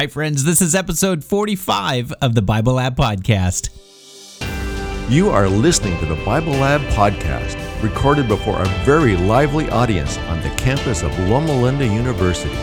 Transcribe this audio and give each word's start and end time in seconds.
Hi, 0.00 0.06
friends. 0.06 0.44
This 0.44 0.62
is 0.62 0.74
episode 0.74 1.22
45 1.22 2.12
of 2.22 2.34
the 2.34 2.40
Bible 2.40 2.72
Lab 2.72 2.96
Podcast. 2.96 3.68
You 5.10 5.28
are 5.28 5.46
listening 5.46 5.98
to 5.98 6.06
the 6.06 6.14
Bible 6.24 6.54
Lab 6.54 6.80
Podcast, 6.94 7.82
recorded 7.82 8.26
before 8.26 8.62
a 8.62 8.68
very 8.86 9.14
lively 9.14 9.68
audience 9.68 10.16
on 10.16 10.40
the 10.40 10.48
campus 10.56 11.02
of 11.02 11.10
Loma 11.28 11.52
Linda 11.52 11.86
University. 11.86 12.54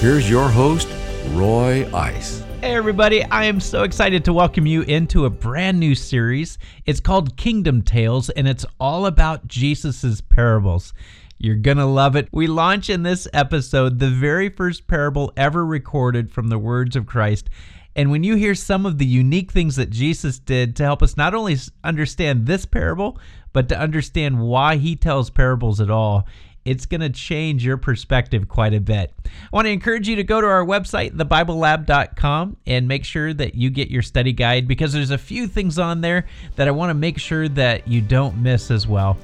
Here's 0.00 0.30
your 0.30 0.48
host, 0.48 0.88
Roy 1.32 1.86
Ice. 1.92 2.42
Hey, 2.62 2.76
everybody. 2.76 3.24
I 3.24 3.44
am 3.44 3.60
so 3.60 3.82
excited 3.82 4.24
to 4.24 4.32
welcome 4.32 4.64
you 4.64 4.80
into 4.80 5.26
a 5.26 5.30
brand 5.30 5.78
new 5.78 5.94
series. 5.94 6.56
It's 6.86 7.00
called 7.00 7.36
Kingdom 7.36 7.82
Tales, 7.82 8.30
and 8.30 8.48
it's 8.48 8.64
all 8.80 9.04
about 9.04 9.46
Jesus' 9.46 10.22
parables. 10.22 10.94
You're 11.42 11.56
going 11.56 11.78
to 11.78 11.86
love 11.86 12.16
it. 12.16 12.28
We 12.32 12.46
launch 12.46 12.90
in 12.90 13.02
this 13.02 13.26
episode 13.32 13.98
the 13.98 14.10
very 14.10 14.50
first 14.50 14.86
parable 14.86 15.32
ever 15.38 15.64
recorded 15.64 16.30
from 16.30 16.48
the 16.48 16.58
words 16.58 16.96
of 16.96 17.06
Christ. 17.06 17.48
And 17.96 18.10
when 18.10 18.22
you 18.22 18.34
hear 18.34 18.54
some 18.54 18.84
of 18.84 18.98
the 18.98 19.06
unique 19.06 19.50
things 19.50 19.76
that 19.76 19.88
Jesus 19.88 20.38
did 20.38 20.76
to 20.76 20.82
help 20.82 21.02
us 21.02 21.16
not 21.16 21.34
only 21.34 21.56
understand 21.82 22.44
this 22.44 22.66
parable, 22.66 23.18
but 23.54 23.70
to 23.70 23.80
understand 23.80 24.42
why 24.42 24.76
he 24.76 24.94
tells 24.96 25.30
parables 25.30 25.80
at 25.80 25.90
all, 25.90 26.26
it's 26.64 26.86
going 26.86 27.00
to 27.00 27.10
change 27.10 27.64
your 27.64 27.76
perspective 27.76 28.48
quite 28.48 28.74
a 28.74 28.80
bit. 28.80 29.12
I 29.24 29.30
want 29.52 29.66
to 29.66 29.70
encourage 29.70 30.08
you 30.08 30.16
to 30.16 30.24
go 30.24 30.40
to 30.40 30.46
our 30.46 30.64
website, 30.64 31.12
thebiblelab.com, 31.12 32.56
and 32.66 32.88
make 32.88 33.04
sure 33.04 33.32
that 33.34 33.54
you 33.54 33.70
get 33.70 33.90
your 33.90 34.02
study 34.02 34.32
guide 34.32 34.68
because 34.68 34.92
there's 34.92 35.10
a 35.10 35.18
few 35.18 35.46
things 35.46 35.78
on 35.78 36.00
there 36.00 36.26
that 36.56 36.68
I 36.68 36.70
want 36.70 36.90
to 36.90 36.94
make 36.94 37.18
sure 37.18 37.48
that 37.48 37.88
you 37.88 38.00
don't 38.00 38.36
miss 38.42 38.70
as 38.70 38.86
well. 38.86 39.18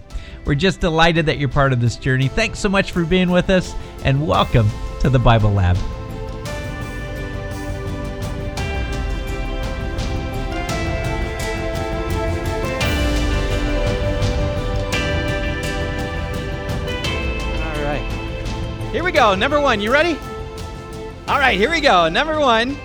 We're 0.44 0.54
just 0.54 0.80
delighted 0.80 1.26
that 1.26 1.38
you're 1.38 1.48
part 1.48 1.72
of 1.72 1.80
this 1.80 1.96
journey. 1.96 2.28
Thanks 2.28 2.58
so 2.58 2.68
much 2.68 2.92
for 2.92 3.04
being 3.04 3.30
with 3.30 3.50
us, 3.50 3.74
and 4.04 4.26
welcome 4.26 4.68
to 5.00 5.10
the 5.10 5.18
Bible 5.18 5.52
Lab. 5.52 5.76
Go. 19.16 19.34
Number 19.34 19.62
one. 19.62 19.80
You 19.80 19.90
ready? 19.90 20.18
All 21.26 21.38
right, 21.38 21.58
here 21.58 21.70
we 21.70 21.80
go. 21.80 22.06
Number 22.10 22.38
one 22.38 22.76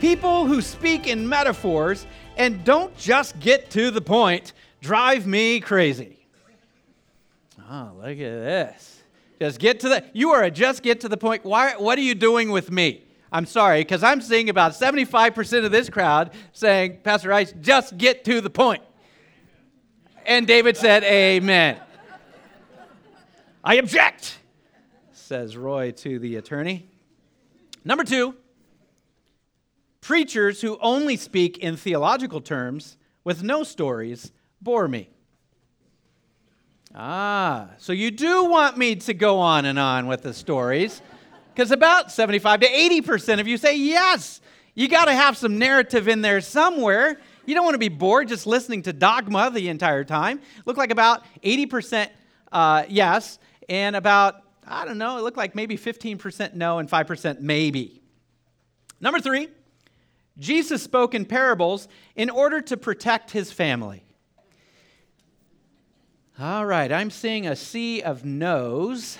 people 0.00 0.46
who 0.46 0.62
speak 0.62 1.08
in 1.08 1.28
metaphors 1.28 2.06
and 2.36 2.62
don't 2.62 2.96
just 2.96 3.36
get 3.40 3.68
to 3.70 3.90
the 3.90 4.00
point 4.00 4.52
drive 4.80 5.26
me 5.26 5.58
crazy. 5.58 6.20
Oh, 7.68 7.90
look 7.96 8.10
at 8.10 8.16
this. 8.16 9.02
Just 9.40 9.58
get 9.58 9.80
to 9.80 9.88
the, 9.88 10.04
you 10.12 10.30
are 10.30 10.44
a 10.44 10.52
just 10.52 10.84
get 10.84 11.00
to 11.00 11.08
the 11.08 11.16
point. 11.16 11.44
Why, 11.44 11.72
what 11.72 11.98
are 11.98 12.02
you 12.02 12.14
doing 12.14 12.52
with 12.52 12.70
me? 12.70 13.02
I'm 13.32 13.44
sorry, 13.44 13.80
because 13.80 14.04
I'm 14.04 14.20
seeing 14.20 14.48
about 14.48 14.70
75% 14.70 15.64
of 15.64 15.72
this 15.72 15.90
crowd 15.90 16.32
saying, 16.52 16.98
Pastor 17.02 17.32
Ice, 17.32 17.52
just 17.60 17.98
get 17.98 18.24
to 18.26 18.40
the 18.40 18.50
point. 18.50 18.84
And 20.24 20.46
David 20.46 20.76
said, 20.76 21.02
Amen. 21.02 21.76
I 23.64 23.74
object, 23.74 24.38
says 25.28 25.58
Roy 25.58 25.90
to 25.90 26.18
the 26.18 26.36
attorney. 26.36 26.88
Number 27.84 28.02
two, 28.02 28.34
preachers 30.00 30.62
who 30.62 30.78
only 30.80 31.18
speak 31.18 31.58
in 31.58 31.76
theological 31.76 32.40
terms 32.40 32.96
with 33.24 33.42
no 33.42 33.62
stories 33.62 34.32
bore 34.62 34.88
me. 34.88 35.10
Ah, 36.94 37.68
so 37.76 37.92
you 37.92 38.10
do 38.10 38.46
want 38.46 38.78
me 38.78 38.96
to 38.96 39.12
go 39.12 39.38
on 39.38 39.66
and 39.66 39.78
on 39.78 40.06
with 40.06 40.22
the 40.22 40.32
stories? 40.32 41.02
Because 41.54 41.72
about 41.72 42.10
75 42.10 42.60
to 42.60 42.66
80% 42.66 43.38
of 43.38 43.46
you 43.46 43.58
say 43.58 43.76
yes. 43.76 44.40
You 44.74 44.88
got 44.88 45.04
to 45.04 45.12
have 45.12 45.36
some 45.36 45.58
narrative 45.58 46.08
in 46.08 46.22
there 46.22 46.40
somewhere. 46.40 47.20
You 47.44 47.54
don't 47.54 47.64
want 47.64 47.74
to 47.74 47.78
be 47.78 47.90
bored 47.90 48.28
just 48.28 48.46
listening 48.46 48.80
to 48.84 48.94
dogma 48.94 49.50
the 49.50 49.68
entire 49.68 50.04
time. 50.04 50.40
Look 50.64 50.78
like 50.78 50.90
about 50.90 51.22
80% 51.44 52.08
uh, 52.50 52.84
yes, 52.88 53.38
and 53.68 53.94
about, 53.94 54.36
I 54.68 54.84
don't 54.84 54.98
know, 54.98 55.18
it 55.18 55.22
looked 55.22 55.36
like 55.36 55.54
maybe 55.54 55.76
15% 55.76 56.54
no 56.54 56.78
and 56.78 56.88
5% 56.88 57.40
maybe. 57.40 58.02
Number 59.00 59.20
three, 59.20 59.48
Jesus 60.38 60.82
spoke 60.82 61.14
in 61.14 61.24
parables 61.24 61.88
in 62.14 62.30
order 62.30 62.60
to 62.60 62.76
protect 62.76 63.30
his 63.30 63.50
family. 63.52 64.04
All 66.40 66.64
right, 66.64 66.92
I'm 66.92 67.10
seeing 67.10 67.48
a 67.48 67.56
sea 67.56 68.02
of 68.02 68.24
no's. 68.24 69.18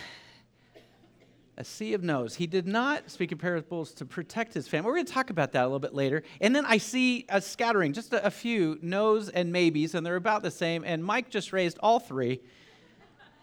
A 1.56 1.64
sea 1.64 1.94
of 1.94 2.04
no's. 2.04 2.36
He 2.36 2.46
did 2.46 2.68
not 2.68 3.10
speak 3.10 3.32
in 3.32 3.38
parables 3.38 3.92
to 3.94 4.04
protect 4.04 4.54
his 4.54 4.68
family. 4.68 4.86
We're 4.86 4.94
going 4.94 5.06
to 5.06 5.12
talk 5.12 5.30
about 5.30 5.50
that 5.52 5.62
a 5.62 5.66
little 5.66 5.80
bit 5.80 5.94
later. 5.94 6.22
And 6.40 6.54
then 6.54 6.64
I 6.64 6.78
see 6.78 7.26
a 7.28 7.40
scattering, 7.40 7.92
just 7.92 8.12
a, 8.12 8.30
few 8.30 8.78
no's 8.80 9.28
and 9.28 9.50
maybes, 9.50 9.96
and 9.96 10.06
they're 10.06 10.14
about 10.14 10.44
the 10.44 10.52
same. 10.52 10.84
And 10.84 11.04
Mike 11.04 11.30
just 11.30 11.52
raised 11.52 11.78
all 11.80 11.98
three, 11.98 12.40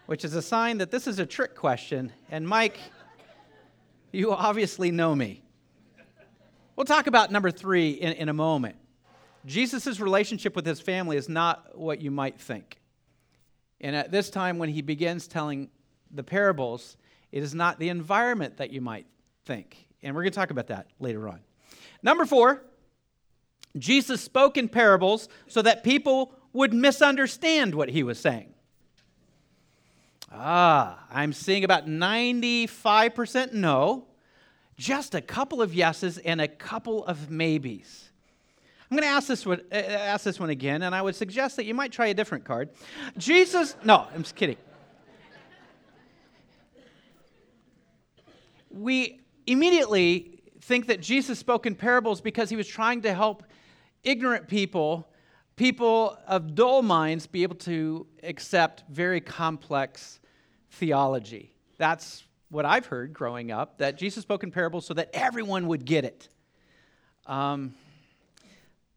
which 0.05 0.23
is 0.23 0.35
a 0.35 0.41
sign 0.41 0.77
that 0.77 0.91
this 0.91 1.07
is 1.07 1.19
a 1.19 1.25
trick 1.25 1.55
question. 1.55 2.11
And 2.29 2.47
Mike, 2.47 2.77
you 4.11 4.31
obviously 4.31 4.91
know 4.91 5.15
me. 5.15 5.41
We'll 6.75 6.85
talk 6.85 7.07
about 7.07 7.31
number 7.31 7.51
three 7.51 7.91
in, 7.91 8.13
in 8.13 8.29
a 8.29 8.33
moment. 8.33 8.75
Jesus' 9.45 9.99
relationship 9.99 10.55
with 10.55 10.65
his 10.65 10.81
family 10.81 11.17
is 11.17 11.29
not 11.29 11.77
what 11.77 12.01
you 12.01 12.11
might 12.11 12.39
think. 12.39 12.79
And 13.79 13.95
at 13.95 14.11
this 14.11 14.29
time, 14.29 14.57
when 14.57 14.69
he 14.69 14.81
begins 14.81 15.27
telling 15.27 15.69
the 16.11 16.23
parables, 16.23 16.97
it 17.31 17.43
is 17.43 17.53
not 17.53 17.79
the 17.79 17.89
environment 17.89 18.57
that 18.57 18.71
you 18.71 18.81
might 18.81 19.05
think. 19.45 19.87
And 20.01 20.15
we're 20.15 20.23
going 20.23 20.31
to 20.31 20.35
talk 20.35 20.51
about 20.51 20.67
that 20.67 20.87
later 20.99 21.29
on. 21.29 21.41
Number 22.01 22.25
four, 22.25 22.63
Jesus 23.77 24.21
spoke 24.21 24.57
in 24.57 24.69
parables 24.69 25.29
so 25.47 25.61
that 25.61 25.83
people 25.83 26.33
would 26.53 26.73
misunderstand 26.73 27.75
what 27.75 27.89
he 27.89 28.03
was 28.03 28.19
saying. 28.19 28.54
Ah, 30.31 31.05
I'm 31.11 31.33
seeing 31.33 31.63
about 31.63 31.87
95% 31.87 33.53
no, 33.53 34.05
just 34.77 35.15
a 35.15 35.21
couple 35.21 35.61
of 35.61 35.73
yeses 35.73 36.17
and 36.17 36.41
a 36.41 36.47
couple 36.47 37.05
of 37.05 37.29
maybes. 37.29 38.09
I'm 38.89 38.97
going 38.97 39.09
to 39.09 39.15
ask 39.15 39.27
this, 39.27 39.45
one, 39.45 39.61
uh, 39.71 39.75
ask 39.75 40.23
this 40.25 40.39
one 40.39 40.49
again, 40.49 40.83
and 40.83 40.93
I 40.93 41.01
would 41.01 41.15
suggest 41.15 41.55
that 41.55 41.65
you 41.65 41.73
might 41.73 41.91
try 41.91 42.07
a 42.07 42.13
different 42.13 42.43
card. 42.43 42.69
Jesus, 43.17 43.75
no, 43.83 44.07
I'm 44.13 44.23
just 44.23 44.35
kidding. 44.35 44.57
We 48.69 49.21
immediately 49.47 50.39
think 50.61 50.87
that 50.87 51.01
Jesus 51.01 51.39
spoke 51.39 51.65
in 51.65 51.75
parables 51.75 52.21
because 52.21 52.49
he 52.49 52.55
was 52.55 52.67
trying 52.67 53.01
to 53.03 53.13
help 53.13 53.43
ignorant 54.03 54.47
people, 54.47 55.07
people 55.55 56.17
of 56.27 56.55
dull 56.55 56.81
minds, 56.81 57.27
be 57.27 57.43
able 57.43 57.55
to 57.55 58.05
accept 58.23 58.83
very 58.89 59.21
complex 59.21 60.19
theology. 60.71 61.53
That's 61.77 62.23
what 62.49 62.65
I've 62.65 62.85
heard 62.85 63.13
growing 63.13 63.51
up, 63.51 63.77
that 63.79 63.97
Jesus 63.97 64.21
spoke 64.23 64.43
in 64.43 64.51
parables 64.51 64.85
so 64.85 64.93
that 64.93 65.09
everyone 65.13 65.67
would 65.67 65.85
get 65.85 66.05
it. 66.05 66.29
Um, 67.25 67.73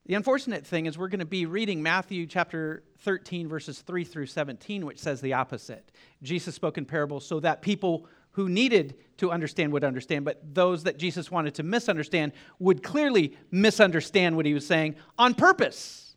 the 0.06 0.14
unfortunate 0.14 0.66
thing 0.66 0.86
is, 0.86 0.96
we're 0.96 1.08
going 1.08 1.18
to 1.20 1.26
be 1.26 1.44
reading 1.44 1.82
Matthew 1.82 2.26
chapter 2.26 2.82
13, 3.00 3.46
verses 3.46 3.80
3 3.80 4.04
through 4.04 4.26
17, 4.26 4.86
which 4.86 4.98
says 4.98 5.20
the 5.20 5.34
opposite. 5.34 5.92
Jesus 6.22 6.54
spoke 6.54 6.78
in 6.78 6.86
parables 6.86 7.26
so 7.26 7.40
that 7.40 7.60
people 7.60 8.06
who 8.30 8.48
needed 8.48 8.94
to 9.18 9.30
understand 9.30 9.72
would 9.72 9.84
understand, 9.84 10.24
but 10.24 10.40
those 10.54 10.84
that 10.84 10.96
Jesus 10.96 11.30
wanted 11.30 11.54
to 11.56 11.62
misunderstand 11.62 12.32
would 12.58 12.82
clearly 12.82 13.36
misunderstand 13.50 14.36
what 14.36 14.46
he 14.46 14.54
was 14.54 14.66
saying 14.66 14.94
on 15.18 15.34
purpose. 15.34 16.07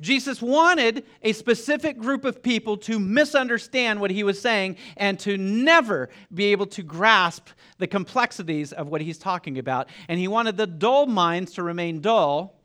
Jesus 0.00 0.42
wanted 0.42 1.04
a 1.22 1.32
specific 1.32 1.98
group 1.98 2.24
of 2.24 2.42
people 2.42 2.76
to 2.78 2.98
misunderstand 2.98 4.00
what 4.00 4.10
he 4.10 4.24
was 4.24 4.40
saying 4.40 4.76
and 4.96 5.18
to 5.20 5.38
never 5.38 6.10
be 6.32 6.46
able 6.46 6.66
to 6.66 6.82
grasp 6.82 7.48
the 7.78 7.86
complexities 7.86 8.72
of 8.72 8.88
what 8.88 9.00
he's 9.00 9.18
talking 9.18 9.58
about. 9.58 9.88
And 10.08 10.18
he 10.18 10.28
wanted 10.28 10.56
the 10.56 10.66
dull 10.66 11.06
minds 11.06 11.52
to 11.54 11.62
remain 11.62 12.00
dull 12.00 12.60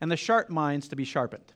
and 0.00 0.10
the 0.10 0.16
sharp 0.16 0.50
minds 0.50 0.88
to 0.88 0.96
be 0.96 1.04
sharpened. 1.04 1.52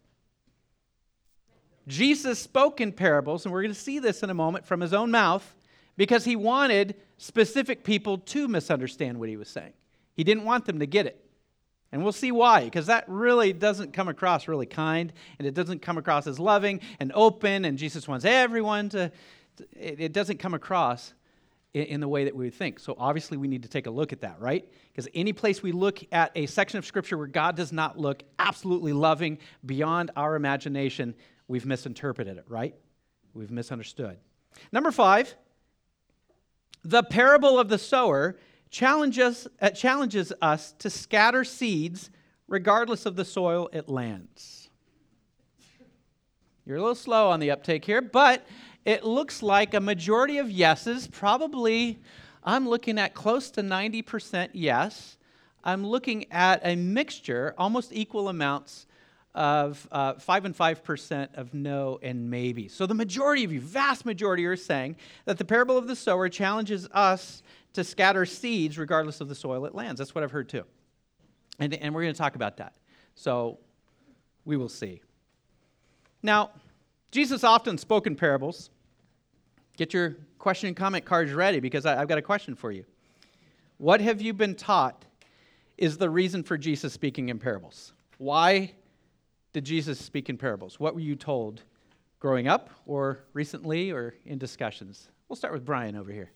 Jesus 1.87 2.39
spoke 2.39 2.81
in 2.81 2.93
parables, 2.93 3.45
and 3.45 3.53
we're 3.53 3.63
going 3.63 3.75
to 3.75 3.81
see 3.81 3.99
this 3.99 4.23
in 4.23 4.31
a 4.31 4.35
moment 4.35 4.65
from 4.65 4.81
his 4.81 4.93
own 4.93 5.11
mouth, 5.11 5.55
because 5.97 6.25
he 6.25 6.37
wanted 6.37 6.95
specific 7.19 7.85
people 7.85 8.19
to 8.19 8.49
misunderstand 8.49 9.19
what 9.19 9.29
he 9.29 9.37
was 9.37 9.49
saying. 9.49 9.73
He 10.15 10.25
didn't 10.25 10.45
want 10.45 10.65
them 10.65 10.79
to 10.79 10.87
get 10.87 11.07
it. 11.07 11.23
And 11.93 12.03
we'll 12.03 12.13
see 12.13 12.33
why, 12.33 12.65
because 12.65 12.87
that 12.87 13.05
really 13.07 13.53
doesn't 13.53 13.93
come 13.93 14.09
across 14.09 14.49
really 14.49 14.67
kind, 14.67 15.13
and 15.39 15.47
it 15.47 15.53
doesn't 15.53 15.83
come 15.83 15.99
across 15.99 16.27
as 16.27 16.41
loving 16.41 16.81
and 16.99 17.13
open, 17.15 17.67
and 17.67 17.77
Jesus 17.77 18.09
wants 18.09 18.25
everyone 18.25 18.89
to, 18.89 19.13
it 19.73 20.15
doesn't 20.15 20.39
come 20.39 20.55
across 20.55 21.13
in 21.75 22.01
the 22.01 22.09
way 22.09 22.25
that 22.25 22.35
we 22.35 22.47
would 22.47 22.55
think. 22.55 22.79
So 22.81 22.95
obviously, 22.99 23.37
we 23.37 23.49
need 23.49 23.63
to 23.63 23.69
take 23.69 23.87
a 23.87 23.91
look 23.91 24.13
at 24.13 24.23
that, 24.23 24.41
right? 24.41 24.67
Because 24.91 25.09
any 25.15 25.33
place 25.33 25.63
we 25.63 25.73
look 25.73 26.01
at 26.13 26.33
a 26.35 26.47
section 26.47 26.79
of 26.79 26.87
Scripture 26.87 27.17
where 27.17 27.27
God 27.27 27.57
does 27.57 27.73
not 27.73 27.99
look 27.99 28.23
absolutely 28.39 28.93
loving 28.93 29.39
beyond 29.65 30.11
our 30.17 30.35
imagination, 30.35 31.15
we've 31.49 31.67
misinterpreted 31.67 32.39
it, 32.39 32.45
right? 32.49 32.75
We've 33.35 33.51
misunderstood. 33.51 34.19
Number 34.71 34.91
five, 34.91 35.35
the 36.85 37.03
parable 37.03 37.59
of 37.59 37.69
the 37.69 37.79
sower 37.79 38.37
challenges, 38.73 39.47
uh, 39.61 39.71
challenges 39.71 40.33
us 40.43 40.73
to 40.79 40.91
scatter 40.91 41.45
seeds 41.45 42.11
regardless 42.49 43.07
of 43.07 43.15
the 43.15 43.25
soil 43.25 43.69
it 43.73 43.89
lands. 43.89 44.71
You're 46.67 46.79
a 46.79 46.81
little 46.81 46.95
slow 46.95 47.31
on 47.31 47.39
the 47.39 47.51
uptake 47.51 47.85
here, 47.85 48.01
but 48.01 48.45
it 48.85 49.05
looks 49.05 49.43
like 49.43 49.75
a 49.75 49.81
majority 49.81 50.39
of 50.39 50.51
yeses, 50.51 51.07
probably 51.07 52.01
I'm 52.43 52.69
looking 52.69 52.99
at 52.99 53.15
close 53.15 53.51
to 53.53 53.63
90% 53.63 54.51
yes. 54.53 55.17
I'm 55.63 55.87
looking 55.87 56.27
at 56.33 56.61
a 56.65 56.75
mixture, 56.75 57.55
almost 57.57 57.93
equal 57.93 58.29
amounts 58.29 58.87
of 59.35 59.87
uh, 59.93 60.15
5 60.15 60.45
and 60.47 60.57
5% 60.57 61.35
of 61.35 61.55
no 61.55 61.99
and 62.03 62.29
maybe. 62.29 62.69
So 62.69 62.87
the 62.87 62.95
majority 62.95 63.45
of 63.45 63.53
you, 63.53 63.61
vast 63.61 64.05
majority, 64.05 64.45
are 64.47 64.57
saying 64.57 64.97
that 65.25 65.39
the 65.39 65.45
parable 65.45 65.79
of 65.79 65.87
the 65.87 65.97
sower 65.97 66.29
challenges 66.29 66.89
us 66.93 67.43
to 67.75 67.85
scatter 67.85 68.27
seeds 68.27 68.79
regardless 68.79 69.21
of 69.21 69.29
the 69.29 69.35
soil 69.35 69.65
it 69.65 69.75
lands. 69.75 69.99
That's 69.99 70.15
what 70.15 70.25
I've 70.25 70.31
heard 70.31 70.49
too. 70.49 70.65
And, 71.59 71.75
and 71.75 71.95
we're 71.95 72.03
going 72.03 72.15
to 72.15 72.19
talk 72.19 72.35
about 72.35 72.57
that. 72.59 72.75
So 73.15 73.59
we 74.45 74.57
will 74.57 74.69
see. 74.69 75.03
Now, 76.23 76.51
Jesus 77.11 77.45
often 77.45 77.79
spoke 77.79 78.07
in 78.07 78.17
parables. 78.17 78.71
Get 79.77 79.93
your 79.93 80.17
question 80.39 80.69
and 80.69 80.77
comment 80.77 81.05
cards 81.05 81.33
ready 81.33 81.61
because 81.61 81.87
I, 81.87 82.01
I've 82.01 82.09
got 82.09 82.19
a 82.19 82.23
question 82.23 82.55
for 82.55 82.73
you. 82.73 82.85
What 83.79 84.01
have 84.01 84.21
you 84.23 84.33
been 84.33 84.55
taught 84.55 85.05
is 85.79 85.99
the 85.99 86.09
reason 86.09 86.43
for 86.43 86.57
Jesus 86.57 86.93
speaking 86.93 87.29
in 87.29 87.39
parables? 87.39 87.93
Why 88.19 88.73
did 89.53 89.65
Jesus 89.65 89.99
speak 89.99 90.29
in 90.29 90.39
parables? 90.39 90.79
What 90.79 90.95
were 90.95 91.01
you 91.01 91.17
told 91.17 91.63
growing 92.21 92.49
up 92.49 92.71
or 92.87 93.25
recently 93.33 93.91
or 93.91 94.15
in 94.25 94.39
discussions? 94.39 95.09
We'll 95.29 95.37
start 95.37 95.53
with 95.53 95.65
Brian 95.65 95.97
over 95.97 96.13
here. 96.13 96.31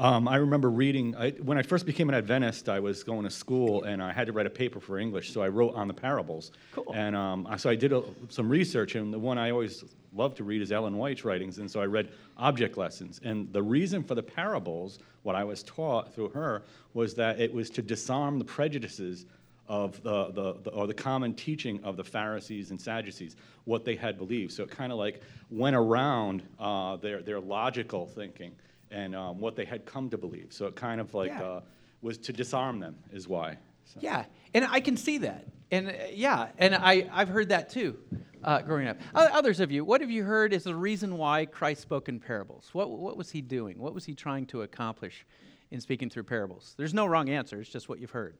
Um, 0.00 0.28
I 0.28 0.36
remember 0.36 0.70
reading, 0.70 1.14
I, 1.14 1.32
when 1.32 1.58
I 1.58 1.62
first 1.62 1.84
became 1.84 2.08
an 2.08 2.14
Adventist, 2.14 2.70
I 2.70 2.80
was 2.80 3.04
going 3.04 3.24
to 3.24 3.30
school 3.30 3.84
and 3.84 4.02
I 4.02 4.14
had 4.14 4.28
to 4.28 4.32
write 4.32 4.46
a 4.46 4.50
paper 4.50 4.80
for 4.80 4.98
English, 4.98 5.30
so 5.30 5.42
I 5.42 5.48
wrote 5.48 5.74
on 5.74 5.88
the 5.88 5.94
parables. 5.94 6.52
Cool. 6.72 6.90
And 6.94 7.14
um, 7.14 7.46
so 7.58 7.68
I 7.68 7.74
did 7.74 7.92
a, 7.92 8.02
some 8.30 8.48
research, 8.48 8.94
and 8.94 9.12
the 9.12 9.18
one 9.18 9.36
I 9.36 9.50
always 9.50 9.84
love 10.14 10.34
to 10.36 10.44
read 10.44 10.62
is 10.62 10.72
Ellen 10.72 10.96
White's 10.96 11.22
writings, 11.22 11.58
and 11.58 11.70
so 11.70 11.82
I 11.82 11.84
read 11.84 12.12
Object 12.38 12.78
Lessons. 12.78 13.20
And 13.24 13.52
the 13.52 13.62
reason 13.62 14.02
for 14.02 14.14
the 14.14 14.22
parables, 14.22 15.00
what 15.22 15.36
I 15.36 15.44
was 15.44 15.62
taught 15.64 16.14
through 16.14 16.30
her, 16.30 16.62
was 16.94 17.12
that 17.16 17.38
it 17.38 17.52
was 17.52 17.68
to 17.68 17.82
disarm 17.82 18.38
the 18.38 18.44
prejudices 18.46 19.26
of 19.68 20.02
the, 20.02 20.30
the, 20.30 20.54
the, 20.62 20.70
or 20.70 20.86
the 20.86 20.94
common 20.94 21.34
teaching 21.34 21.78
of 21.84 21.98
the 21.98 22.04
Pharisees 22.04 22.70
and 22.70 22.80
Sadducees, 22.80 23.36
what 23.66 23.84
they 23.84 23.96
had 23.96 24.16
believed. 24.16 24.52
So 24.52 24.62
it 24.62 24.70
kind 24.70 24.92
of 24.92 24.98
like 24.98 25.20
went 25.50 25.76
around 25.76 26.42
uh, 26.58 26.96
their, 26.96 27.20
their 27.20 27.38
logical 27.38 28.06
thinking 28.06 28.52
and 28.90 29.14
um, 29.14 29.38
what 29.38 29.56
they 29.56 29.64
had 29.64 29.86
come 29.86 30.10
to 30.10 30.18
believe. 30.18 30.48
So 30.50 30.66
it 30.66 30.76
kind 30.76 31.00
of 31.00 31.14
like 31.14 31.30
Yeah. 31.30 31.42
uh, 31.42 31.60
was 32.02 32.18
to 32.18 32.32
disarm 32.32 32.80
them, 32.80 32.96
is 33.12 33.28
why. 33.28 33.58
So. 33.84 34.00
Yeah, 34.02 34.24
and 34.54 34.64
I 34.66 34.80
can 34.80 34.96
see 34.96 35.18
that. 35.18 35.46
And 35.70 35.88
uh, 35.88 35.92
yeah, 36.12 36.48
and 36.58 36.74
I, 36.74 37.08
I've 37.12 37.28
heard 37.28 37.48
that 37.50 37.70
too 37.70 37.98
uh, 38.42 38.60
growing 38.62 38.88
up. 38.88 38.98
O- 39.14 39.28
Others 39.32 39.60
of 39.60 39.70
you, 39.70 39.84
what 39.84 40.00
have 40.00 40.10
you 40.10 40.24
heard 40.24 40.52
is 40.52 40.64
the 40.64 40.74
reason 40.74 41.16
why 41.16 41.46
Christ 41.46 41.82
spoke 41.82 42.08
in 42.08 42.18
parables? 42.20 42.70
What, 42.72 42.90
what 42.90 43.16
was 43.16 43.30
he 43.30 43.40
doing? 43.40 43.78
What 43.78 43.94
was 43.94 44.04
he 44.04 44.14
trying 44.14 44.46
to 44.46 44.62
accomplish 44.62 45.26
in 45.70 45.80
speaking 45.80 46.08
through 46.10 46.24
parables? 46.24 46.74
There's 46.76 46.94
no 46.94 47.06
wrong 47.06 47.28
answer, 47.28 47.60
it's 47.60 47.70
just 47.70 47.88
what 47.88 47.98
you've 48.00 48.10
heard. 48.10 48.38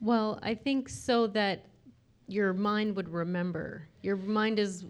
Well, 0.00 0.38
I 0.42 0.54
think 0.54 0.88
so 0.88 1.26
that 1.28 1.66
your 2.26 2.52
mind 2.52 2.96
would 2.96 3.08
remember. 3.08 3.88
Your 4.02 4.16
mind 4.16 4.58
is 4.58 4.84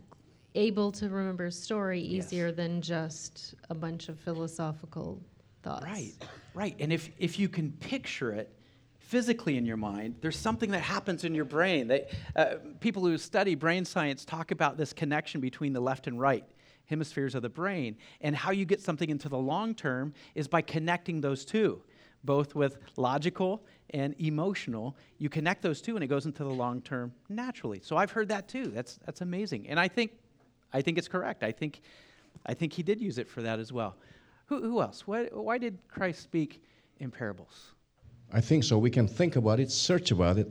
able 0.55 0.93
to 0.93 1.09
remember 1.09 1.47
a 1.47 1.53
story 1.53 2.01
Yes. 2.01 2.27
easier 2.27 2.53
than 2.53 2.83
just 2.83 3.55
a 3.71 3.75
bunch 3.75 4.09
of 4.09 4.19
philosophical 4.19 5.21
thoughts. 5.63 5.85
Right, 5.85 6.13
right. 6.55 6.77
And 6.79 6.93
if, 6.93 7.11
if 7.19 7.39
you 7.39 7.49
can 7.49 7.73
picture 7.73 8.33
it 8.33 8.53
physically 8.99 9.57
in 9.57 9.67
your 9.67 9.77
mind, 9.77 10.17
there's 10.21 10.39
something 10.39 10.71
that 10.71 10.81
happens 10.81 11.25
in 11.25 11.35
your 11.35 11.45
brain. 11.45 11.89
They, 11.89 12.07
uh, 12.35 12.57
people 12.81 13.03
who 13.03 13.19
study 13.19 13.55
brain 13.55 13.85
science 13.85 14.25
talk 14.25 14.51
about 14.51 14.77
this 14.77 14.93
connection 14.93 15.41
between 15.41 15.73
the 15.73 15.81
left 15.81 16.07
and 16.07 16.19
right 16.19 16.45
hemispheres 16.87 17.35
of 17.35 17.43
the 17.43 17.49
brain. 17.49 17.97
And 18.21 18.35
how 18.37 18.51
you 18.51 18.65
get 18.65 18.81
something 18.81 19.09
into 19.09 19.29
the 19.29 19.39
long 19.39 19.75
term 19.75 20.13
is 20.35 20.49
by 20.49 20.63
connecting 20.63 21.21
those 21.21 21.45
two, 21.45 21.83
both 22.25 22.55
with 22.55 22.79
logical 22.97 23.65
and 23.91 24.15
emotional. 24.19 24.97
You 25.19 25.29
connect 25.29 25.63
those 25.63 25.81
two 25.81 25.95
and 25.95 26.05
it 26.05 26.09
goes 26.09 26.27
into 26.27 26.45
the 26.45 26.51
long 26.51 26.81
term 26.83 27.13
naturally. 27.29 27.81
So 27.83 27.97
I've 27.97 28.11
heard 28.11 28.29
that 28.29 28.49
too. 28.49 28.67
That's, 28.67 28.99
that's 29.07 29.21
amazing. 29.21 29.69
And 29.69 29.79
I 29.79 29.89
think, 29.89 30.13
I 30.73 30.83
think 30.83 30.99
it's 30.99 31.09
correct. 31.09 31.43
I 31.43 31.53
think, 31.53 31.81
I 32.47 32.55
think 32.55 32.73
he 32.73 32.83
did 32.83 33.01
use 33.01 33.19
it 33.19 33.29
for 33.29 33.43
that 33.43 33.59
as 33.59 33.73
well. 33.73 33.97
Who, 34.47 34.63
who 34.63 34.81
else? 34.81 35.07
Why, 35.07 35.25
why 35.33 35.59
did 35.59 35.79
Christ 35.89 36.23
speak 36.23 36.63
in 36.99 37.11
parables? 37.11 37.73
I 38.33 38.41
think 38.41 38.65
so. 38.65 38.79
We 38.79 38.91
can 38.91 39.07
think 39.07 39.37
about 39.37 39.61
it, 39.61 39.71
search 39.71 40.11
about 40.11 40.39
it, 40.39 40.49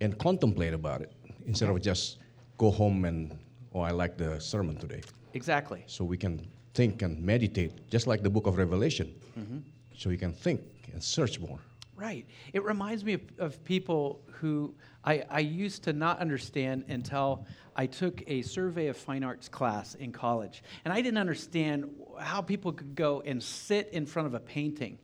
and 0.00 0.16
contemplate 0.18 0.74
about 0.74 1.00
it 1.00 1.12
instead 1.46 1.68
of 1.68 1.80
just 1.80 2.18
go 2.58 2.70
home 2.70 3.04
and, 3.04 3.36
oh, 3.74 3.80
I 3.80 3.90
like 3.90 4.16
the 4.16 4.38
sermon 4.40 4.76
today. 4.76 5.02
Exactly. 5.34 5.84
So 5.86 6.04
we 6.04 6.16
can 6.16 6.46
think 6.74 7.02
and 7.02 7.20
meditate, 7.22 7.88
just 7.90 8.06
like 8.06 8.22
the 8.22 8.30
book 8.30 8.46
of 8.46 8.58
Revelation. 8.58 9.14
Mm-hmm. 9.38 9.58
So 9.96 10.10
you 10.10 10.18
can 10.18 10.32
think 10.32 10.60
and 10.92 11.02
search 11.02 11.40
more. 11.40 11.58
Right. 11.96 12.26
It 12.52 12.62
reminds 12.62 13.04
me 13.04 13.14
of, 13.14 13.22
of 13.38 13.64
people 13.64 14.20
who 14.32 14.74
I, 15.02 15.24
I 15.30 15.40
used 15.40 15.84
to 15.84 15.94
not 15.94 16.18
understand 16.18 16.84
until 16.88 17.46
I 17.74 17.86
took 17.86 18.22
a 18.26 18.42
survey 18.42 18.88
of 18.88 18.98
fine 18.98 19.24
arts 19.24 19.48
class 19.48 19.94
in 19.94 20.12
college. 20.12 20.62
And 20.84 20.92
I 20.92 21.00
didn't 21.00 21.18
understand 21.18 21.90
how 22.20 22.42
people 22.42 22.72
could 22.72 22.94
go 22.94 23.22
and 23.22 23.42
sit 23.42 23.88
in 23.92 24.04
front 24.04 24.26
of 24.26 24.34
a 24.34 24.40
painting 24.40 24.98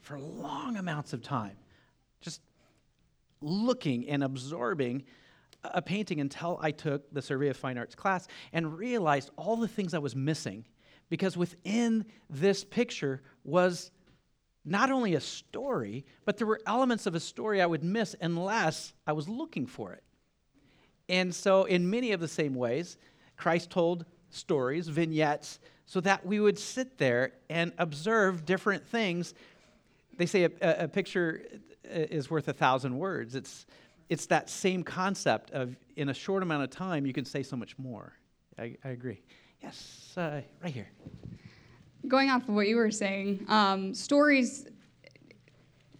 for 0.00 0.18
long 0.18 0.76
amounts 0.76 1.12
of 1.12 1.22
time, 1.22 1.56
just 2.20 2.40
looking 3.40 4.08
and 4.08 4.24
absorbing 4.24 5.04
a 5.62 5.80
painting 5.80 6.20
until 6.20 6.58
I 6.60 6.72
took 6.72 7.12
the 7.12 7.22
Survey 7.22 7.48
of 7.48 7.56
Fine 7.56 7.78
Arts 7.78 7.94
class 7.94 8.26
and 8.52 8.76
realized 8.76 9.30
all 9.36 9.56
the 9.56 9.68
things 9.68 9.94
I 9.94 9.98
was 9.98 10.16
missing 10.16 10.64
because 11.08 11.36
within 11.36 12.06
this 12.28 12.64
picture 12.64 13.22
was 13.44 13.90
not 14.64 14.90
only 14.90 15.14
a 15.14 15.20
story, 15.20 16.04
but 16.24 16.38
there 16.38 16.46
were 16.46 16.60
elements 16.66 17.06
of 17.06 17.14
a 17.14 17.20
story 17.20 17.60
I 17.60 17.66
would 17.66 17.84
miss 17.84 18.16
unless 18.20 18.94
I 19.06 19.12
was 19.12 19.28
looking 19.28 19.66
for 19.66 19.92
it. 19.92 20.02
And 21.08 21.34
so, 21.34 21.64
in 21.64 21.90
many 21.90 22.12
of 22.12 22.20
the 22.20 22.28
same 22.28 22.54
ways, 22.54 22.96
Christ 23.36 23.70
told 23.70 24.06
stories, 24.30 24.88
vignettes, 24.88 25.58
so 25.86 26.00
that 26.00 26.24
we 26.24 26.40
would 26.40 26.58
sit 26.58 26.96
there 26.96 27.32
and 27.50 27.72
observe 27.78 28.46
different 28.46 28.86
things. 28.86 29.34
They 30.16 30.26
say 30.26 30.44
a, 30.44 30.50
a, 30.62 30.84
a 30.84 30.88
picture 30.88 31.42
is 31.84 32.30
worth 32.30 32.48
a 32.48 32.52
thousand 32.54 32.96
words. 32.98 33.34
It's, 33.34 33.66
it's 34.08 34.26
that 34.26 34.48
same 34.48 34.82
concept 34.82 35.50
of 35.50 35.76
in 35.96 36.08
a 36.08 36.14
short 36.14 36.42
amount 36.42 36.62
of 36.62 36.70
time, 36.70 37.04
you 37.04 37.12
can 37.12 37.24
say 37.24 37.42
so 37.42 37.56
much 37.56 37.78
more. 37.78 38.14
I, 38.58 38.76
I 38.84 38.90
agree. 38.90 39.20
Yes, 39.62 40.14
uh, 40.16 40.40
right 40.62 40.72
here. 40.72 40.88
Going 42.08 42.30
off 42.30 42.48
of 42.48 42.54
what 42.54 42.68
you 42.68 42.76
were 42.76 42.90
saying, 42.90 43.44
um, 43.48 43.94
stories, 43.94 44.66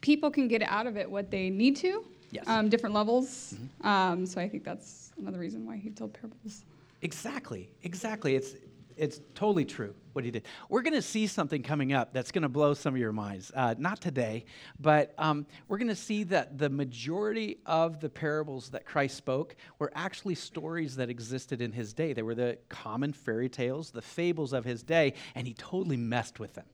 people 0.01 0.31
can 0.31 0.49
get 0.49 0.63
out 0.63 0.87
of 0.87 0.97
it 0.97 1.11
what 1.11 1.31
they 1.31 1.51
need 1.51 1.77
to, 1.77 2.05
Yes. 2.31 2.45
um, 2.49 2.69
different 2.69 2.95
levels. 2.95 3.55
Um, 3.83 4.27
so 4.27 4.41
I 4.41 4.49
think 4.49 4.65
that's 4.65 5.13
another 5.19 5.39
reason 5.39 5.65
why 5.67 5.77
he 5.77 5.91
told 5.91 6.13
parables. 6.13 6.65
Exactly, 7.03 7.69
exactly. 7.83 8.35
It's 8.35 8.55
it's 8.97 9.21
totally 9.35 9.65
true 9.65 9.95
what 10.13 10.25
he 10.25 10.31
did. 10.31 10.45
We're 10.69 10.83
going 10.83 10.95
to 10.95 11.03
see 11.03 11.27
something 11.27 11.63
coming 11.63 11.93
up 11.93 12.13
that's 12.13 12.31
going 12.31 12.43
to 12.43 12.49
blow 12.49 12.75
some 12.75 12.95
of 12.95 13.01
your 13.01 13.13
minds. 13.13 13.51
Uh, 13.55 13.75
not 13.79 14.01
today, 14.01 14.45
but 14.79 15.13
um, 15.19 15.47
we're 15.69 15.79
going 15.79 15.89
to 15.89 15.97
see 15.97 16.25
that 16.25 16.59
the 16.59 16.71
majority 16.71 17.59
of 17.67 18.01
the 18.01 18.09
parables 18.09 18.69
that 18.71 18.85
Christ 18.85 19.17
spoke 19.17 19.57
were 19.79 19.91
actually 19.95 20.37
stories 20.37 20.97
that 20.97 21.11
existed 21.11 21.61
in 21.61 21.73
his 21.73 21.93
day. 21.93 22.13
They 22.13 22.23
were 22.23 22.35
the 22.35 22.59
common 22.69 23.13
fairy 23.13 23.49
tales, 23.49 23.91
the 23.91 24.03
fables 24.03 24.53
of 24.53 24.65
his 24.65 24.83
day, 24.83 25.15
and 25.35 25.47
he 25.47 25.55
totally 25.55 25.97
messed 25.97 26.39
with 26.39 26.55
them. 26.55 26.67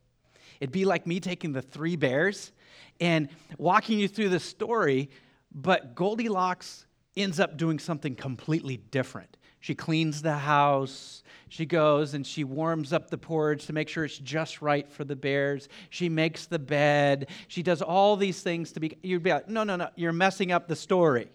It'd 0.61 0.73
be 0.73 0.85
like 0.85 1.07
me 1.07 1.21
taking 1.21 1.53
the 1.53 1.62
three 1.62 1.97
bears 1.97 2.53
and 3.00 3.29
walking 3.57 3.99
you 3.99 4.09
through 4.09 4.29
the 4.29 4.41
story, 4.41 5.09
but 5.53 5.95
Goldilocks 5.95 6.85
ends 7.17 7.41
up 7.41 7.57
doing 7.57 7.79
something 7.79 8.15
completely 8.15 8.77
different. 8.77 9.37
She 9.61 9.75
cleans 9.75 10.23
the 10.23 10.37
house. 10.37 11.23
She 11.49 11.67
goes 11.67 12.14
and 12.14 12.26
she 12.26 12.45
warms 12.45 12.93
up 12.93 13.11
the 13.11 13.19
porridge 13.19 13.67
to 13.67 13.73
make 13.73 13.88
sure 13.88 14.05
it's 14.05 14.19
just 14.19 14.62
right 14.62 14.90
for 14.90 15.05
the 15.05 15.17
bears. 15.17 15.69
She 15.90 16.09
makes 16.09 16.47
the 16.47 16.59
bed. 16.59 17.29
She 17.49 17.62
does 17.62 17.83
all 17.83 18.17
these 18.17 18.40
things 18.43 18.73
to 18.73 18.81
be. 18.81 18.97
You'd 19.02 19.23
be 19.23 19.33
like, 19.33 19.49
no, 19.49 19.64
no, 19.64 19.76
no, 19.76 19.88
you're 19.97 20.12
messing 20.12 20.52
up 20.52 20.69
the 20.69 20.76
story. 20.76 21.29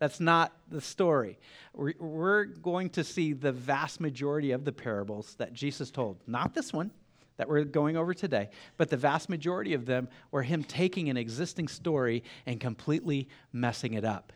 That's 0.00 0.18
not 0.18 0.52
the 0.70 0.80
story. 0.80 1.38
We're, 1.74 2.46
going 2.46 2.90
to 2.90 3.04
see 3.04 3.34
the 3.34 3.52
vast 3.52 4.00
majority 4.00 4.50
of 4.52 4.64
the 4.64 4.72
parables 4.72 5.34
that 5.36 5.52
Jesus 5.52 5.90
told. 5.90 6.16
Not 6.26 6.54
this 6.54 6.72
one 6.72 6.90
that 7.36 7.48
we're 7.48 7.64
going 7.64 7.96
over 7.96 8.14
today, 8.14 8.48
but 8.78 8.88
the 8.88 8.96
vast 8.96 9.28
majority 9.28 9.74
of 9.74 9.84
them 9.86 10.08
were 10.30 10.42
him 10.42 10.64
taking 10.64 11.10
an 11.10 11.16
existing 11.18 11.68
story 11.68 12.24
and 12.46 12.58
completely 12.58 13.28
messing 13.52 13.92
it 13.92 14.04
up. 14.04 14.32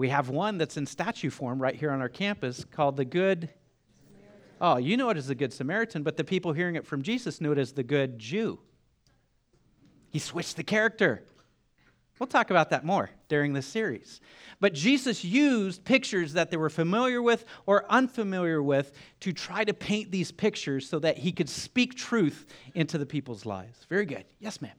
We 0.00 0.08
have 0.08 0.30
one 0.30 0.56
that's 0.56 0.78
in 0.78 0.86
statue 0.86 1.28
form 1.28 1.60
right 1.60 1.74
here 1.74 1.90
on 1.90 2.00
our 2.00 2.08
campus 2.08 2.64
called 2.64 2.96
the 2.96 3.04
Good. 3.04 3.50
Oh, 4.58 4.78
you 4.78 4.96
know 4.96 5.10
it 5.10 5.18
as 5.18 5.26
the 5.26 5.34
Good 5.34 5.52
Samaritan, 5.52 6.04
but 6.04 6.16
the 6.16 6.24
people 6.24 6.54
hearing 6.54 6.74
it 6.76 6.86
from 6.86 7.02
Jesus 7.02 7.38
knew 7.38 7.52
it 7.52 7.58
as 7.58 7.72
the 7.72 7.82
Good 7.82 8.18
Jew. 8.18 8.60
He 10.08 10.18
switched 10.18 10.56
the 10.56 10.62
character. 10.62 11.22
We'll 12.18 12.28
talk 12.28 12.48
about 12.48 12.70
that 12.70 12.82
more 12.82 13.10
during 13.28 13.52
this 13.52 13.66
series. 13.66 14.22
But 14.58 14.72
Jesus 14.72 15.22
used 15.22 15.84
pictures 15.84 16.32
that 16.32 16.50
they 16.50 16.56
were 16.56 16.70
familiar 16.70 17.20
with 17.20 17.44
or 17.66 17.84
unfamiliar 17.92 18.62
with 18.62 18.92
to 19.20 19.34
try 19.34 19.64
to 19.64 19.74
paint 19.74 20.10
these 20.10 20.32
pictures 20.32 20.88
so 20.88 20.98
that 21.00 21.18
he 21.18 21.30
could 21.30 21.50
speak 21.50 21.94
truth 21.94 22.46
into 22.74 22.96
the 22.96 23.04
people's 23.04 23.44
lives. 23.44 23.84
Very 23.90 24.06
good. 24.06 24.24
Yes, 24.38 24.62
ma'am. 24.62 24.72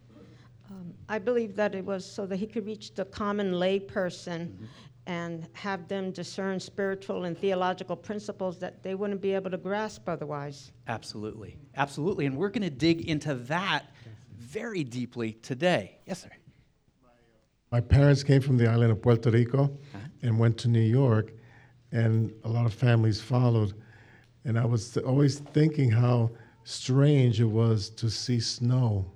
Um, 0.72 0.94
I 1.10 1.20
believe 1.20 1.56
that 1.58 1.76
it 1.76 1.86
was 1.86 2.10
so 2.10 2.26
that 2.26 2.38
he 2.38 2.48
could 2.48 2.66
reach 2.66 2.96
the 2.96 3.06
common 3.06 3.60
lay 3.60 3.80
person 3.80 4.56
Mm-hmm. 4.56 4.66
And 5.08 5.48
have 5.54 5.88
them 5.88 6.12
discern 6.12 6.60
spiritual 6.60 7.24
and 7.26 7.38
theological 7.38 7.96
principles 7.96 8.60
that 8.60 8.84
they 8.84 8.96
wouldn't 8.96 9.22
be 9.22 9.34
able 9.34 9.50
to 9.50 9.58
grasp 9.58 10.08
otherwise. 10.08 10.72
Absolutely. 10.88 11.58
Absolutely. 11.76 12.26
And 12.28 12.38
we're 12.38 12.50
going 12.50 12.64
to 12.64 12.70
dig 12.70 13.08
into 13.10 13.34
that 13.36 13.86
very 14.38 14.84
deeply 14.84 15.34
today. 15.34 15.98
Yes, 16.06 16.22
sir. 16.22 16.30
My 17.72 17.80
uh, 17.80 17.82
parents 17.82 18.24
came 18.24 18.42
from 18.42 18.58
the 18.58 18.68
island 18.68 18.92
of 18.92 19.02
Puerto 19.02 19.32
Rico 19.32 19.64
uh-huh. 19.64 19.98
and 20.22 20.38
went 20.38 20.58
to 20.60 20.68
New 20.68 20.80
York, 20.82 21.32
and 21.92 22.32
a 22.44 22.50
lot 22.50 22.66
of 22.66 22.74
families 22.74 23.22
followed. 23.22 23.74
And 24.44 24.60
I 24.60 24.66
was 24.66 24.98
always 24.98 25.40
thinking 25.40 25.90
how 25.90 26.32
strange 26.64 27.40
it 27.40 27.46
was 27.46 27.90
to 27.92 28.10
see 28.10 28.40
snow 28.40 29.10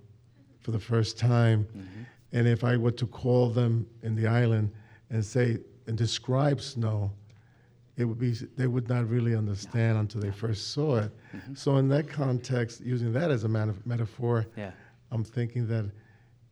for 0.61 0.71
the 0.71 0.79
first 0.79 1.17
time. 1.19 1.65
Mm-hmm. 1.65 2.03
And 2.31 2.47
if 2.47 2.63
I 2.63 2.77
were 2.77 2.91
to 2.91 3.07
call 3.07 3.49
them 3.49 3.87
in 4.03 4.15
the 4.15 4.27
island 4.27 4.71
and 5.09 5.23
say 5.23 5.59
and 5.87 5.97
describe 5.97 6.61
snow, 6.61 7.11
it 7.97 8.05
would 8.05 8.19
be 8.19 8.31
they 8.31 8.67
would 8.67 8.89
not 8.89 9.07
really 9.09 9.35
understand 9.35 9.97
until 9.97 10.21
they 10.21 10.31
first 10.31 10.71
saw 10.71 10.97
it. 10.97 11.11
Mm-hmm. 11.33 11.53
So 11.55 11.77
in 11.77 11.87
that 11.89 12.09
context, 12.09 12.81
using 12.81 13.13
that 13.13 13.31
as 13.31 13.43
a 13.43 13.47
man- 13.49 13.81
metaphor, 13.85 14.47
Yeah. 14.57 14.71
I'm 15.11 15.23
thinking 15.23 15.67
that 15.67 15.91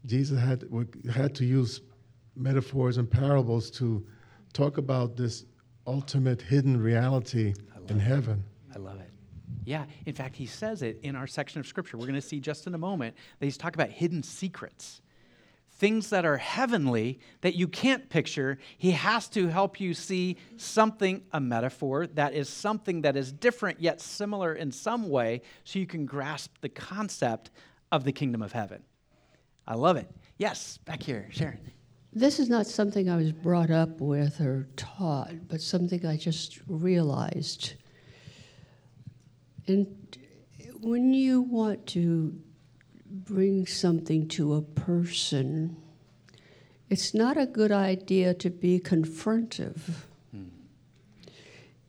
Jesus 0.06 0.40
had 0.40 0.66
had 1.12 1.34
to 1.36 1.46
use 1.46 1.82
metaphors 2.36 2.98
and 2.98 3.10
parables 3.10 3.70
to 3.72 4.06
talk 4.54 4.78
about 4.78 5.18
this 5.18 5.46
ultimate 5.86 6.42
hidden 6.42 6.80
reality 6.80 7.54
in 7.90 8.00
heaven. 8.00 8.44
I 8.74 8.80
love 8.80 9.00
it. 9.00 9.10
Yeah, 9.66 9.86
in 10.06 10.14
fact, 10.14 10.36
he 10.36 10.46
says 10.46 10.82
it 10.82 11.00
in 11.04 11.16
our 11.16 11.28
section 11.28 11.60
of 11.60 11.68
scripture. 11.68 11.98
We're 11.98 12.08
going 12.08 12.16
to 12.16 12.22
see 12.22 12.40
just 12.40 12.68
in 12.68 12.74
a 12.76 12.78
moment 12.78 13.16
that 13.40 13.46
he's 13.46 13.58
talking 13.58 13.80
about 13.82 13.94
hidden 13.94 14.24
secrets. 14.24 15.02
Things 15.84 16.12
that 16.12 16.24
are 16.24 16.38
heavenly 16.38 17.20
that 17.42 17.56
you 17.56 17.68
can't 17.68 18.08
picture. 18.08 18.58
He 18.78 18.92
has 18.92 19.28
to 19.32 19.50
help 19.50 19.82
you 19.82 19.94
see 19.94 20.38
something, 20.56 21.24
a 21.34 21.42
metaphor, 21.42 22.08
that 22.08 22.34
is 22.34 22.48
something 22.48 23.02
that 23.02 23.18
is 23.18 23.34
different 23.34 23.82
yet 23.82 24.00
similar 24.00 24.54
in 24.54 24.72
some 24.72 25.10
way 25.10 25.42
so 25.66 25.80
you 25.80 25.86
can 25.86 26.06
grasp 26.06 26.56
the 26.62 26.70
concept 26.70 27.52
of 27.92 28.06
the 28.06 28.14
kingdom 28.14 28.42
of 28.42 28.54
heaven. 28.54 28.82
I 29.68 29.76
love 29.76 29.98
it. 29.98 30.10
Yes, 30.38 30.78
back 30.86 31.04
here, 31.04 31.28
Sharon. 31.32 31.60
This 32.14 32.40
is 32.40 32.48
not 32.48 32.66
something 32.66 33.10
I 33.10 33.18
was 33.18 33.34
brought 33.34 33.70
up 33.70 34.00
with 34.00 34.40
or 34.40 34.70
taught, 34.78 35.34
but 35.50 35.60
something 35.60 36.06
I 36.06 36.16
just 36.16 36.62
realized. 36.66 37.74
And 39.68 40.18
when 40.80 41.14
you 41.14 41.42
want 41.42 41.86
to 41.88 42.40
bring 43.14 43.68
something 43.68 44.28
to 44.28 44.56
a 44.56 44.62
person, 44.62 45.78
it's 46.90 47.14
not 47.14 47.38
a 47.38 47.46
good 47.46 47.72
idea 47.72 48.34
to 48.34 48.50
be 48.50 48.80
confrontive. 48.80 49.78
Hmm. 50.32 50.46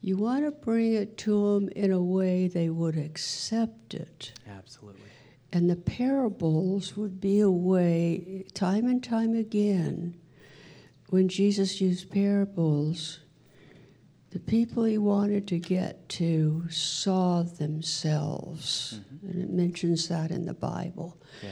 You 0.01 0.17
want 0.17 0.45
to 0.45 0.51
bring 0.51 0.93
it 0.93 1.17
to 1.19 1.55
them 1.55 1.69
in 1.69 1.91
a 1.91 2.01
way 2.01 2.47
they 2.47 2.69
would 2.69 2.95
accept 2.95 3.95
it. 3.95 4.33
Absolutely. 4.47 5.01
And 5.51 5.69
the 5.69 5.75
parables 5.75 6.95
would 6.95 7.19
be 7.19 7.39
a 7.39 7.49
way, 7.49 8.45
time 8.53 8.85
and 8.85 9.03
time 9.03 9.33
again, 9.33 10.15
when 11.09 11.27
Jesus 11.27 11.81
used 11.81 12.11
parables, 12.11 13.19
the 14.35 14.41
people 14.41 14.83
he 14.83 14.97
wanted 14.97 15.47
to 15.47 15.57
get 15.57 16.09
to 16.09 16.61
saw 16.69 17.41
themselves. 17.41 18.99
And 19.21 19.41
it 19.41 19.49
mentions 19.49 20.09
that 20.09 20.29
in 20.29 20.45
the 20.45 20.53
Bible. 20.53 21.17
Yeah. 21.41 21.51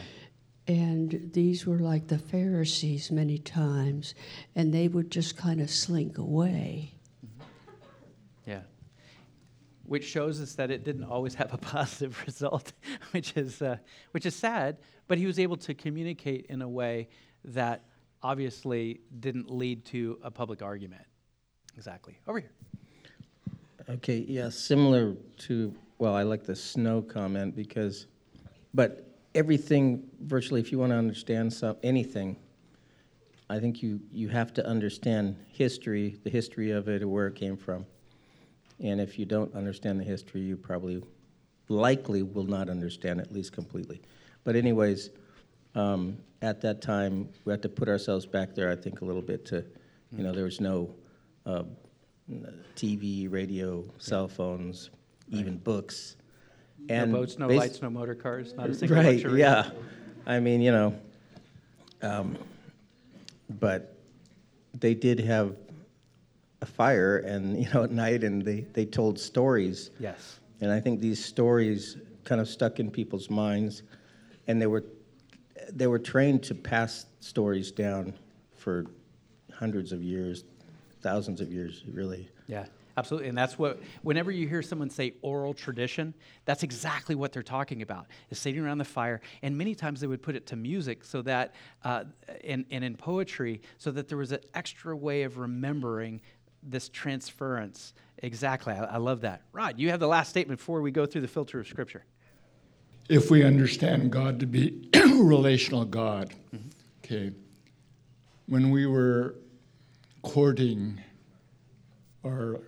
And 0.68 1.32
these 1.32 1.66
were 1.66 1.80
like 1.80 2.10
the 2.10 2.18
Pharisees 2.18 3.10
many 3.10 3.38
times, 3.38 4.16
and 4.54 4.74
they 4.74 4.90
would 4.90 5.10
just 5.10 5.38
kind 5.38 5.62
of 5.62 5.70
slink 5.70 6.18
away. 6.18 6.96
Yeah. 8.46 8.64
Which 9.86 10.04
shows 10.04 10.42
us 10.42 10.56
that 10.56 10.70
it 10.70 10.84
didn't 10.84 11.06
always 11.06 11.36
have 11.36 11.54
a 11.54 11.58
positive 11.78 12.22
result, 12.28 12.74
which 13.12 13.38
is, 13.38 13.62
uh, 13.62 13.78
which 14.12 14.26
is 14.26 14.36
sad, 14.36 14.80
but 15.08 15.18
he 15.18 15.26
was 15.26 15.40
able 15.40 15.56
to 15.56 15.74
communicate 15.74 16.48
in 16.50 16.62
a 16.62 16.68
way 16.68 17.08
that 17.46 17.86
obviously 18.22 19.00
didn't 19.22 19.50
lead 19.50 19.86
to 19.86 20.20
a 20.22 20.30
public 20.30 20.62
argument. 20.62 21.06
Exactly. 21.78 22.20
Over 22.28 22.40
here. 22.42 22.52
Okay, 23.90 24.26
yeah, 24.30 24.48
similar 24.48 25.14
to, 25.40 25.76
well, 25.98 26.16
I 26.16 26.24
like 26.24 26.46
the 26.46 26.56
snow 26.56 27.02
comment 27.02 27.54
because, 27.54 28.08
but 28.74 29.06
everything, 29.36 30.10
virtually, 30.22 30.62
if 30.62 30.72
you 30.72 30.80
want 30.80 30.92
to 30.92 30.96
understand 30.96 31.52
some, 31.52 31.76
anything, 31.84 32.38
I 33.50 33.60
think 33.60 33.84
you, 33.84 34.00
you 34.10 34.30
have 34.30 34.54
to 34.54 34.66
understand 34.66 35.36
history, 35.52 36.18
the 36.24 36.30
history 36.30 36.72
of 36.72 36.88
it, 36.88 37.04
or 37.04 37.10
where 37.10 37.28
it 37.28 37.36
came 37.36 37.58
from. 37.58 37.86
And 38.80 39.02
if 39.02 39.20
you 39.20 39.26
don't 39.26 39.54
understand 39.54 40.00
the 40.00 40.06
history, 40.06 40.42
you 40.42 40.56
probably 40.56 41.04
likely 41.68 42.24
will 42.24 42.46
not 42.46 42.70
understand 42.70 43.20
at 43.20 43.34
least 43.34 43.52
completely. 43.52 44.02
But 44.46 44.56
anyways, 44.56 45.10
um, 45.76 46.18
at 46.42 46.62
that 46.62 46.82
time, 46.82 47.28
we 47.44 47.52
had 47.52 47.62
to 47.64 47.70
put 47.70 47.90
ourselves 47.90 48.26
back 48.26 48.56
there, 48.56 48.72
I 48.72 48.78
think, 48.78 49.02
a 49.02 49.06
little 49.06 49.22
bit 49.22 49.46
to, 49.48 49.66
you 50.16 50.24
know, 50.24 50.32
there 50.32 50.46
was 50.46 50.62
no 50.62 50.96
uh, 51.46 51.64
TV, 52.76 53.32
radio, 53.32 53.84
cell 53.98 54.28
phones, 54.28 54.90
even 55.30 55.58
books. 55.58 56.16
no 56.90 57.06
boats, 57.08 57.38
no 57.38 57.48
basi- 57.48 57.58
lights, 57.58 57.82
no 57.82 57.90
motor 57.90 58.16
cars, 58.16 58.54
not 58.56 58.70
a 58.70 58.74
single 58.76 58.98
Right, 58.98 59.16
luxury. 59.16 59.40
yeah. 59.40 59.70
I 60.26 60.40
mean, 60.40 60.62
you 60.62 60.72
know, 60.72 60.96
um, 62.02 62.38
but 63.60 63.98
they 64.80 64.94
did 64.94 65.20
have 65.20 65.56
a 66.62 66.66
fire 66.66 67.18
and, 67.18 67.58
you 67.64 67.68
know, 67.74 67.84
at 67.84 67.92
night 67.92 68.24
and 68.24 68.42
they, 68.42 68.62
they 68.74 68.86
told 68.86 69.20
stories. 69.20 69.92
Yes. 70.00 70.40
And 70.62 70.72
I 70.72 70.80
think 70.80 71.00
these 71.02 71.24
stories 71.24 71.98
kind 72.24 72.40
of 72.40 72.48
stuck 72.48 72.80
in 72.80 72.90
people's 72.90 73.30
minds, 73.30 73.84
and 74.48 74.62
they 74.62 74.68
were 74.68 74.86
they 75.74 75.88
were 75.88 76.00
trained 76.00 76.44
to 76.44 76.56
pass 76.56 77.06
stories 77.20 77.72
down 77.72 78.14
for 78.56 78.86
hundreds 79.54 79.92
of 79.92 80.02
years, 80.04 80.44
thousands 81.04 81.42
of 81.42 81.52
years, 81.52 81.84
really. 81.92 82.30
Yeah, 82.48 82.66
absolutely. 82.98 83.30
And 83.30 83.38
that's 83.38 83.60
what, 83.60 83.82
whenever 84.02 84.32
you 84.32 84.48
hear 84.48 84.62
someone 84.62 84.90
say 84.90 85.14
oral 85.22 85.54
tradition, 85.54 86.14
that's 86.46 86.64
exactly 86.64 87.14
what 87.14 87.34
they're 87.34 87.44
talking 87.44 87.82
about, 87.82 88.08
is 88.30 88.40
sitting 88.40 88.64
around 88.64 88.80
the 88.80 88.86
fire. 88.86 89.22
And 89.42 89.58
many 89.58 89.76
times 89.76 90.00
they 90.00 90.08
would 90.08 90.24
put 90.24 90.36
it 90.36 90.48
to 90.48 90.56
music 90.56 91.04
so 91.04 91.22
that, 91.24 91.54
uh, 91.84 92.06
and, 92.44 92.66
and 92.72 92.84
in 92.84 92.96
poetry, 92.96 93.62
so 93.78 93.92
that 93.92 94.08
there 94.08 94.18
was 94.18 94.32
an 94.32 94.40
extra 94.54 94.96
way 94.96 95.24
of 95.24 95.38
remembering 95.38 96.22
this 96.64 96.90
transference. 96.90 97.94
Exactly. 98.20 98.74
I, 98.74 98.86
I 98.86 98.98
love 98.98 99.22
that. 99.22 99.42
Rod, 99.52 99.78
you 99.78 99.90
have 99.90 100.00
the 100.00 100.08
last 100.08 100.30
statement 100.30 100.60
before 100.60 100.82
we 100.82 100.92
go 100.92 101.06
through 101.06 101.22
the 101.22 101.28
filter 101.28 101.60
of 101.60 101.68
Scripture. 101.68 102.06
if 103.10 103.30
we 103.30 103.44
understand 103.44 104.12
God 104.12 104.40
to 104.40 104.46
be 104.46 104.90
a 104.94 105.00
relational 105.22 105.84
God, 105.84 106.34
okay, 107.04 107.32
when 108.48 108.72
we 108.72 108.86
were 108.86 109.36
courting 110.24 111.00
our 112.26 112.60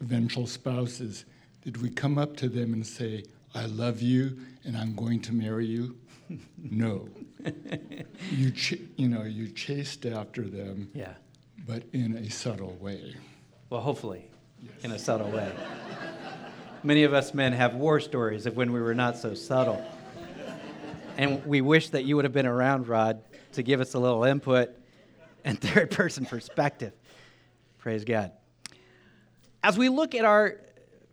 eventual 0.00 0.46
spouses, 0.46 1.24
did 1.62 1.82
we 1.82 1.90
come 1.90 2.18
up 2.18 2.36
to 2.36 2.48
them 2.48 2.72
and 2.72 2.86
say, 2.86 3.24
I 3.54 3.66
love 3.66 4.00
you 4.00 4.38
and 4.64 4.76
I'm 4.76 4.94
going 4.94 5.20
to 5.22 5.32
marry 5.32 5.66
you? 5.66 5.96
no. 6.58 7.08
you, 8.30 8.50
ch- 8.52 8.78
you 8.96 9.08
know, 9.08 9.24
you 9.24 9.48
chased 9.48 10.06
after 10.06 10.42
them, 10.42 10.90
Yeah. 10.94 11.14
but 11.66 11.82
in 11.92 12.16
a 12.16 12.30
subtle 12.30 12.76
way. 12.80 13.16
Well, 13.70 13.80
hopefully, 13.80 14.30
in 14.82 14.92
a 14.92 14.98
subtle 14.98 15.30
way. 15.30 15.50
Many 16.82 17.04
of 17.04 17.14
us 17.14 17.32
men 17.32 17.52
have 17.52 17.74
war 17.74 18.00
stories 18.00 18.46
of 18.46 18.56
when 18.56 18.72
we 18.72 18.80
were 18.80 18.94
not 18.94 19.16
so 19.16 19.34
subtle. 19.34 19.84
And 21.16 21.44
we 21.46 21.60
wish 21.60 21.90
that 21.90 22.04
you 22.04 22.16
would 22.16 22.24
have 22.24 22.32
been 22.32 22.46
around, 22.46 22.88
Rod, 22.88 23.22
to 23.52 23.62
give 23.62 23.80
us 23.80 23.94
a 23.94 23.98
little 23.98 24.24
input 24.24 24.70
and 25.44 25.60
third 25.60 25.90
person 25.90 26.26
perspective. 26.26 26.92
Praise 27.78 28.04
God. 28.04 28.32
As 29.62 29.78
we 29.78 29.88
look 29.88 30.14
at 30.14 30.24
our 30.24 30.58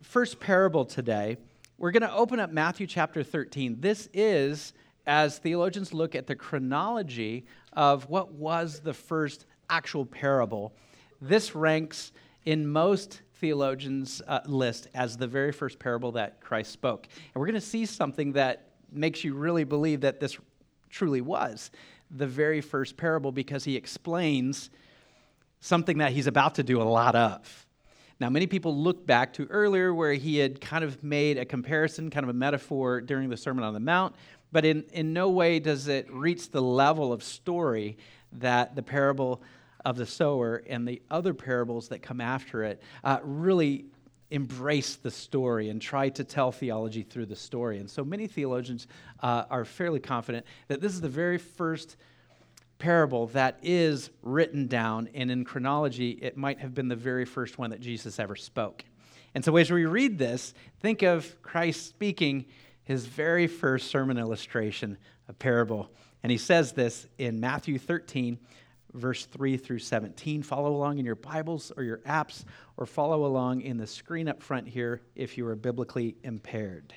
first 0.02 0.40
parable 0.40 0.86
today, 0.86 1.38
we're 1.78 1.92
going 1.92 2.02
to 2.02 2.14
open 2.14 2.40
up 2.40 2.52
Matthew 2.52 2.88
chapter 2.88 3.24
13. 3.24 3.80
This 3.80 4.10
is, 4.14 4.74
as 5.06 5.38
theologians 5.38 5.94
look 5.94 6.16
at 6.16 6.28
the 6.28 6.36
chronology 6.36 7.46
of 7.74 8.10
what 8.10 8.34
was 8.34 8.82
the 8.82 8.94
first 8.94 9.46
actual 9.70 10.06
parable, 10.06 10.74
this 11.22 11.56
ranks 11.56 12.12
in 12.46 12.68
most 12.68 13.22
theologians' 13.36 14.22
uh, 14.28 14.40
list 14.46 14.88
as 14.94 15.16
the 15.16 15.28
very 15.28 15.52
first 15.52 15.80
parable 15.80 16.12
that 16.14 16.42
Christ 16.42 16.72
spoke. 16.72 17.08
And 17.16 17.40
we're 17.40 17.48
going 17.48 17.54
to 17.56 17.62
see 17.62 17.86
something 17.86 18.34
that 18.34 18.72
makes 18.92 19.24
you 19.24 19.34
really 19.34 19.64
believe 19.64 20.02
that 20.02 20.20
this 20.20 20.38
truly 20.90 21.22
was 21.22 21.72
the 22.12 22.28
very 22.28 22.62
first 22.62 22.98
parable 22.98 23.32
because 23.32 23.64
he 23.64 23.76
explains 23.76 24.70
something 25.60 26.00
that 26.00 26.12
he's 26.12 26.28
about 26.28 26.56
to 26.56 26.64
do 26.64 26.82
a 26.82 26.84
lot 26.84 27.16
of. 27.16 27.68
Now, 28.20 28.30
many 28.30 28.48
people 28.48 28.76
look 28.76 29.06
back 29.06 29.34
to 29.34 29.46
earlier 29.46 29.94
where 29.94 30.14
he 30.14 30.38
had 30.38 30.60
kind 30.60 30.84
of 30.84 31.04
made 31.04 31.38
a 31.38 31.46
comparison, 31.46 32.10
kind 32.10 32.24
of 32.24 32.30
a 32.30 32.34
metaphor 32.34 33.00
during 33.00 33.30
the 33.30 33.38
Sermon 33.38 33.64
on 33.64 33.74
the 33.74 33.80
Mount, 33.80 34.16
but 34.52 34.66
in, 34.66 34.84
in 34.92 35.14
no 35.14 35.30
way 35.30 35.60
does 35.60 35.88
it 35.88 36.12
reach 36.12 36.52
the 36.52 36.62
level 36.62 37.14
of 37.14 37.24
story 37.24 37.98
that 38.34 38.76
the 38.76 38.84
parable 38.84 39.42
of 39.86 39.96
the 39.96 40.06
sower 40.06 40.62
and 40.68 40.88
the 40.88 41.02
other 41.10 41.34
parables 41.34 41.88
that 41.90 42.02
come 42.02 42.20
after 42.20 42.64
it 42.64 42.82
uh, 43.04 43.20
really 43.24 43.86
embrace 44.32 44.96
the 44.96 45.12
story 45.12 45.70
and 45.70 45.82
try 45.82 46.10
to 46.10 46.24
tell 46.24 46.52
theology 46.52 47.04
through 47.04 47.26
the 47.26 47.36
story. 47.36 47.80
And 47.80 47.90
so 47.90 48.04
many 48.04 48.28
theologians 48.28 48.88
uh, 49.22 49.46
are 49.50 49.66
fairly 49.66 50.00
confident 50.00 50.46
that 50.68 50.82
this 50.82 50.94
is 50.94 51.02
the 51.02 51.10
very 51.10 51.38
first 51.38 51.98
parable 52.78 53.28
that 53.28 53.60
is 53.62 54.10
written 54.22 54.68
down, 54.68 55.10
and 55.14 55.30
in 55.30 55.44
chronology, 55.44 56.12
it 56.22 56.38
might 56.38 56.60
have 56.60 56.74
been 56.74 56.88
the 56.88 56.96
very 56.96 57.26
first 57.26 57.58
one 57.58 57.70
that 57.72 57.82
Jesus 57.82 58.20
ever 58.20 58.36
spoke. 58.36 58.86
And 59.36 59.44
so 59.44 59.56
as 59.58 59.70
we 59.70 59.86
read 59.86 60.18
this, 60.18 60.54
think 60.80 61.04
of 61.04 61.40
Christ 61.42 61.88
speaking 61.88 62.46
his 62.84 63.06
very 63.06 63.48
first 63.48 63.92
sermon 63.92 64.18
illustration, 64.18 64.98
a 65.28 65.34
parable. 65.34 65.92
And 66.24 66.32
he 66.32 66.38
says 66.38 66.72
this 66.72 67.06
in 67.18 67.40
Matthew 67.40 67.78
13, 67.78 68.40
verse 68.94 69.26
3 69.26 69.58
through 69.58 69.80
17. 69.80 70.44
Follow 70.44 70.76
along 70.76 71.00
in 71.00 71.06
your 71.06 71.16
Bibles 71.16 71.72
or 71.76 71.84
your 71.84 72.00
apps, 72.00 72.44
or 72.78 72.86
follow 72.86 73.26
along 73.26 73.62
in 73.62 73.78
the 73.78 73.88
screen 73.88 74.28
up 74.28 74.42
front 74.42 74.68
here 74.68 75.02
if 75.16 75.38
you 75.38 75.46
are 75.48 75.56
biblically 75.56 76.16
impaired. 76.24 76.94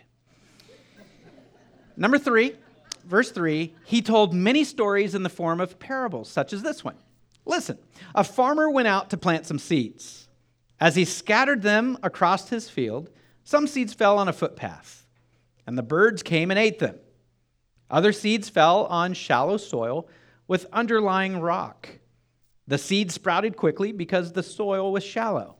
Number 1.96 2.18
three, 2.18 2.56
verse 3.04 3.30
3 3.30 3.74
he 3.84 4.00
told 4.00 4.32
many 4.32 4.64
stories 4.64 5.14
in 5.14 5.22
the 5.22 5.28
form 5.28 5.60
of 5.60 5.78
parables, 5.78 6.30
such 6.30 6.52
as 6.52 6.62
this 6.62 6.82
one. 6.82 6.96
Listen, 7.44 7.78
a 8.14 8.24
farmer 8.24 8.70
went 8.70 8.88
out 8.88 9.10
to 9.10 9.16
plant 9.16 9.46
some 9.46 9.58
seeds. 9.58 10.28
As 10.80 10.96
he 10.96 11.04
scattered 11.04 11.62
them 11.62 11.98
across 12.02 12.48
his 12.48 12.68
field, 12.68 13.10
some 13.44 13.66
seeds 13.66 13.92
fell 13.92 14.18
on 14.18 14.28
a 14.28 14.32
footpath, 14.32 15.06
and 15.66 15.76
the 15.76 15.82
birds 15.82 16.22
came 16.22 16.50
and 16.50 16.58
ate 16.58 16.78
them. 16.78 16.98
Other 17.90 18.12
seeds 18.12 18.48
fell 18.48 18.86
on 18.86 19.12
shallow 19.12 19.58
soil 19.58 20.08
with 20.46 20.66
underlying 20.72 21.40
rock. 21.40 21.88
The 22.66 22.78
seed 22.78 23.10
sprouted 23.10 23.56
quickly 23.56 23.92
because 23.92 24.32
the 24.32 24.42
soil 24.42 24.92
was 24.92 25.04
shallow. 25.04 25.56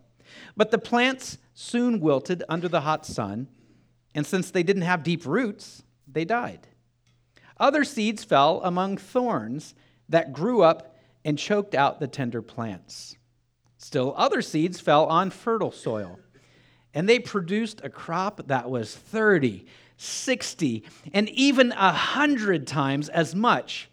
But 0.57 0.71
the 0.71 0.79
plants 0.79 1.39
soon 1.55 2.01
wilted 2.01 2.43
under 2.49 2.69
the 2.69 2.83
hot 2.83 3.05
sun, 3.05 3.49
and 4.15 4.27
since 4.27 4.51
they 4.51 4.63
didn't 4.63 4.83
have 4.83 5.03
deep 5.03 5.27
roots, 5.27 5.83
they 6.07 6.25
died. 6.25 6.69
Other 7.59 7.85
seeds 7.85 8.25
fell 8.25 8.61
among 8.65 8.97
thorns 8.97 9.75
that 10.09 10.33
grew 10.33 10.63
up 10.63 10.97
and 11.25 11.39
choked 11.39 11.75
out 11.75 12.01
the 12.01 12.09
tender 12.09 12.43
plants. 12.43 13.17
Still, 13.79 14.15
other 14.17 14.43
seeds 14.43 14.81
fell 14.81 15.07
on 15.07 15.31
fertile 15.31 15.73
soil, 15.73 16.19
and 16.95 17.09
they 17.09 17.19
produced 17.19 17.81
a 17.85 17.91
crop 17.91 18.47
that 18.49 18.71
was 18.71 18.95
30, 18.95 19.67
60, 19.97 20.85
and 21.13 21.29
even 21.31 21.71
100 21.71 22.67
times 22.67 23.09
as 23.09 23.35
much 23.35 23.89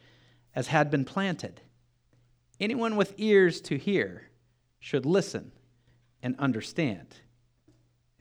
as 0.55 0.67
had 0.67 0.89
been 0.89 1.05
planted. 1.05 1.61
Anyone 2.59 2.95
with 2.95 3.13
ears 3.17 3.61
to 3.61 3.77
hear 3.77 4.29
should 4.79 5.05
listen 5.05 5.51
and 6.21 6.35
understand. 6.39 7.07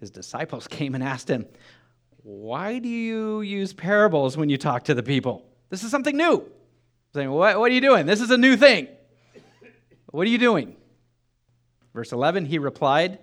His 0.00 0.10
disciples 0.10 0.68
came 0.68 0.94
and 0.94 1.02
asked 1.02 1.28
him, 1.28 1.46
Why 2.22 2.78
do 2.78 2.88
you 2.88 3.40
use 3.40 3.72
parables 3.72 4.36
when 4.36 4.48
you 4.48 4.58
talk 4.58 4.84
to 4.84 4.94
the 4.94 5.02
people? 5.02 5.44
This 5.70 5.82
is 5.82 5.90
something 5.90 6.16
new. 6.16 6.44
Saying, 7.14 7.30
what, 7.30 7.58
what 7.58 7.70
are 7.70 7.74
you 7.74 7.80
doing? 7.80 8.06
This 8.06 8.20
is 8.20 8.30
a 8.30 8.38
new 8.38 8.56
thing. 8.56 8.88
What 10.10 10.26
are 10.26 10.30
you 10.30 10.38
doing? 10.38 10.76
Verse 11.94 12.12
11, 12.12 12.46
he 12.46 12.58
replied, 12.58 13.18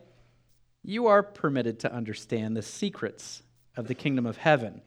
You 0.83 1.07
are 1.07 1.23
permitted 1.23 1.79
to 1.81 1.93
understand 1.93 2.57
the 2.57 2.61
secrets 2.61 3.43
of 3.77 3.87
the 3.87 3.95
kingdom 3.95 4.25
of 4.25 4.37
heaven, 4.37 4.81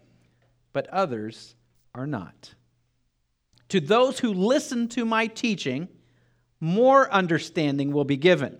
but 0.72 0.87
others 0.88 1.54
are 1.94 2.07
not. 2.07 2.54
To 3.70 3.81
those 3.81 4.20
who 4.20 4.33
listen 4.33 4.88
to 4.88 5.04
my 5.04 5.26
teaching, 5.26 5.88
more 6.61 7.11
understanding 7.12 7.92
will 7.92 8.04
be 8.04 8.16
given, 8.16 8.59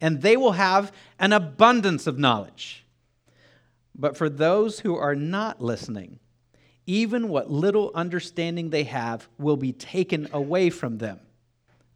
and 0.00 0.20
they 0.20 0.36
will 0.36 0.52
have 0.52 0.92
an 1.18 1.32
abundance 1.32 2.06
of 2.06 2.18
knowledge. 2.18 2.84
But 3.94 4.16
for 4.16 4.28
those 4.28 4.80
who 4.80 4.96
are 4.96 5.14
not 5.14 5.62
listening, 5.62 6.18
even 6.86 7.28
what 7.28 7.50
little 7.50 7.92
understanding 7.94 8.70
they 8.70 8.84
have 8.84 9.28
will 9.38 9.56
be 9.56 9.72
taken 9.72 10.28
away 10.32 10.68
from 10.68 10.98
them. 10.98 11.20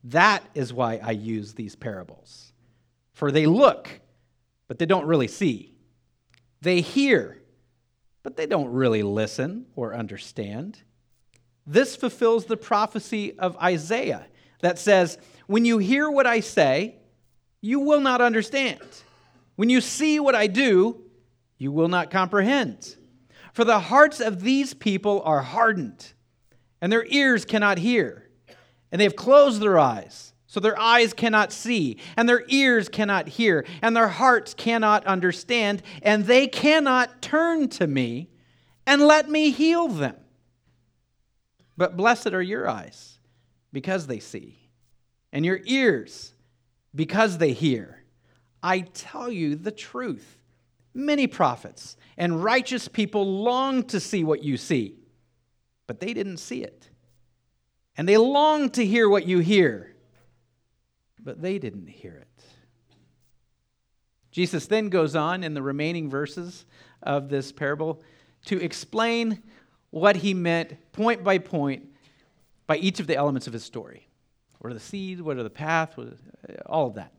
That 0.05 0.43
is 0.55 0.73
why 0.73 1.01
I 1.03 1.11
use 1.11 1.55
these 1.55 1.77
parables. 1.77 2.53
For 3.13 3.31
they 3.33 3.47
look, 3.47 4.01
but 4.69 4.79
they 4.79 4.87
don't 4.87 5.07
really 5.07 5.29
see. 5.29 5.75
They 6.61 6.81
hear, 6.81 7.43
but 8.23 8.37
they 8.37 8.47
don't 8.47 8.73
really 8.73 9.03
listen 9.03 9.67
or 9.75 9.95
understand. 9.95 10.81
This 11.71 11.95
fulfills 11.95 12.47
the 12.47 12.57
prophecy 12.57 13.39
of 13.39 13.55
Isaiah 13.59 14.27
that 14.63 14.79
says, 14.79 15.19
When 15.47 15.67
you 15.67 15.77
hear 15.77 16.11
what 16.11 16.27
I 16.27 16.41
say, 16.41 16.97
you 17.61 17.81
will 17.81 18.01
not 18.01 18.23
understand. 18.23 18.81
When 19.55 19.69
you 19.69 19.83
see 19.83 20.19
what 20.19 20.35
I 20.35 20.47
do, 20.47 21.03
you 21.59 21.71
will 21.71 21.89
not 21.89 22.11
comprehend. 22.11 22.97
For 23.53 23.65
the 23.65 23.81
hearts 23.81 24.19
of 24.19 24.41
these 24.41 24.73
people 24.73 25.21
are 25.27 25.43
hardened, 25.43 26.15
and 26.81 26.91
their 26.91 27.05
ears 27.05 27.45
cannot 27.45 27.77
hear, 27.77 28.31
and 28.91 28.99
they 28.99 29.05
have 29.05 29.17
closed 29.17 29.61
their 29.61 29.79
eyes. 29.79 30.33
So 30.47 30.61
their 30.61 30.81
eyes 30.81 31.13
cannot 31.13 31.53
see, 31.53 31.99
and 32.17 32.27
their 32.27 32.45
ears 32.49 32.89
cannot 32.89 33.29
hear, 33.29 33.67
and 33.83 33.95
their 33.95 34.09
hearts 34.09 34.55
cannot 34.55 35.05
understand, 35.05 35.83
and 36.03 36.25
they 36.25 36.47
cannot 36.47 37.21
turn 37.21 37.69
to 37.71 37.87
me 37.87 38.31
and 38.87 39.03
let 39.03 39.29
me 39.29 39.51
heal 39.51 39.89
them. 39.89 40.17
But 41.79 41.97
blessed 41.97 42.35
are 42.35 42.43
your 42.43 42.69
eyes 42.69 43.21
because 43.73 44.09
they 44.09 44.19
see, 44.19 44.59
and 45.33 45.47
your 45.47 45.61
ears 45.65 46.35
because 46.93 47.39
they 47.39 47.53
hear. 47.53 48.03
I 48.61 48.81
tell 48.81 49.31
you 49.31 49.55
the 49.55 49.71
truth. 49.71 50.39
Many 50.93 51.29
prophets 51.29 51.97
and 52.17 52.43
righteous 52.43 52.89
people 52.89 53.43
long 53.45 53.85
to 53.85 54.01
see 54.01 54.25
what 54.25 54.43
you 54.43 54.57
see, 54.57 54.97
but 55.87 56.01
they 56.01 56.13
didn't 56.13 56.39
see 56.39 56.65
it. 56.65 56.91
And 57.97 58.09
they 58.09 58.17
long 58.17 58.71
to 58.71 58.85
hear 58.85 59.09
what 59.09 59.29
you 59.29 59.39
hear, 59.39 59.95
but 61.21 61.41
they 61.41 61.61
didn't 61.61 61.87
hear 61.87 62.15
it. 62.15 62.45
Jesus 64.33 64.67
then 64.67 64.89
goes 64.89 65.15
on 65.15 65.45
in 65.45 65.55
the 65.55 65.63
remaining 65.63 66.11
verses 66.11 66.67
of 67.05 67.29
this 67.29 67.53
parable 67.53 68.03
to 68.47 68.61
explain 68.61 69.45
what 69.91 70.17
he 70.17 70.35
meant 70.35 70.77
point 70.93 71.25
by 71.25 71.39
point 71.39 71.87
by 72.67 72.77
each 72.77 73.01
of 73.01 73.07
the 73.07 73.17
elements 73.17 73.47
of 73.47 73.53
his 73.53 73.65
story. 73.65 74.09
What 74.59 74.71
are 74.71 74.75
the 74.75 74.81
seeds? 74.81 75.23
What 75.23 75.37
are 75.37 75.43
the 75.43 75.51
path? 75.51 75.99
Uh, 75.99 76.05
all 76.67 76.87
of 76.87 76.95
that. 76.95 77.13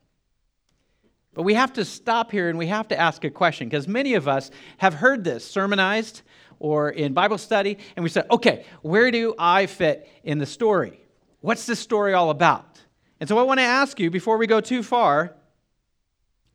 But 1.34 1.44
we 1.44 1.54
have 1.54 1.74
to 1.74 1.86
stop 1.86 2.32
here 2.32 2.50
and 2.50 2.58
we 2.58 2.68
have 2.68 2.88
to 2.90 3.00
ask 3.00 3.24
a 3.24 3.30
question 3.30 3.70
because 3.70 3.88
many 3.88 4.16
of 4.16 4.28
us 4.28 4.52
have 4.78 4.96
heard 4.96 5.24
this 5.24 5.46
sermonized 5.46 6.22
or 6.60 6.90
in 6.90 7.14
Bible 7.14 7.38
study, 7.38 7.78
and 7.96 8.04
we 8.04 8.10
said, 8.10 8.26
okay, 8.30 8.66
where 8.82 9.12
do 9.12 9.34
I 9.40 9.66
fit 9.66 10.10
in 10.24 10.40
the 10.40 10.46
story? 10.46 11.00
What's 11.40 11.66
this 11.66 11.80
story 11.80 12.14
all 12.14 12.30
about? 12.30 12.82
And 13.22 13.30
so 13.30 13.38
I 13.38 13.44
want 13.44 13.60
to 13.60 13.66
ask 13.66 14.00
you 14.00 14.12
before 14.12 14.38
we 14.38 14.46
go 14.46 14.60
too 14.60 14.84
far 14.84 15.36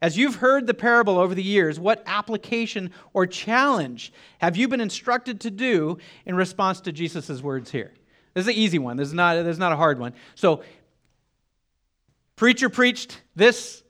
as 0.04 0.18
you've 0.18 0.34
heard 0.34 0.66
the 0.66 0.74
parable 0.74 1.16
over 1.16 1.34
the 1.34 1.42
years, 1.42 1.80
what 1.80 2.02
application 2.04 2.90
or 3.14 3.26
challenge 3.26 4.12
have 4.36 4.54
you 4.54 4.68
been 4.68 4.82
instructed 4.82 5.40
to 5.40 5.50
do 5.50 5.96
in 6.26 6.34
response 6.34 6.82
to 6.82 6.92
Jesus' 6.92 7.40
words 7.40 7.70
here? 7.70 7.90
This 8.34 8.42
is 8.42 8.48
an 8.48 8.54
easy 8.54 8.78
one. 8.78 8.98
This 8.98 9.08
is 9.08 9.14
not, 9.14 9.36
this 9.36 9.54
is 9.54 9.58
not 9.58 9.72
a 9.72 9.76
hard 9.76 9.98
one. 9.98 10.12
So, 10.34 10.62
preacher 12.36 12.68
preached 12.68 13.22
this 13.34 13.82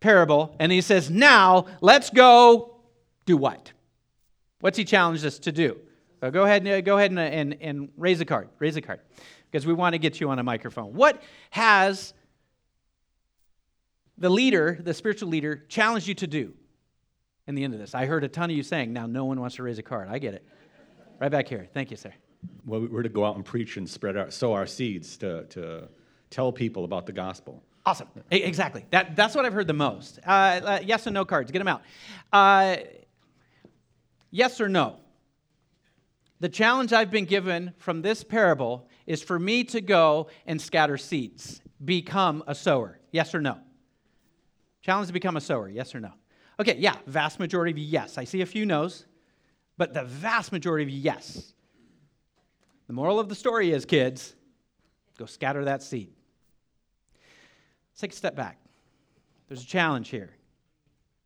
parable, 0.00 0.54
and 0.58 0.70
he 0.70 0.82
says, 0.82 1.08
Now 1.08 1.64
let's 1.80 2.10
go 2.10 2.76
do 3.24 3.38
what? 3.38 3.72
What's 4.60 4.76
he 4.76 4.84
challenged 4.84 5.24
us 5.24 5.38
to 5.38 5.52
do? 5.52 5.78
So 6.20 6.30
go 6.30 6.44
ahead, 6.44 6.66
and, 6.66 6.84
go 6.84 6.98
ahead 6.98 7.12
and, 7.12 7.18
and, 7.18 7.56
and 7.62 7.88
raise 7.96 8.20
a 8.20 8.26
card. 8.26 8.50
Raise 8.58 8.76
a 8.76 8.82
card. 8.82 9.00
Because 9.50 9.66
we 9.66 9.72
want 9.72 9.94
to 9.94 9.98
get 9.98 10.20
you 10.20 10.28
on 10.28 10.38
a 10.38 10.42
microphone. 10.42 10.92
What 10.92 11.22
has 11.48 12.12
the 14.22 14.30
leader, 14.30 14.78
the 14.80 14.94
spiritual 14.94 15.28
leader, 15.28 15.64
challenged 15.68 16.06
you 16.06 16.14
to 16.14 16.28
do 16.28 16.54
in 17.48 17.56
the 17.56 17.64
end 17.64 17.74
of 17.74 17.80
this? 17.80 17.92
I 17.92 18.06
heard 18.06 18.22
a 18.22 18.28
ton 18.28 18.50
of 18.50 18.56
you 18.56 18.62
saying, 18.62 18.92
now 18.92 19.06
no 19.06 19.24
one 19.24 19.40
wants 19.40 19.56
to 19.56 19.64
raise 19.64 19.78
a 19.78 19.82
card. 19.82 20.08
I 20.08 20.20
get 20.20 20.32
it. 20.32 20.46
Right 21.20 21.30
back 21.30 21.48
here. 21.48 21.68
Thank 21.74 21.90
you, 21.90 21.96
sir. 21.96 22.12
Well, 22.64 22.86
we're 22.88 23.02
to 23.02 23.08
go 23.08 23.24
out 23.24 23.34
and 23.34 23.44
preach 23.44 23.76
and 23.76 23.90
spread 23.90 24.16
our, 24.16 24.30
sow 24.30 24.52
our 24.52 24.66
seeds 24.66 25.16
to, 25.18 25.44
to 25.46 25.88
tell 26.30 26.52
people 26.52 26.84
about 26.84 27.04
the 27.06 27.12
gospel. 27.12 27.64
Awesome. 27.84 28.06
Exactly. 28.30 28.86
That, 28.90 29.16
that's 29.16 29.34
what 29.34 29.44
I've 29.44 29.52
heard 29.52 29.66
the 29.66 29.72
most. 29.72 30.20
Uh, 30.24 30.30
uh, 30.30 30.80
yes 30.84 31.08
and 31.08 31.14
no 31.14 31.24
cards. 31.24 31.50
Get 31.50 31.58
them 31.58 31.66
out. 31.66 31.82
Uh, 32.32 32.76
yes 34.30 34.60
or 34.60 34.68
no? 34.68 35.00
The 36.38 36.48
challenge 36.48 36.92
I've 36.92 37.10
been 37.10 37.24
given 37.24 37.72
from 37.76 38.02
this 38.02 38.22
parable 38.22 38.88
is 39.04 39.20
for 39.20 39.36
me 39.36 39.64
to 39.64 39.80
go 39.80 40.28
and 40.46 40.62
scatter 40.62 40.96
seeds, 40.96 41.60
become 41.84 42.44
a 42.46 42.54
sower. 42.54 43.00
Yes 43.10 43.34
or 43.34 43.40
no? 43.40 43.58
Challenge 44.82 45.06
to 45.06 45.12
become 45.12 45.36
a 45.36 45.40
sower. 45.40 45.68
Yes 45.68 45.94
or 45.94 46.00
no? 46.00 46.12
Okay, 46.60 46.76
yeah, 46.78 46.96
vast 47.06 47.38
majority 47.38 47.72
of 47.72 47.78
you, 47.78 47.86
yes. 47.86 48.18
I 48.18 48.24
see 48.24 48.42
a 48.42 48.46
few 48.46 48.66
no's, 48.66 49.06
but 49.78 49.94
the 49.94 50.04
vast 50.04 50.52
majority 50.52 50.84
of 50.84 50.90
you, 50.90 50.98
yes. 50.98 51.54
The 52.88 52.92
moral 52.92 53.18
of 53.18 53.28
the 53.28 53.34
story 53.34 53.72
is, 53.72 53.84
kids, 53.84 54.34
go 55.18 55.24
scatter 55.24 55.64
that 55.64 55.82
seed. 55.82 56.12
Let's 57.90 58.00
take 58.00 58.12
a 58.12 58.16
step 58.16 58.36
back. 58.36 58.58
There's 59.48 59.62
a 59.62 59.66
challenge 59.66 60.08
here. 60.08 60.30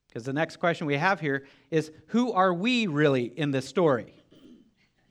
Because 0.09 0.25
the 0.25 0.33
next 0.33 0.57
question 0.57 0.87
we 0.87 0.97
have 0.97 1.21
here 1.21 1.47
is 1.71 1.91
who 2.09 2.33
are 2.33 2.55
we 2.55 2.87
really 2.87 3.25
in 3.25 3.51
this 3.51 3.67
story? 3.67 4.15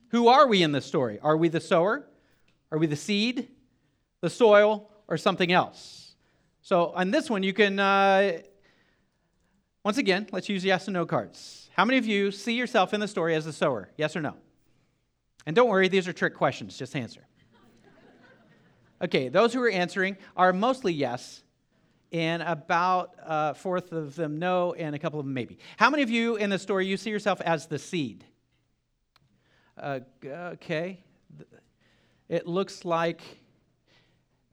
Who 0.10 0.28
are 0.28 0.48
we 0.48 0.64
in 0.64 0.72
this 0.72 0.86
story? 0.86 1.20
Are 1.22 1.38
we 1.38 1.50
the 1.50 1.60
sower? 1.60 2.08
Are 2.72 2.78
we 2.78 2.88
the 2.88 2.96
seed, 2.96 3.50
the 4.22 4.30
soil, 4.30 4.90
or 5.08 5.18
something 5.18 5.52
else? 5.52 6.05
So 6.66 6.92
on 6.96 7.12
this 7.12 7.30
one, 7.30 7.44
you 7.44 7.54
can, 7.54 7.78
uh, 7.78 8.40
once 9.84 10.00
again, 10.00 10.26
let's 10.32 10.50
use 10.50 10.66
yes 10.66 10.88
and 10.88 10.96
no 10.96 11.06
cards. 11.06 11.70
How 11.76 11.86
many 11.86 12.00
of 12.00 12.08
you 12.08 12.32
see 12.32 12.54
yourself 12.54 12.92
in 12.92 13.00
the 13.00 13.08
story 13.08 13.36
as 13.36 13.46
the 13.46 13.54
sower? 13.54 13.90
Yes 13.98 14.16
or 14.16 14.22
no? 14.22 14.34
And 15.46 15.56
don't 15.56 15.70
worry, 15.70 15.90
these 15.90 16.08
are 16.08 16.14
trick 16.14 16.34
questions. 16.34 16.76
Just 16.76 16.96
answer. 16.96 17.28
Okay, 19.00 19.30
those 19.30 19.54
who 19.54 19.62
are 19.62 19.70
answering 19.70 20.18
are 20.36 20.52
mostly 20.54 20.92
yes, 20.92 21.44
and 22.12 22.42
about 22.42 23.14
a 23.20 23.54
fourth 23.54 23.92
of 23.92 24.16
them 24.16 24.40
no, 24.40 24.74
and 24.74 24.96
a 24.96 24.98
couple 24.98 25.20
of 25.20 25.28
them 25.28 25.36
maybe. 25.36 25.60
How 25.78 25.92
many 25.92 26.02
of 26.02 26.10
you 26.10 26.36
in 26.38 26.50
the 26.50 26.58
story 26.58 26.88
you 26.88 26.98
see 26.98 27.12
yourself 27.12 27.42
as 27.42 27.68
the 27.68 27.78
seed? 27.78 28.26
Uh, 29.78 30.00
okay. 30.26 31.04
It 32.28 32.48
looks 32.48 32.86
like, 32.86 33.22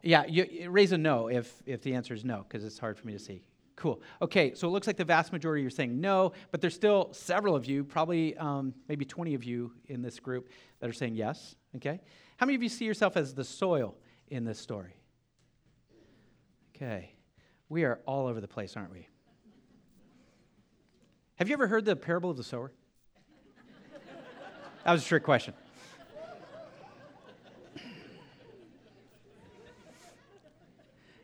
yeah, 0.02 0.24
you, 0.26 0.68
raise 0.70 0.92
a 0.92 0.98
no 0.98 1.28
if, 1.28 1.62
if 1.66 1.82
the 1.82 1.94
answer 1.94 2.14
is 2.14 2.24
no, 2.24 2.44
because 2.48 2.64
it's 2.64 2.78
hard 2.78 2.98
for 2.98 3.06
me 3.06 3.12
to 3.12 3.18
see. 3.18 3.42
Cool. 3.76 4.02
Okay, 4.20 4.54
so 4.54 4.68
it 4.68 4.70
looks 4.70 4.86
like 4.86 4.96
the 4.96 5.04
vast 5.04 5.32
majority 5.32 5.64
are 5.64 5.70
saying 5.70 6.00
no, 6.00 6.32
but 6.50 6.60
there's 6.60 6.74
still 6.74 7.12
several 7.12 7.56
of 7.56 7.66
you, 7.66 7.84
probably 7.84 8.36
um, 8.36 8.74
maybe 8.88 9.04
20 9.04 9.34
of 9.34 9.44
you 9.44 9.72
in 9.86 10.02
this 10.02 10.20
group 10.20 10.50
that 10.80 10.90
are 10.90 10.92
saying 10.92 11.14
yes. 11.14 11.56
Okay. 11.76 12.00
How 12.36 12.46
many 12.46 12.56
of 12.56 12.62
you 12.62 12.68
see 12.68 12.84
yourself 12.84 13.16
as 13.16 13.34
the 13.34 13.44
soil 13.44 13.96
in 14.28 14.44
this 14.44 14.58
story? 14.58 14.94
Okay. 16.76 17.14
We 17.68 17.84
are 17.84 18.00
all 18.06 18.26
over 18.26 18.40
the 18.40 18.48
place, 18.48 18.76
aren't 18.76 18.92
we? 18.92 19.08
Have 21.36 21.48
you 21.48 21.54
ever 21.54 21.66
heard 21.66 21.84
the 21.84 21.96
parable 21.96 22.30
of 22.30 22.36
the 22.36 22.44
sower? 22.44 22.72
That 24.84 24.92
was 24.92 25.02
a 25.02 25.06
trick 25.06 25.22
question. 25.22 25.54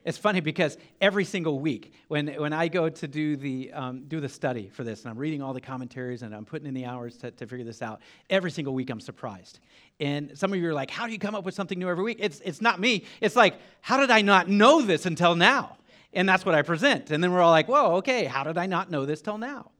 It's 0.08 0.16
funny 0.16 0.40
because 0.40 0.78
every 1.02 1.26
single 1.26 1.60
week, 1.60 1.92
when, 2.08 2.28
when 2.28 2.54
I 2.54 2.68
go 2.68 2.88
to 2.88 3.06
do 3.06 3.36
the, 3.36 3.70
um, 3.74 4.04
do 4.08 4.20
the 4.20 4.28
study 4.30 4.70
for 4.70 4.82
this, 4.82 5.02
and 5.02 5.10
I'm 5.10 5.18
reading 5.18 5.42
all 5.42 5.52
the 5.52 5.60
commentaries 5.60 6.22
and 6.22 6.34
I'm 6.34 6.46
putting 6.46 6.66
in 6.66 6.72
the 6.72 6.86
hours 6.86 7.18
to, 7.18 7.30
to 7.30 7.46
figure 7.46 7.66
this 7.66 7.82
out, 7.82 8.00
every 8.30 8.50
single 8.50 8.72
week 8.72 8.88
I'm 8.88 9.02
surprised. 9.02 9.60
And 10.00 10.32
some 10.32 10.50
of 10.50 10.58
you 10.58 10.66
are 10.66 10.72
like, 10.72 10.88
How 10.90 11.06
do 11.06 11.12
you 11.12 11.18
come 11.18 11.34
up 11.34 11.44
with 11.44 11.54
something 11.54 11.78
new 11.78 11.90
every 11.90 12.04
week? 12.04 12.16
It's, 12.20 12.40
it's 12.40 12.62
not 12.62 12.80
me. 12.80 13.04
It's 13.20 13.36
like, 13.36 13.56
How 13.82 13.98
did 13.98 14.10
I 14.10 14.22
not 14.22 14.48
know 14.48 14.80
this 14.80 15.04
until 15.04 15.34
now? 15.34 15.76
And 16.14 16.26
that's 16.26 16.46
what 16.46 16.54
I 16.54 16.62
present. 16.62 17.10
And 17.10 17.22
then 17.22 17.30
we're 17.30 17.42
all 17.42 17.50
like, 17.50 17.68
Whoa, 17.68 17.96
okay, 17.96 18.24
how 18.24 18.44
did 18.44 18.56
I 18.56 18.64
not 18.64 18.90
know 18.90 19.04
this 19.04 19.20
till 19.20 19.36
now? 19.36 19.72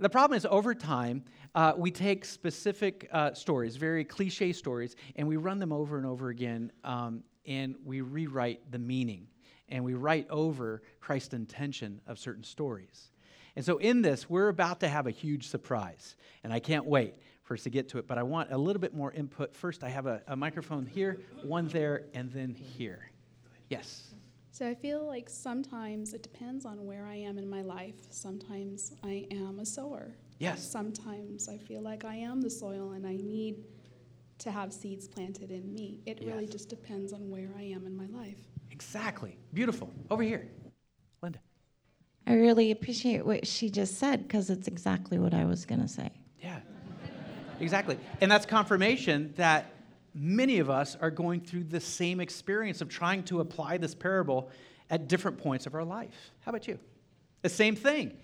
The 0.00 0.10
problem 0.10 0.36
is, 0.36 0.44
over 0.44 0.74
time, 0.74 1.22
uh, 1.54 1.72
we 1.76 1.92
take 1.92 2.24
specific 2.24 3.08
uh, 3.12 3.32
stories, 3.32 3.76
very 3.76 4.04
cliche 4.04 4.52
stories, 4.52 4.96
and 5.14 5.28
we 5.28 5.36
run 5.36 5.60
them 5.60 5.72
over 5.72 5.98
and 5.98 6.04
over 6.04 6.30
again, 6.30 6.72
um, 6.82 7.22
and 7.46 7.74
we 7.84 8.00
rewrite 8.00 8.70
the 8.70 8.78
meaning, 8.78 9.26
and 9.68 9.84
we 9.84 9.94
write 9.94 10.28
over 10.30 10.82
Christ's 11.00 11.34
intention 11.34 12.00
of 12.06 12.18
certain 12.18 12.44
stories. 12.44 13.10
And 13.56 13.64
so, 13.64 13.78
in 13.78 14.02
this, 14.02 14.28
we're 14.28 14.48
about 14.48 14.80
to 14.80 14.88
have 14.88 15.06
a 15.06 15.10
huge 15.10 15.48
surprise, 15.48 16.16
and 16.42 16.52
I 16.52 16.58
can't 16.58 16.86
wait 16.86 17.14
for 17.42 17.54
us 17.54 17.62
to 17.64 17.70
get 17.70 17.88
to 17.90 17.98
it, 17.98 18.06
but 18.06 18.18
I 18.18 18.22
want 18.22 18.50
a 18.50 18.58
little 18.58 18.80
bit 18.80 18.94
more 18.94 19.12
input. 19.12 19.54
First, 19.54 19.84
I 19.84 19.90
have 19.90 20.06
a, 20.06 20.22
a 20.26 20.34
microphone 20.34 20.86
here, 20.86 21.20
one 21.42 21.68
there, 21.68 22.04
and 22.14 22.32
then 22.32 22.54
here. 22.54 23.10
Yes. 23.68 24.14
So 24.50 24.68
I 24.68 24.74
feel 24.74 25.04
like 25.04 25.28
sometimes 25.28 26.14
it 26.14 26.22
depends 26.22 26.64
on 26.64 26.86
where 26.86 27.06
I 27.06 27.16
am 27.16 27.38
in 27.38 27.50
my 27.50 27.62
life. 27.62 27.96
Sometimes 28.10 28.92
I 29.02 29.26
am 29.30 29.58
a 29.58 29.66
sower. 29.66 30.14
Yes. 30.38 30.64
Sometimes 30.64 31.48
I 31.48 31.58
feel 31.58 31.82
like 31.82 32.04
I 32.04 32.14
am 32.14 32.40
the 32.40 32.50
soil 32.50 32.92
and 32.92 33.06
I 33.06 33.16
need 33.16 33.64
to 34.38 34.50
have 34.50 34.72
seeds 34.72 35.08
planted 35.08 35.50
in 35.50 35.72
me. 35.72 36.00
It 36.06 36.18
yes. 36.20 36.32
really 36.32 36.46
just 36.46 36.68
depends 36.68 37.12
on 37.12 37.30
where 37.30 37.50
I 37.56 37.62
am 37.62 37.86
in 37.86 37.96
my 37.96 38.06
life. 38.06 38.38
Exactly. 38.70 39.38
Beautiful. 39.52 39.90
Over 40.10 40.22
here. 40.22 40.48
Linda. 41.22 41.38
I 42.26 42.34
really 42.34 42.70
appreciate 42.70 43.24
what 43.24 43.46
she 43.46 43.70
just 43.70 43.98
said 43.98 44.22
because 44.22 44.50
it's 44.50 44.66
exactly 44.66 45.18
what 45.18 45.34
I 45.34 45.44
was 45.44 45.64
going 45.64 45.80
to 45.80 45.88
say. 45.88 46.10
Yeah. 46.42 46.60
exactly. 47.60 47.98
And 48.20 48.30
that's 48.30 48.46
confirmation 48.46 49.32
that 49.36 49.70
many 50.14 50.58
of 50.58 50.70
us 50.70 50.96
are 51.00 51.10
going 51.10 51.40
through 51.40 51.64
the 51.64 51.80
same 51.80 52.20
experience 52.20 52.80
of 52.80 52.88
trying 52.88 53.22
to 53.24 53.40
apply 53.40 53.78
this 53.78 53.94
parable 53.94 54.50
at 54.90 55.08
different 55.08 55.38
points 55.38 55.66
of 55.66 55.74
our 55.74 55.84
life. 55.84 56.32
How 56.40 56.50
about 56.50 56.68
you? 56.68 56.78
The 57.42 57.48
same 57.48 57.76
thing. 57.76 58.16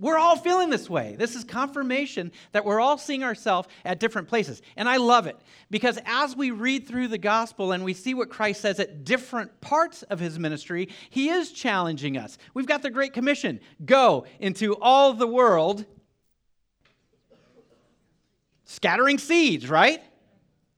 We're 0.00 0.18
all 0.18 0.36
feeling 0.36 0.70
this 0.70 0.88
way. 0.88 1.16
This 1.18 1.34
is 1.34 1.42
confirmation 1.42 2.30
that 2.52 2.64
we're 2.64 2.80
all 2.80 2.98
seeing 2.98 3.24
ourselves 3.24 3.68
at 3.84 3.98
different 3.98 4.28
places. 4.28 4.62
And 4.76 4.88
I 4.88 4.96
love 4.96 5.26
it 5.26 5.36
because 5.70 5.98
as 6.06 6.36
we 6.36 6.52
read 6.52 6.86
through 6.86 7.08
the 7.08 7.18
gospel 7.18 7.72
and 7.72 7.84
we 7.84 7.94
see 7.94 8.14
what 8.14 8.30
Christ 8.30 8.60
says 8.60 8.78
at 8.78 9.04
different 9.04 9.60
parts 9.60 10.04
of 10.04 10.20
his 10.20 10.38
ministry, 10.38 10.88
he 11.10 11.30
is 11.30 11.50
challenging 11.50 12.16
us. 12.16 12.38
We've 12.54 12.66
got 12.66 12.82
the 12.82 12.90
Great 12.90 13.12
Commission 13.12 13.58
go 13.84 14.24
into 14.38 14.76
all 14.76 15.14
the 15.14 15.26
world, 15.26 15.84
scattering 18.64 19.18
seeds, 19.18 19.68
right? 19.68 20.00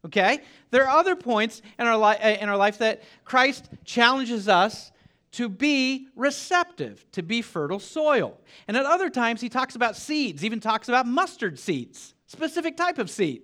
Okay? 0.06 0.40
There 0.70 0.88
are 0.88 0.98
other 0.98 1.14
points 1.14 1.61
in 1.78 1.87
our, 1.87 1.98
li- 1.98 2.16
uh, 2.22 2.42
in 2.42 2.48
our 2.48 2.56
life 2.56 2.78
that 2.78 3.02
Christ 3.26 3.68
challenges 3.85 4.48
us 4.48 4.92
to 5.32 5.48
be 5.48 6.08
receptive, 6.16 7.04
to 7.12 7.22
be 7.22 7.40
fertile 7.42 7.78
soil. 7.78 8.38
And 8.66 8.76
at 8.76 8.84
other 8.84 9.08
times, 9.10 9.40
he 9.40 9.48
talks 9.48 9.76
about 9.76 9.96
seeds, 9.96 10.44
even 10.44 10.60
talks 10.60 10.88
about 10.88 11.06
mustard 11.06 11.58
seeds, 11.58 12.14
specific 12.26 12.76
type 12.76 12.98
of 12.98 13.08
seed. 13.08 13.42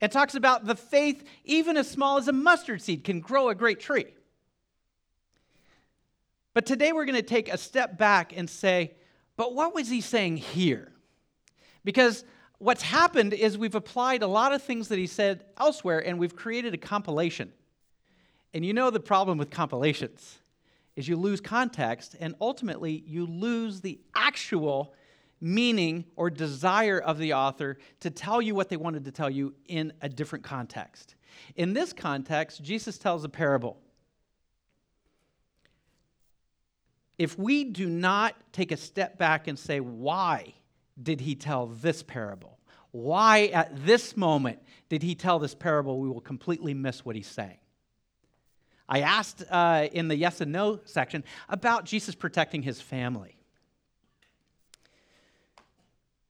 And 0.00 0.12
talks 0.12 0.34
about 0.34 0.64
the 0.64 0.76
faith, 0.76 1.24
even 1.44 1.76
as 1.76 1.90
small 1.90 2.18
as 2.18 2.28
a 2.28 2.32
mustard 2.32 2.80
seed, 2.80 3.04
can 3.04 3.20
grow 3.20 3.48
a 3.48 3.54
great 3.54 3.80
tree. 3.80 4.06
But 6.54 6.66
today 6.66 6.92
we're 6.92 7.04
going 7.04 7.16
to 7.16 7.22
take 7.22 7.52
a 7.52 7.58
step 7.58 7.98
back 7.98 8.32
and 8.36 8.48
say, 8.48 8.94
but 9.36 9.54
what 9.54 9.74
was 9.74 9.88
he 9.88 10.00
saying 10.00 10.38
here? 10.38 10.92
Because 11.84 12.24
what's 12.58 12.82
happened 12.82 13.34
is 13.34 13.58
we've 13.58 13.74
applied 13.74 14.22
a 14.22 14.26
lot 14.26 14.52
of 14.52 14.62
things 14.62 14.88
that 14.88 14.98
he 14.98 15.06
said 15.06 15.44
elsewhere 15.58 15.98
and 15.98 16.18
we've 16.18 16.34
created 16.34 16.74
a 16.74 16.78
compilation. 16.78 17.52
And 18.54 18.64
you 18.64 18.72
know 18.72 18.90
the 18.90 19.00
problem 19.00 19.36
with 19.36 19.50
compilations 19.50 20.38
is 20.98 21.06
you 21.06 21.16
lose 21.16 21.40
context 21.40 22.16
and 22.18 22.34
ultimately 22.40 23.04
you 23.06 23.24
lose 23.24 23.80
the 23.80 24.00
actual 24.16 24.92
meaning 25.40 26.04
or 26.16 26.28
desire 26.28 26.98
of 26.98 27.18
the 27.18 27.32
author 27.34 27.78
to 28.00 28.10
tell 28.10 28.42
you 28.42 28.52
what 28.52 28.68
they 28.68 28.76
wanted 28.76 29.04
to 29.04 29.12
tell 29.12 29.30
you 29.30 29.54
in 29.68 29.92
a 30.02 30.08
different 30.08 30.44
context. 30.44 31.14
In 31.54 31.72
this 31.72 31.92
context, 31.92 32.64
Jesus 32.64 32.98
tells 32.98 33.22
a 33.22 33.28
parable. 33.28 33.78
If 37.16 37.38
we 37.38 37.62
do 37.62 37.88
not 37.88 38.34
take 38.50 38.72
a 38.72 38.76
step 38.76 39.18
back 39.18 39.46
and 39.46 39.56
say, 39.56 39.78
why 39.78 40.52
did 41.00 41.20
he 41.20 41.36
tell 41.36 41.68
this 41.68 42.02
parable? 42.02 42.58
Why 42.90 43.52
at 43.54 43.86
this 43.86 44.16
moment 44.16 44.58
did 44.88 45.04
he 45.04 45.14
tell 45.14 45.38
this 45.38 45.54
parable? 45.54 46.00
We 46.00 46.08
will 46.08 46.20
completely 46.20 46.74
miss 46.74 47.04
what 47.04 47.14
he's 47.14 47.28
saying. 47.28 47.58
I 48.88 49.00
asked 49.00 49.44
uh, 49.50 49.88
in 49.92 50.08
the 50.08 50.16
yes 50.16 50.40
and 50.40 50.50
no 50.50 50.80
section 50.84 51.22
about 51.48 51.84
Jesus 51.84 52.14
protecting 52.14 52.62
his 52.62 52.80
family. 52.80 53.36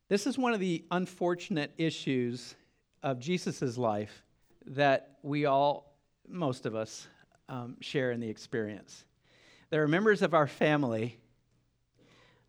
This 0.08 0.26
is 0.26 0.38
one 0.38 0.54
of 0.54 0.60
the 0.60 0.84
unfortunate 0.90 1.72
issues 1.76 2.54
of 3.02 3.20
Jesus' 3.20 3.78
life 3.78 4.24
that 4.66 5.18
we 5.22 5.44
all, 5.44 5.94
most 6.26 6.66
of 6.66 6.74
us, 6.74 7.06
um, 7.48 7.76
share 7.80 8.10
in 8.10 8.20
the 8.20 8.28
experience. 8.28 9.04
There 9.70 9.82
are 9.82 9.88
members 9.88 10.22
of 10.22 10.34
our 10.34 10.46
family 10.46 11.18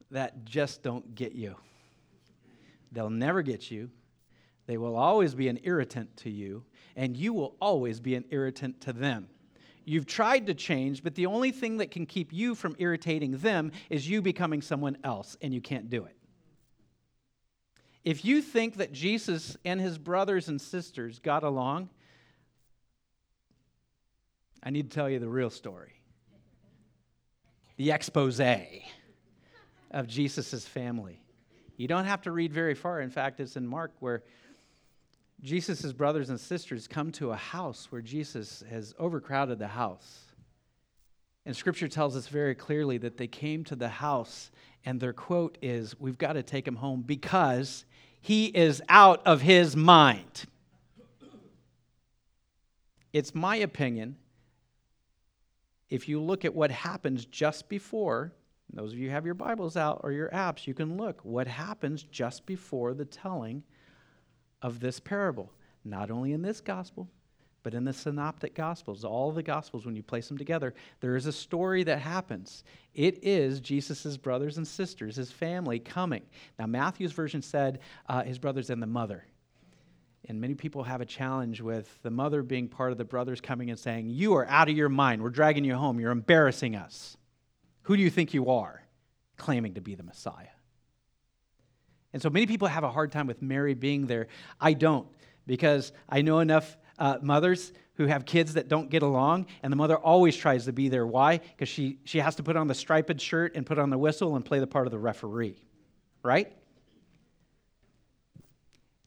that 0.09 0.45
just 0.45 0.81
don't 0.81 1.13
get 1.15 1.33
you. 1.33 1.55
They'll 2.91 3.09
never 3.09 3.41
get 3.41 3.69
you. 3.69 3.89
They 4.65 4.77
will 4.77 4.95
always 4.95 5.35
be 5.35 5.49
an 5.49 5.59
irritant 5.63 6.15
to 6.17 6.29
you, 6.29 6.63
and 6.95 7.15
you 7.15 7.33
will 7.33 7.55
always 7.61 7.99
be 7.99 8.15
an 8.15 8.25
irritant 8.29 8.81
to 8.81 8.93
them. 8.93 9.27
You've 9.85 10.05
tried 10.05 10.47
to 10.47 10.53
change, 10.53 11.03
but 11.03 11.15
the 11.15 11.25
only 11.25 11.51
thing 11.51 11.77
that 11.77 11.91
can 11.91 12.05
keep 12.05 12.31
you 12.31 12.55
from 12.55 12.75
irritating 12.79 13.37
them 13.37 13.71
is 13.89 14.09
you 14.09 14.21
becoming 14.21 14.61
someone 14.61 14.97
else, 15.03 15.37
and 15.41 15.53
you 15.53 15.61
can't 15.61 15.89
do 15.89 16.05
it. 16.05 16.15
If 18.03 18.23
you 18.23 18.41
think 18.41 18.77
that 18.77 18.93
Jesus 18.93 19.57
and 19.65 19.79
his 19.79 19.97
brothers 19.97 20.47
and 20.47 20.59
sisters 20.59 21.19
got 21.19 21.43
along, 21.43 21.89
I 24.63 24.69
need 24.69 24.89
to 24.89 24.95
tell 24.95 25.09
you 25.09 25.19
the 25.19 25.29
real 25.29 25.49
story 25.49 25.93
the 27.77 27.91
expose 27.91 28.41
of 29.91 30.05
Jesus' 30.05 30.65
family. 30.65 31.21
You 31.77 31.87
don't 31.87 32.03
have 32.03 32.21
to 32.23 32.31
read 32.31 32.51
very 32.51 32.75
far. 32.75 32.99
In 32.99 33.09
fact, 33.09 33.39
it's 33.39 33.55
in 33.55 33.65
Mark 33.65 33.93
where 34.01 34.23
Jesus' 35.41 35.93
brothers 35.93 36.29
and 36.29 36.39
sisters 36.39 36.87
come 36.87 37.11
to 37.13 37.31
a 37.31 37.35
house 37.35 37.87
where 37.91 38.01
Jesus 38.01 38.63
has 38.69 38.93
overcrowded 38.99 39.59
the 39.59 39.67
house. 39.67 40.25
And 41.45 41.55
scripture 41.55 41.87
tells 41.87 42.15
us 42.15 42.27
very 42.27 42.55
clearly 42.55 42.97
that 42.99 43.17
they 43.17 43.27
came 43.27 43.63
to 43.65 43.75
the 43.75 43.87
house, 43.87 44.51
and 44.85 44.99
their 44.99 45.13
quote 45.13 45.57
is, 45.61 45.99
We've 45.99 46.17
got 46.17 46.33
to 46.33 46.43
take 46.43 46.67
him 46.67 46.75
home 46.75 47.01
because 47.01 47.85
he 48.21 48.47
is 48.47 48.81
out 48.89 49.25
of 49.25 49.41
his 49.41 49.75
mind. 49.75 50.45
It's 53.13 53.33
my 53.33 53.55
opinion 53.55 54.17
if 55.89 56.07
you 56.07 56.21
look 56.21 56.45
at 56.45 56.53
what 56.53 56.71
happens 56.71 57.25
just 57.25 57.67
before, 57.67 58.31
those 58.71 58.93
of 58.93 58.99
you 58.99 59.09
have 59.09 59.25
your 59.25 59.33
Bibles 59.33 59.75
out 59.75 60.01
or 60.03 60.11
your 60.11 60.29
apps, 60.29 60.67
you 60.67 60.73
can 60.73 60.97
look 60.97 61.25
what 61.25 61.47
happens 61.47 62.03
just 62.03 62.45
before 62.45 62.93
the 62.93 63.05
telling 63.05 63.63
of 64.61 64.79
this 64.79 64.99
parable. 64.99 65.51
Not 65.85 66.11
only 66.11 66.33
in 66.33 66.41
this 66.41 66.61
gospel, 66.61 67.07
but 67.63 67.73
in 67.73 67.83
the 67.83 67.93
synoptic 67.93 68.55
gospels, 68.55 69.03
all 69.03 69.31
the 69.31 69.43
gospels, 69.43 69.85
when 69.85 69.95
you 69.95 70.03
place 70.03 70.27
them 70.27 70.37
together, 70.37 70.73
there 71.01 71.15
is 71.15 71.25
a 71.25 71.31
story 71.31 71.83
that 71.83 71.99
happens. 71.99 72.63
It 72.93 73.19
is 73.23 73.59
Jesus' 73.59 74.17
brothers 74.17 74.57
and 74.57 74.67
sisters, 74.67 75.17
his 75.17 75.31
family 75.31 75.79
coming. 75.79 76.23
Now, 76.57 76.67
Matthew's 76.67 77.11
version 77.11 77.41
said 77.41 77.79
uh, 78.07 78.23
his 78.23 78.39
brothers 78.39 78.69
and 78.69 78.81
the 78.81 78.87
mother. 78.87 79.25
And 80.27 80.39
many 80.39 80.53
people 80.53 80.83
have 80.83 81.01
a 81.01 81.05
challenge 81.05 81.59
with 81.61 82.01
the 82.03 82.11
mother 82.11 82.43
being 82.43 82.67
part 82.67 82.91
of 82.91 82.97
the 82.97 83.05
brothers 83.05 83.41
coming 83.41 83.69
and 83.69 83.79
saying, 83.79 84.09
You 84.09 84.35
are 84.35 84.47
out 84.47 84.69
of 84.69 84.77
your 84.77 84.89
mind. 84.89 85.23
We're 85.23 85.29
dragging 85.29 85.63
you 85.63 85.75
home. 85.75 85.99
You're 85.99 86.11
embarrassing 86.11 86.75
us. 86.75 87.17
Who 87.83 87.97
do 87.97 88.03
you 88.03 88.09
think 88.09 88.33
you 88.33 88.49
are? 88.49 88.83
Claiming 89.37 89.73
to 89.73 89.81
be 89.81 89.95
the 89.95 90.03
Messiah. 90.03 90.47
And 92.13 92.21
so 92.21 92.29
many 92.29 92.45
people 92.45 92.67
have 92.67 92.83
a 92.83 92.91
hard 92.91 93.11
time 93.11 93.27
with 93.27 93.41
Mary 93.41 93.73
being 93.73 94.07
there. 94.07 94.27
I 94.59 94.73
don't, 94.73 95.07
because 95.45 95.91
I 96.07 96.21
know 96.21 96.39
enough 96.39 96.77
uh, 96.97 97.17
mothers 97.21 97.71
who 97.95 98.05
have 98.05 98.25
kids 98.25 98.53
that 98.53 98.67
don't 98.67 98.89
get 98.89 99.03
along, 99.03 99.45
and 99.61 99.71
the 99.71 99.77
mother 99.77 99.97
always 99.97 100.35
tries 100.35 100.65
to 100.65 100.73
be 100.73 100.89
there. 100.89 101.05
Why? 101.05 101.37
Because 101.37 101.69
she, 101.69 101.99
she 102.05 102.19
has 102.19 102.35
to 102.35 102.43
put 102.43 102.55
on 102.55 102.67
the 102.67 102.73
striped 102.73 103.19
shirt 103.19 103.55
and 103.55 103.65
put 103.65 103.77
on 103.77 103.89
the 103.89 103.97
whistle 103.97 104.35
and 104.35 104.45
play 104.45 104.59
the 104.59 104.67
part 104.67 104.87
of 104.87 104.91
the 104.91 104.99
referee, 104.99 105.61
right? 106.23 106.51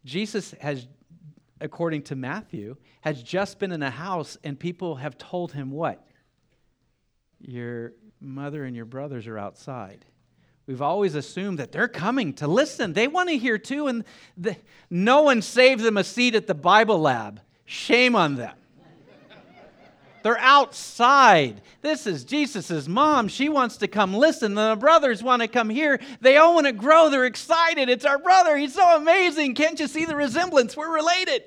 Jesus 0.04 0.54
has 0.60 0.86
according 1.62 2.02
to 2.02 2.16
Matthew, 2.16 2.76
has 3.00 3.22
just 3.22 3.58
been 3.58 3.72
in 3.72 3.82
a 3.82 3.90
house 3.90 4.36
and 4.44 4.58
people 4.58 4.96
have 4.96 5.16
told 5.16 5.52
him 5.52 5.70
what? 5.70 6.06
Your 7.40 7.92
mother 8.20 8.64
and 8.64 8.76
your 8.76 8.84
brothers 8.84 9.26
are 9.26 9.38
outside. 9.38 10.04
We've 10.66 10.82
always 10.82 11.14
assumed 11.14 11.58
that 11.58 11.72
they're 11.72 11.88
coming 11.88 12.34
to 12.34 12.46
listen. 12.46 12.92
They 12.92 13.08
want 13.08 13.28
to 13.28 13.36
hear 13.36 13.58
too, 13.58 13.88
and 13.88 14.04
the, 14.36 14.56
no 14.88 15.22
one 15.22 15.42
saved 15.42 15.82
them 15.82 15.96
a 15.96 16.04
seat 16.04 16.34
at 16.34 16.46
the 16.46 16.54
Bible 16.54 17.00
lab. 17.00 17.40
Shame 17.64 18.14
on 18.14 18.36
them. 18.36 18.54
They're 20.22 20.38
outside. 20.38 21.62
This 21.80 22.06
is 22.06 22.22
Jesus' 22.22 22.86
mom. 22.86 23.26
She 23.26 23.48
wants 23.48 23.78
to 23.78 23.88
come 23.88 24.14
listen. 24.14 24.54
The 24.54 24.76
brothers 24.78 25.20
want 25.20 25.42
to 25.42 25.48
come 25.48 25.68
here. 25.68 25.98
They 26.20 26.36
all 26.36 26.54
want 26.54 26.66
to 26.66 26.72
grow. 26.72 27.10
They're 27.10 27.24
excited. 27.24 27.88
It's 27.88 28.04
our 28.04 28.18
brother. 28.18 28.56
He's 28.56 28.74
so 28.74 28.96
amazing. 28.96 29.56
Can't 29.56 29.80
you 29.80 29.88
see 29.88 30.04
the 30.04 30.14
resemblance? 30.14 30.76
We're 30.76 30.94
related. 30.94 31.42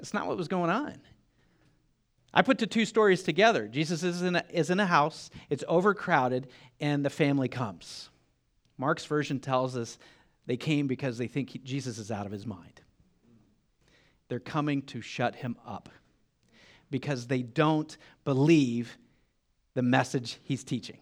It's 0.00 0.12
not 0.12 0.26
what 0.26 0.36
was 0.36 0.48
going 0.48 0.70
on. 0.70 0.96
I 2.34 2.42
put 2.42 2.58
the 2.58 2.66
two 2.66 2.86
stories 2.86 3.22
together. 3.22 3.68
Jesus 3.68 4.02
is 4.02 4.22
in, 4.22 4.36
a, 4.36 4.44
is 4.50 4.70
in 4.70 4.80
a 4.80 4.86
house, 4.86 5.30
it's 5.50 5.64
overcrowded, 5.68 6.48
and 6.80 7.04
the 7.04 7.10
family 7.10 7.48
comes. 7.48 8.08
Mark's 8.78 9.04
version 9.04 9.38
tells 9.38 9.76
us 9.76 9.98
they 10.46 10.56
came 10.56 10.86
because 10.86 11.18
they 11.18 11.28
think 11.28 11.50
he, 11.50 11.58
Jesus 11.58 11.98
is 11.98 12.10
out 12.10 12.26
of 12.26 12.32
his 12.32 12.46
mind. 12.46 12.80
They're 14.28 14.40
coming 14.40 14.82
to 14.82 15.02
shut 15.02 15.34
him 15.34 15.56
up 15.66 15.90
because 16.90 17.26
they 17.26 17.42
don't 17.42 17.96
believe 18.24 18.96
the 19.74 19.82
message 19.82 20.38
he's 20.42 20.64
teaching. 20.64 20.98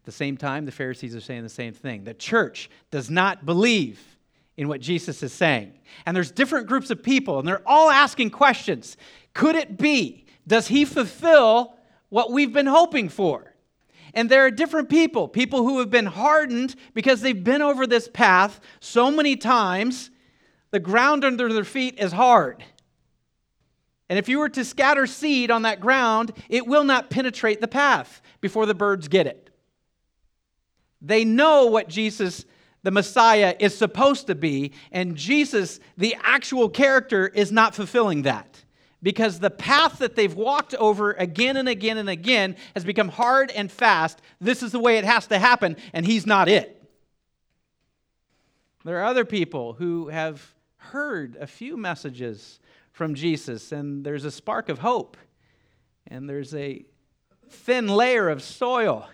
At 0.00 0.04
the 0.04 0.12
same 0.12 0.36
time, 0.36 0.64
the 0.64 0.72
Pharisees 0.72 1.14
are 1.14 1.20
saying 1.20 1.42
the 1.42 1.48
same 1.48 1.72
thing. 1.72 2.04
The 2.04 2.14
church 2.14 2.68
does 2.90 3.10
not 3.10 3.46
believe 3.46 4.15
in 4.56 4.68
what 4.68 4.80
Jesus 4.80 5.22
is 5.22 5.32
saying. 5.32 5.72
And 6.04 6.16
there's 6.16 6.30
different 6.30 6.66
groups 6.66 6.90
of 6.90 7.02
people, 7.02 7.38
and 7.38 7.46
they're 7.46 7.66
all 7.66 7.90
asking 7.90 8.30
questions. 8.30 8.96
Could 9.34 9.54
it 9.54 9.76
be? 9.76 10.26
Does 10.46 10.68
he 10.68 10.84
fulfill 10.84 11.74
what 12.08 12.32
we've 12.32 12.52
been 12.52 12.66
hoping 12.66 13.08
for? 13.08 13.52
And 14.14 14.30
there 14.30 14.46
are 14.46 14.50
different 14.50 14.88
people, 14.88 15.28
people 15.28 15.62
who 15.62 15.78
have 15.80 15.90
been 15.90 16.06
hardened 16.06 16.74
because 16.94 17.20
they've 17.20 17.44
been 17.44 17.60
over 17.60 17.86
this 17.86 18.08
path 18.08 18.60
so 18.80 19.10
many 19.10 19.36
times, 19.36 20.10
the 20.70 20.80
ground 20.80 21.24
under 21.24 21.52
their 21.52 21.64
feet 21.64 21.98
is 21.98 22.12
hard. 22.12 22.64
And 24.08 24.18
if 24.18 24.28
you 24.28 24.38
were 24.38 24.48
to 24.50 24.64
scatter 24.64 25.06
seed 25.06 25.50
on 25.50 25.62
that 25.62 25.80
ground, 25.80 26.32
it 26.48 26.66
will 26.66 26.84
not 26.84 27.10
penetrate 27.10 27.60
the 27.60 27.68
path 27.68 28.22
before 28.40 28.64
the 28.64 28.74
birds 28.74 29.08
get 29.08 29.26
it. 29.26 29.50
They 31.02 31.24
know 31.24 31.66
what 31.66 31.88
Jesus 31.88 32.46
the 32.82 32.90
Messiah 32.90 33.54
is 33.58 33.76
supposed 33.76 34.28
to 34.28 34.34
be, 34.34 34.72
and 34.92 35.16
Jesus, 35.16 35.80
the 35.96 36.16
actual 36.22 36.68
character, 36.68 37.26
is 37.26 37.50
not 37.50 37.74
fulfilling 37.74 38.22
that. 38.22 38.62
Because 39.02 39.38
the 39.38 39.50
path 39.50 39.98
that 39.98 40.16
they've 40.16 40.34
walked 40.34 40.74
over 40.74 41.12
again 41.12 41.56
and 41.56 41.68
again 41.68 41.98
and 41.98 42.08
again 42.08 42.56
has 42.74 42.84
become 42.84 43.08
hard 43.08 43.50
and 43.50 43.70
fast. 43.70 44.20
This 44.40 44.62
is 44.62 44.72
the 44.72 44.80
way 44.80 44.98
it 44.98 45.04
has 45.04 45.26
to 45.28 45.38
happen, 45.38 45.76
and 45.92 46.06
he's 46.06 46.26
not 46.26 46.48
it. 46.48 46.82
There 48.84 48.98
are 48.98 49.04
other 49.04 49.24
people 49.24 49.74
who 49.74 50.08
have 50.08 50.54
heard 50.76 51.36
a 51.40 51.46
few 51.46 51.76
messages 51.76 52.60
from 52.92 53.14
Jesus, 53.14 53.72
and 53.72 54.04
there's 54.04 54.24
a 54.24 54.30
spark 54.30 54.68
of 54.68 54.78
hope, 54.78 55.16
and 56.06 56.30
there's 56.30 56.54
a 56.54 56.84
thin 57.48 57.88
layer 57.88 58.28
of 58.28 58.42
soil 58.42 59.08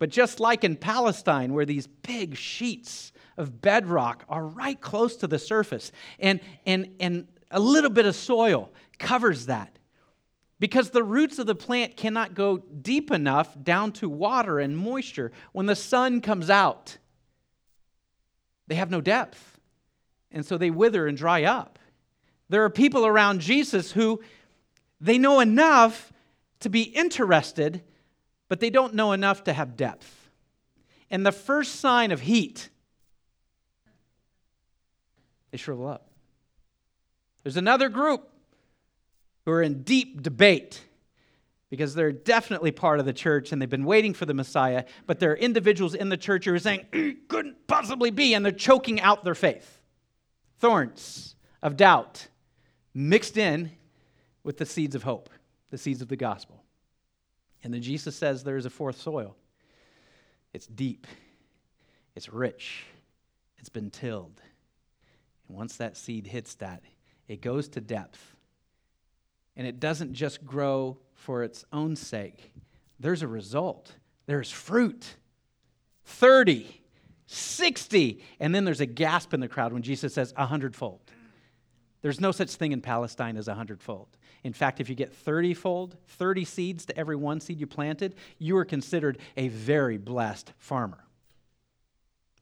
but 0.00 0.08
just 0.08 0.40
like 0.40 0.64
in 0.64 0.76
Palestine, 0.76 1.52
where 1.52 1.66
these 1.66 1.86
big 1.86 2.34
sheets 2.34 3.12
of 3.36 3.60
bedrock 3.60 4.24
are 4.30 4.46
right 4.46 4.80
close 4.80 5.14
to 5.16 5.26
the 5.26 5.38
surface, 5.38 5.92
and, 6.18 6.40
and, 6.64 6.96
and 6.98 7.28
a 7.50 7.60
little 7.60 7.90
bit 7.90 8.06
of 8.06 8.16
soil 8.16 8.72
covers 8.98 9.46
that. 9.46 9.78
Because 10.58 10.90
the 10.90 11.04
roots 11.04 11.38
of 11.38 11.46
the 11.46 11.54
plant 11.54 11.98
cannot 11.98 12.34
go 12.34 12.58
deep 12.58 13.10
enough 13.10 13.54
down 13.62 13.92
to 13.92 14.08
water 14.08 14.58
and 14.58 14.76
moisture 14.76 15.32
when 15.52 15.66
the 15.66 15.76
sun 15.76 16.22
comes 16.22 16.48
out. 16.48 16.96
They 18.68 18.76
have 18.76 18.90
no 18.90 19.02
depth. 19.02 19.60
And 20.32 20.46
so 20.46 20.56
they 20.56 20.70
wither 20.70 21.06
and 21.06 21.16
dry 21.16 21.44
up. 21.44 21.78
There 22.48 22.64
are 22.64 22.70
people 22.70 23.04
around 23.04 23.42
Jesus 23.42 23.92
who 23.92 24.22
they 24.98 25.18
know 25.18 25.40
enough 25.40 26.10
to 26.60 26.70
be 26.70 26.82
interested 26.82 27.82
but 28.50 28.58
they 28.58 28.68
don't 28.68 28.94
know 28.94 29.12
enough 29.12 29.44
to 29.44 29.52
have 29.52 29.76
depth. 29.76 30.28
And 31.08 31.24
the 31.24 31.32
first 31.32 31.76
sign 31.76 32.10
of 32.10 32.20
heat, 32.20 32.68
they 35.52 35.56
shrivel 35.56 35.86
up. 35.86 36.08
There's 37.44 37.56
another 37.56 37.88
group 37.88 38.28
who 39.44 39.52
are 39.52 39.62
in 39.62 39.84
deep 39.84 40.20
debate 40.20 40.82
because 41.70 41.94
they're 41.94 42.10
definitely 42.10 42.72
part 42.72 42.98
of 42.98 43.06
the 43.06 43.12
church 43.12 43.52
and 43.52 43.62
they've 43.62 43.70
been 43.70 43.84
waiting 43.84 44.12
for 44.12 44.26
the 44.26 44.34
Messiah, 44.34 44.84
but 45.06 45.20
there 45.20 45.30
are 45.30 45.36
individuals 45.36 45.94
in 45.94 46.08
the 46.08 46.16
church 46.16 46.46
who 46.46 46.52
are 46.52 46.58
saying, 46.58 46.86
couldn't 47.28 47.68
possibly 47.68 48.10
be, 48.10 48.34
and 48.34 48.44
they're 48.44 48.50
choking 48.50 49.00
out 49.00 49.22
their 49.22 49.36
faith. 49.36 49.80
Thorns 50.58 51.36
of 51.62 51.76
doubt 51.76 52.26
mixed 52.94 53.36
in 53.36 53.70
with 54.42 54.58
the 54.58 54.66
seeds 54.66 54.96
of 54.96 55.04
hope, 55.04 55.30
the 55.70 55.78
seeds 55.78 56.02
of 56.02 56.08
the 56.08 56.16
gospel. 56.16 56.59
And 57.62 57.72
then 57.72 57.82
Jesus 57.82 58.16
says 58.16 58.42
there 58.42 58.56
is 58.56 58.66
a 58.66 58.70
fourth 58.70 59.00
soil. 59.00 59.36
It's 60.52 60.66
deep, 60.66 61.06
it's 62.14 62.32
rich, 62.32 62.84
it's 63.58 63.68
been 63.68 63.90
tilled. 63.90 64.40
And 65.48 65.56
once 65.56 65.76
that 65.76 65.96
seed 65.96 66.26
hits 66.26 66.54
that, 66.56 66.82
it 67.28 67.40
goes 67.40 67.68
to 67.70 67.80
depth. 67.80 68.34
And 69.56 69.66
it 69.66 69.78
doesn't 69.78 70.14
just 70.14 70.44
grow 70.44 70.98
for 71.14 71.42
its 71.42 71.64
own 71.72 71.96
sake, 71.96 72.52
there's 72.98 73.22
a 73.22 73.28
result, 73.28 73.92
there's 74.26 74.50
fruit. 74.50 75.16
30, 76.10 76.66
60, 77.26 78.24
and 78.40 78.54
then 78.54 78.64
there's 78.64 78.80
a 78.80 78.86
gasp 78.86 79.32
in 79.32 79.40
the 79.40 79.48
crowd 79.48 79.72
when 79.72 79.82
Jesus 79.82 80.12
says 80.14 80.34
a 80.36 80.46
hundredfold. 80.46 81.00
There's 82.02 82.20
no 82.20 82.32
such 82.32 82.54
thing 82.56 82.72
in 82.72 82.80
Palestine 82.80 83.36
as 83.36 83.46
a 83.46 83.54
hundredfold. 83.54 84.08
In 84.42 84.52
fact, 84.52 84.80
if 84.80 84.88
you 84.88 84.94
get 84.94 85.12
30 85.12 85.54
fold, 85.54 85.96
30 86.08 86.44
seeds 86.44 86.86
to 86.86 86.96
every 86.96 87.16
one 87.16 87.40
seed 87.40 87.60
you 87.60 87.66
planted, 87.66 88.14
you 88.38 88.56
are 88.56 88.64
considered 88.64 89.18
a 89.36 89.48
very 89.48 89.98
blessed 89.98 90.52
farmer. 90.58 91.04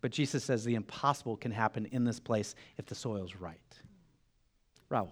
But 0.01 0.13
Jesus 0.13 0.45
says 0.45 0.65
the 0.65 0.77
impossible 0.77 1.37
can 1.37 1.51
happen 1.51 1.87
in 1.87 2.05
this 2.05 2.21
place 2.21 2.55
if 2.77 2.87
the 2.87 2.95
soil's 2.95 3.35
right. 3.35 3.59
Raul. 4.91 5.11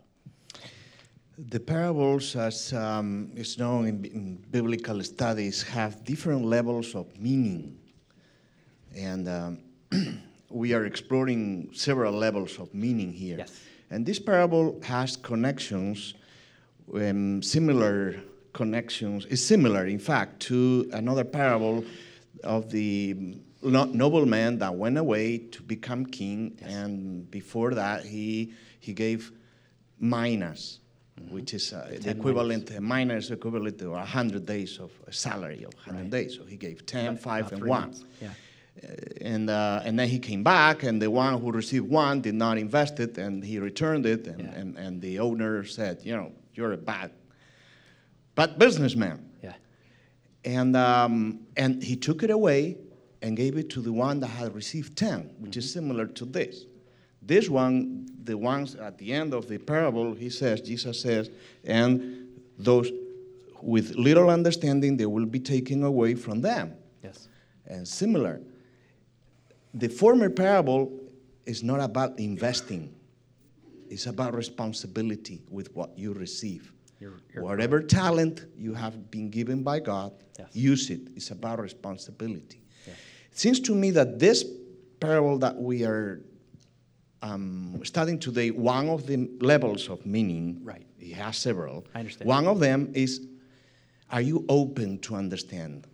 The 1.38 1.60
parables, 1.60 2.34
as 2.34 2.72
um, 2.72 3.30
is 3.34 3.58
known 3.58 3.86
in, 3.86 4.04
in, 4.06 4.36
biblical 4.50 5.02
studies, 5.02 5.62
have 5.64 6.02
different 6.02 6.46
levels 6.46 6.94
of 6.94 7.18
meaning. 7.20 7.78
And 8.96 9.28
um, 9.28 9.58
we 10.48 10.72
are 10.72 10.86
exploring 10.86 11.70
several 11.74 12.14
levels 12.14 12.58
of 12.58 12.72
meaning 12.72 13.12
here. 13.12 13.38
Yes. 13.38 13.60
And 13.90 14.06
this 14.06 14.18
parable 14.18 14.80
has 14.82 15.16
connections, 15.16 16.14
um, 16.94 17.42
similar 17.42 18.16
connections, 18.52 19.26
is 19.26 19.44
similar, 19.44 19.86
in 19.86 19.98
fact, 19.98 20.40
to 20.40 20.88
another 20.92 21.24
parable 21.24 21.84
of 22.42 22.70
the 22.70 23.36
nobleman 23.62 24.58
that 24.58 24.74
went 24.74 24.98
away 24.98 25.38
to 25.38 25.62
become 25.62 26.06
king. 26.06 26.56
Yes. 26.60 26.74
And 26.74 27.30
before 27.30 27.74
that, 27.74 28.04
he, 28.04 28.52
he 28.80 28.92
gave 28.92 29.32
minas 29.98 30.80
mm-hmm. 31.20 31.34
which 31.34 31.54
is 31.54 31.72
uh, 31.72 31.96
the 32.00 32.10
equivalent, 32.10 32.74
uh, 32.74 32.80
minor 32.80 33.16
is 33.16 33.30
equivalent 33.30 33.78
to 33.78 33.90
100 33.90 34.46
days 34.46 34.78
of 34.78 34.90
salary 35.10 35.64
of 35.64 35.74
100 35.74 36.00
right. 36.00 36.10
days. 36.10 36.36
So 36.36 36.44
he 36.44 36.56
gave 36.56 36.86
10, 36.86 37.06
right. 37.06 37.20
5, 37.20 37.52
and 37.52 37.64
1. 37.64 37.94
Yeah. 38.20 38.28
Uh, 38.28 38.88
and, 39.22 39.50
uh, 39.50 39.80
and 39.84 39.98
then 39.98 40.08
he 40.08 40.18
came 40.18 40.42
back, 40.42 40.82
and 40.82 41.00
the 41.00 41.10
one 41.10 41.40
who 41.40 41.50
received 41.50 41.88
one 41.88 42.20
did 42.20 42.34
not 42.34 42.58
invest 42.58 43.00
it, 43.00 43.16
and 43.16 43.42
he 43.42 43.58
returned 43.58 44.04
it, 44.04 44.26
and, 44.26 44.40
yeah. 44.40 44.50
and, 44.52 44.76
and 44.76 45.00
the 45.00 45.18
owner 45.18 45.64
said, 45.64 46.00
you 46.02 46.14
know, 46.14 46.32
you're 46.56 46.72
a 46.72 46.76
bad, 46.78 47.10
bad 48.34 48.58
businessman. 48.58 49.30
Yeah. 49.42 49.54
And, 50.44 50.76
um, 50.76 51.40
and 51.56 51.82
he 51.82 51.96
took 51.96 52.22
it 52.22 52.30
away 52.30 52.76
and 53.22 53.36
gave 53.36 53.56
it 53.56 53.70
to 53.70 53.80
the 53.80 53.92
one 53.92 54.20
that 54.20 54.28
had 54.28 54.54
received 54.54 54.96
10, 54.96 55.34
which 55.38 55.52
mm-hmm. 55.52 55.58
is 55.58 55.72
similar 55.72 56.06
to 56.06 56.24
this. 56.24 56.64
This 57.22 57.48
one, 57.48 58.06
the 58.22 58.36
ones 58.38 58.76
at 58.76 58.98
the 58.98 59.12
end 59.12 59.34
of 59.34 59.48
the 59.48 59.58
parable, 59.58 60.14
he 60.14 60.30
says, 60.30 60.60
Jesus 60.60 61.00
says, 61.00 61.28
and 61.64 62.28
those 62.58 62.90
with 63.62 63.96
little 63.96 64.30
understanding, 64.30 64.96
they 64.96 65.06
will 65.06 65.26
be 65.26 65.40
taken 65.40 65.82
away 65.82 66.14
from 66.14 66.40
them. 66.40 66.74
Yes. 67.02 67.28
And 67.66 67.86
similar, 67.86 68.40
the 69.74 69.88
former 69.88 70.30
parable 70.30 70.92
is 71.46 71.62
not 71.62 71.80
about 71.80 72.18
investing, 72.18 72.94
it's 73.90 74.06
about 74.06 74.34
responsibility 74.34 75.42
with 75.50 75.74
what 75.74 75.96
you 75.98 76.12
receive. 76.12 76.72
You're, 76.98 77.14
you're 77.32 77.42
Whatever 77.42 77.82
talent 77.82 78.46
you 78.56 78.72
have 78.74 79.10
been 79.10 79.28
given 79.30 79.62
by 79.62 79.80
God, 79.80 80.12
yes. 80.38 80.48
use 80.54 80.90
it. 80.90 81.00
It's 81.14 81.30
about 81.30 81.60
responsibility. 81.60 82.62
It 83.36 83.38
seems 83.38 83.60
to 83.60 83.74
me 83.74 83.90
that 83.90 84.18
this 84.18 84.46
parable 84.98 85.36
that 85.40 85.56
we 85.56 85.84
are 85.84 86.22
um, 87.20 87.78
studying 87.84 88.18
today 88.18 88.50
one 88.50 88.88
of 88.88 89.06
the 89.06 89.28
levels 89.40 89.90
of 89.90 90.06
meaning. 90.06 90.60
Right. 90.62 90.86
He 90.98 91.10
has 91.12 91.36
several. 91.36 91.86
I 91.94 92.00
understand. 92.00 92.28
One 92.28 92.46
of 92.46 92.60
them 92.60 92.92
is 92.94 93.26
are 94.10 94.22
you 94.22 94.46
open 94.48 94.98
to 95.00 95.16
understand? 95.16 95.86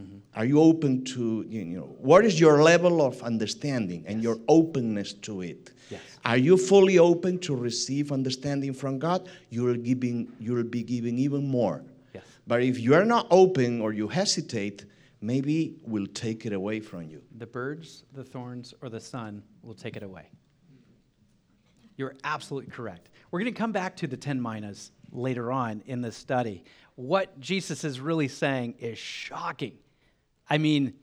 Mm-hmm. 0.00 0.38
Are 0.38 0.44
you 0.44 0.60
open 0.60 1.04
to, 1.06 1.44
you 1.48 1.64
know, 1.64 1.96
what 1.98 2.24
is 2.24 2.38
your 2.38 2.62
level 2.62 3.02
of 3.02 3.22
understanding 3.22 4.04
and 4.06 4.18
yes. 4.18 4.24
your 4.24 4.38
openness 4.48 5.12
to 5.14 5.42
it? 5.42 5.72
Yes. 5.90 6.00
Are 6.24 6.36
you 6.36 6.56
fully 6.56 6.98
open 6.98 7.38
to 7.40 7.54
receive 7.54 8.12
understanding 8.12 8.72
from 8.72 8.98
God? 8.98 9.28
You'll, 9.50 9.76
giving, 9.76 10.32
you'll 10.38 10.62
be 10.64 10.82
giving 10.82 11.18
even 11.18 11.48
more. 11.48 11.82
Yes. 12.14 12.24
But 12.46 12.62
if 12.62 12.78
you 12.78 12.94
are 12.94 13.04
not 13.04 13.26
open 13.30 13.80
or 13.80 13.92
you 13.92 14.08
hesitate, 14.08 14.84
maybe 15.20 15.76
we'll 15.82 16.06
take 16.06 16.46
it 16.46 16.52
away 16.52 16.80
from 16.80 17.02
you. 17.08 17.22
The 17.38 17.46
birds, 17.46 18.04
the 18.12 18.24
thorns, 18.24 18.72
or 18.82 18.88
the 18.88 19.00
sun 19.00 19.42
will 19.62 19.74
take 19.74 19.96
it 19.96 20.02
away. 20.02 20.30
You're 21.96 22.14
absolutely 22.24 22.70
correct. 22.70 23.10
We're 23.30 23.40
going 23.40 23.52
to 23.52 23.58
come 23.58 23.72
back 23.72 23.96
to 23.96 24.06
the 24.06 24.16
10 24.16 24.40
minas 24.40 24.90
later 25.12 25.52
on 25.52 25.82
in 25.86 26.00
this 26.00 26.16
study. 26.16 26.64
What 26.94 27.38
Jesus 27.40 27.84
is 27.84 28.00
really 28.00 28.28
saying 28.28 28.76
is 28.78 28.96
shocking. 28.96 29.78
I 30.50 30.58
mean, 30.58 30.94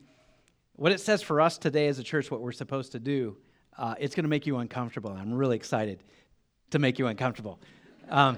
what 0.75 0.91
it 0.91 0.99
says 0.99 1.21
for 1.21 1.39
us 1.39 1.57
today 1.57 1.87
as 1.87 1.99
a 1.99 2.03
church, 2.03 2.29
what 2.29 2.41
we're 2.41 2.51
supposed 2.51 2.91
to 2.91 2.99
do, 2.99 3.37
uh, 3.77 3.95
it's 3.97 4.13
going 4.13 4.25
to 4.25 4.29
make 4.29 4.45
you 4.45 4.57
uncomfortable. 4.57 5.11
I'm 5.11 5.33
really 5.33 5.55
excited 5.55 6.03
to 6.71 6.79
make 6.79 6.99
you 6.99 7.07
uncomfortable. 7.07 7.57
Um, 8.09 8.37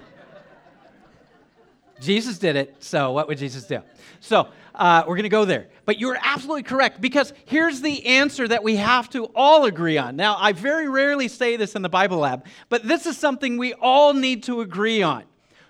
Jesus 1.99 2.37
did 2.37 2.55
it, 2.55 2.75
so 2.79 3.11
what 3.11 3.27
would 3.27 3.39
Jesus 3.39 3.65
do? 3.65 3.81
So 4.19 4.49
uh, 4.75 5.03
we're 5.07 5.15
going 5.15 5.23
to 5.23 5.29
go 5.29 5.45
there. 5.45 5.67
But 5.85 5.99
you're 5.99 6.17
absolutely 6.21 6.63
correct 6.63 7.01
because 7.01 7.33
here's 7.45 7.81
the 7.81 8.05
answer 8.05 8.47
that 8.47 8.63
we 8.63 8.75
have 8.75 9.09
to 9.09 9.25
all 9.35 9.65
agree 9.65 9.97
on. 9.97 10.15
Now, 10.15 10.37
I 10.39 10.51
very 10.51 10.87
rarely 10.87 11.27
say 11.27 11.57
this 11.57 11.75
in 11.75 11.81
the 11.81 11.89
Bible 11.89 12.19
Lab, 12.19 12.45
but 12.69 12.87
this 12.87 13.07
is 13.07 13.17
something 13.17 13.57
we 13.57 13.73
all 13.73 14.13
need 14.13 14.43
to 14.43 14.61
agree 14.61 15.01
on. 15.01 15.23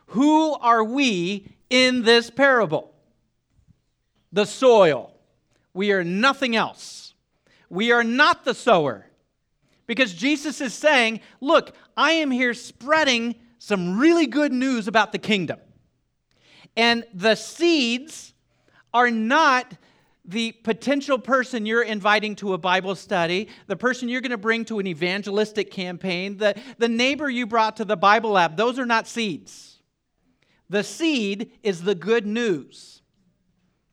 Who 0.08 0.54
are 0.56 0.84
we 0.84 1.48
in 1.70 2.04
this 2.04 2.30
parable? 2.30 2.94
The 4.34 4.46
soil. 4.46 5.14
We 5.74 5.92
are 5.92 6.04
nothing 6.04 6.56
else. 6.56 7.14
We 7.70 7.92
are 7.92 8.04
not 8.04 8.46
the 8.46 8.54
sower. 8.54 9.06
Because 9.88 10.14
Jesus 10.14 10.62
is 10.62 10.74
saying, 10.74 11.22
Look, 11.42 11.76
I 11.98 12.12
am 12.12 12.32
here 12.32 12.54
spreading 12.54 13.36
some 13.58 14.00
really 14.00 14.28
good 14.28 14.52
news 14.52 14.88
about 14.88 15.12
the 15.12 15.18
kingdom. 15.18 15.60
And 16.78 17.06
the 17.14 17.36
seeds 17.36 18.34
are 18.94 19.12
not 19.12 19.74
the 20.26 20.52
potential 20.52 21.18
person 21.18 21.66
you're 21.66 21.82
inviting 21.82 22.36
to 22.36 22.54
a 22.54 22.58
Bible 22.58 22.94
study, 22.94 23.50
the 23.66 23.76
person 23.76 24.08
you're 24.08 24.22
going 24.22 24.30
to 24.32 24.38
bring 24.38 24.64
to 24.66 24.78
an 24.78 24.86
evangelistic 24.86 25.72
campaign, 25.72 26.38
the, 26.38 26.56
the 26.78 26.88
neighbor 26.88 27.30
you 27.30 27.48
brought 27.48 27.78
to 27.78 27.86
the 27.86 27.98
Bible 27.98 28.32
lab. 28.32 28.56
Those 28.56 28.78
are 28.78 28.86
not 28.86 29.08
seeds. 29.08 29.78
The 30.70 30.84
seed 30.84 31.52
is 31.64 31.82
the 31.82 31.96
good 31.96 32.28
news. 32.28 33.02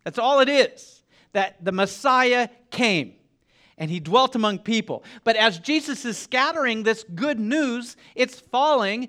That's 0.04 0.18
all 0.18 0.40
it 0.40 0.48
is 0.48 0.95
that 1.32 1.64
the 1.64 1.72
Messiah 1.72 2.48
came 2.70 3.14
and 3.78 3.90
he 3.90 4.00
dwelt 4.00 4.34
among 4.34 4.60
people. 4.60 5.04
But 5.24 5.36
as 5.36 5.58
Jesus 5.58 6.04
is 6.04 6.16
scattering 6.16 6.82
this 6.82 7.04
good 7.14 7.38
news, 7.38 7.96
it's 8.14 8.40
falling 8.40 9.08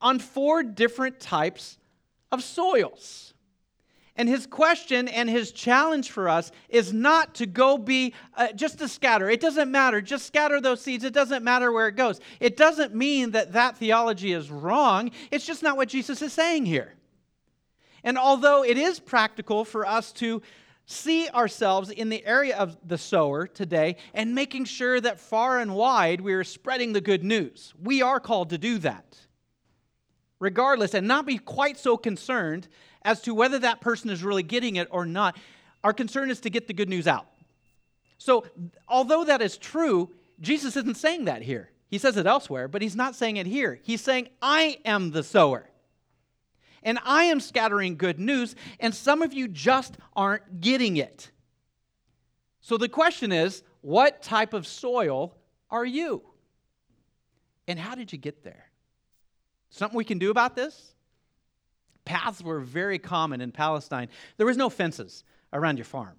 on 0.00 0.18
four 0.18 0.62
different 0.62 1.20
types 1.20 1.78
of 2.30 2.42
soils. 2.42 3.34
And 4.18 4.28
his 4.28 4.46
question 4.46 5.08
and 5.08 5.28
his 5.28 5.52
challenge 5.52 6.10
for 6.10 6.28
us 6.28 6.50
is 6.70 6.92
not 6.92 7.34
to 7.34 7.46
go 7.46 7.76
be 7.76 8.14
uh, 8.34 8.52
just 8.52 8.78
to 8.78 8.88
scatter. 8.88 9.28
It 9.28 9.40
doesn't 9.40 9.70
matter. 9.70 10.00
Just 10.00 10.26
scatter 10.26 10.58
those 10.58 10.80
seeds. 10.80 11.04
It 11.04 11.12
doesn't 11.12 11.44
matter 11.44 11.70
where 11.70 11.88
it 11.88 11.96
goes. 11.96 12.18
It 12.40 12.56
doesn't 12.56 12.94
mean 12.94 13.32
that 13.32 13.52
that 13.52 13.76
theology 13.76 14.32
is 14.32 14.50
wrong. 14.50 15.10
It's 15.30 15.46
just 15.46 15.62
not 15.62 15.76
what 15.76 15.90
Jesus 15.90 16.22
is 16.22 16.32
saying 16.32 16.64
here. 16.64 16.94
And 18.02 18.16
although 18.16 18.64
it 18.64 18.78
is 18.78 19.00
practical 19.00 19.64
for 19.66 19.86
us 19.86 20.12
to 20.12 20.40
see 20.86 21.28
ourselves 21.28 21.90
in 21.90 22.08
the 22.08 22.24
area 22.24 22.56
of 22.56 22.78
the 22.86 22.96
sower 22.96 23.46
today 23.46 23.96
and 24.14 24.34
making 24.34 24.64
sure 24.64 25.00
that 25.00 25.20
far 25.20 25.58
and 25.58 25.74
wide 25.74 26.20
we 26.20 26.32
are 26.32 26.44
spreading 26.44 26.92
the 26.92 27.00
good 27.00 27.22
news, 27.22 27.74
we 27.82 28.02
are 28.02 28.20
called 28.20 28.50
to 28.50 28.58
do 28.58 28.78
that 28.78 29.26
regardless, 30.38 30.94
and 30.94 31.06
not 31.06 31.26
be 31.26 31.38
quite 31.38 31.78
so 31.78 31.96
concerned 31.96 32.68
as 33.02 33.20
to 33.22 33.34
whether 33.34 33.58
that 33.58 33.80
person 33.80 34.10
is 34.10 34.22
really 34.22 34.42
getting 34.42 34.76
it 34.76 34.88
or 34.90 35.06
not. 35.06 35.36
Our 35.84 35.92
concern 35.92 36.30
is 36.30 36.40
to 36.40 36.50
get 36.50 36.66
the 36.66 36.74
good 36.74 36.88
news 36.88 37.06
out. 37.06 37.26
So, 38.18 38.46
although 38.88 39.24
that 39.24 39.42
is 39.42 39.56
true, 39.56 40.10
Jesus 40.40 40.76
isn't 40.76 40.96
saying 40.96 41.26
that 41.26 41.42
here. 41.42 41.70
He 41.88 41.98
says 41.98 42.16
it 42.16 42.26
elsewhere, 42.26 42.68
but 42.68 42.82
he's 42.82 42.96
not 42.96 43.14
saying 43.14 43.36
it 43.36 43.46
here. 43.46 43.78
He's 43.82 44.00
saying, 44.00 44.28
I 44.42 44.78
am 44.84 45.12
the 45.12 45.22
sower. 45.22 45.70
And 46.82 46.98
I 47.04 47.24
am 47.24 47.40
scattering 47.40 47.96
good 47.96 48.18
news, 48.18 48.54
and 48.80 48.94
some 48.94 49.22
of 49.22 49.32
you 49.32 49.48
just 49.48 49.96
aren't 50.14 50.60
getting 50.60 50.96
it. 50.96 51.30
So 52.60 52.76
the 52.76 52.88
question 52.88 53.32
is, 53.32 53.62
what 53.80 54.22
type 54.22 54.52
of 54.52 54.66
soil 54.66 55.36
are 55.70 55.84
you? 55.84 56.22
And 57.68 57.78
how 57.78 57.94
did 57.94 58.12
you 58.12 58.18
get 58.18 58.42
there? 58.42 58.70
Something 59.70 59.96
we 59.96 60.04
can 60.04 60.18
do 60.18 60.30
about 60.30 60.56
this? 60.56 60.94
Paths 62.04 62.42
were 62.42 62.60
very 62.60 62.98
common 62.98 63.40
in 63.40 63.52
Palestine. 63.52 64.08
There 64.36 64.46
was 64.46 64.56
no 64.56 64.70
fences 64.70 65.24
around 65.52 65.78
your 65.78 65.84
farm. 65.84 66.16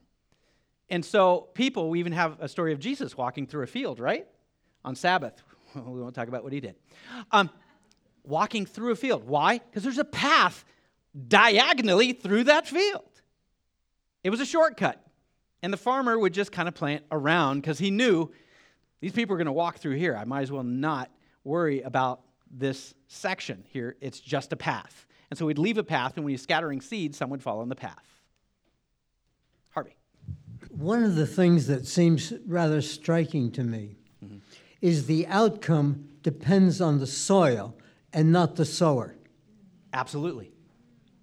And 0.90 1.04
so 1.04 1.48
people, 1.54 1.90
we 1.90 2.00
even 2.00 2.14
have 2.14 2.38
a 2.40 2.48
story 2.48 2.74
of 2.74 2.80
Jesus 2.80 3.18
walking 3.18 3.48
through 3.48 3.64
a 3.64 3.68
field, 3.68 4.00
right? 4.00 4.28
On 4.86 4.96
Sabbath. 4.96 5.42
we 5.76 6.02
won't 6.02 6.16
talk 6.16 6.28
about 6.28 6.44
what 6.44 6.54
he 6.54 6.60
did. 6.60 6.76
Um, 7.32 7.50
walking 8.28 8.66
through 8.66 8.92
a 8.92 8.96
field. 8.96 9.24
Why? 9.26 9.60
Because 9.60 9.84
there's 9.84 9.98
a 9.98 10.06
path 10.06 10.66
diagonally 11.28 12.14
through 12.14 12.46
that 12.46 12.68
field. 12.68 13.10
It 14.24 14.30
was 14.30 14.40
a 14.40 14.46
shortcut. 14.46 15.04
And 15.64 15.74
the 15.74 15.78
farmer 15.78 16.20
would 16.20 16.34
just 16.34 16.52
kind 16.52 16.68
of 16.68 16.76
plant 16.76 17.04
around 17.12 17.62
because 17.62 17.80
he 17.80 17.90
knew 17.90 18.32
these 19.00 19.12
people 19.12 19.34
are 19.34 19.38
going 19.38 19.48
to 19.48 19.52
walk 19.54 19.80
through 19.80 19.96
here. 19.96 20.16
I 20.16 20.26
might 20.26 20.42
as 20.42 20.52
well 20.52 20.64
not 20.64 21.10
worry 21.44 21.82
about 21.82 22.22
this 22.52 22.94
section 23.08 23.64
here, 23.68 23.96
it's 24.02 24.20
just 24.20 24.54
a 24.54 24.56
path. 24.56 25.06
And 25.30 25.38
so 25.38 25.46
we'd 25.46 25.58
leave 25.58 25.78
a 25.78 25.84
path, 25.84 26.14
and 26.16 26.24
when 26.24 26.32
he's 26.32 26.42
scattering 26.42 26.80
seeds, 26.80 27.18
some 27.18 27.30
would 27.30 27.44
fall 27.44 27.60
on 27.60 27.68
the 27.68 27.76
path. 27.76 28.22
Harvey. 29.72 29.98
one 30.70 31.04
of 31.04 31.16
the 31.16 31.28
things 31.28 31.68
that 31.68 31.86
seems 31.86 32.34
rather 32.46 32.82
striking 32.82 33.52
to 33.52 33.64
me 33.64 33.98
mm-hmm. 34.24 34.38
is 34.82 35.08
the 35.08 35.28
outcome 35.28 36.08
depends 36.24 36.80
on 36.82 37.00
the 37.00 37.08
soil 37.08 37.76
and 38.14 38.32
not 38.32 38.56
the 38.56 38.66
sower. 38.66 39.16
Absolutely. 39.94 40.52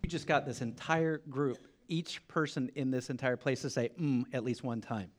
You 0.02 0.08
just 0.08 0.26
got 0.26 0.46
this 0.46 0.60
entire 0.60 1.18
group, 1.30 1.58
each 1.88 2.26
person 2.28 2.70
in 2.74 2.90
this 2.90 3.10
entire 3.10 3.36
place 3.36 3.62
to 3.62 3.70
say 3.70 3.90
mm 4.00 4.24
at 4.32 4.44
least 4.44 4.62
one 4.62 4.80
time. 4.80 5.10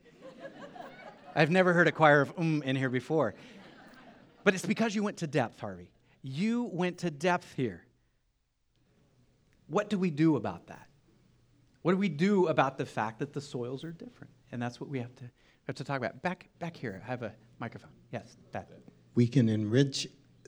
I've 1.35 1.51
never 1.51 1.73
heard 1.73 1.87
a 1.87 1.91
choir 1.91 2.21
of 2.21 2.35
mm 2.35 2.63
in 2.63 2.75
here 2.75 2.89
before. 2.89 3.35
But 4.43 4.53
it's 4.53 4.65
because 4.65 4.93
you 4.93 5.03
went 5.03 5.17
to 5.17 5.27
depth, 5.27 5.59
Harvey. 5.59 5.89
You 6.21 6.69
went 6.71 6.99
to 6.99 7.11
depth 7.11 7.53
here. 7.55 7.83
What 9.67 9.89
do 9.89 9.97
we 9.97 10.11
do 10.11 10.35
about 10.35 10.67
that? 10.67 10.87
What 11.81 11.91
do 11.91 11.97
we 11.97 12.09
do 12.09 12.47
about 12.47 12.77
the 12.77 12.85
fact 12.85 13.19
that 13.19 13.33
the 13.33 13.41
soils 13.41 13.83
are 13.83 13.91
different? 13.91 14.31
And 14.51 14.61
that's 14.61 14.79
what 14.79 14.89
we 14.89 14.99
have 14.99 15.15
to, 15.15 15.23
have 15.67 15.75
to 15.77 15.83
talk 15.83 15.97
about. 15.97 16.21
Back, 16.21 16.47
back 16.59 16.77
here, 16.77 17.01
I 17.03 17.07
have 17.07 17.23
a 17.23 17.33
microphone. 17.59 17.91
Yes, 18.11 18.37
that. 18.51 18.69
We 19.15 19.27
can 19.27 19.49
enrich 19.49 20.07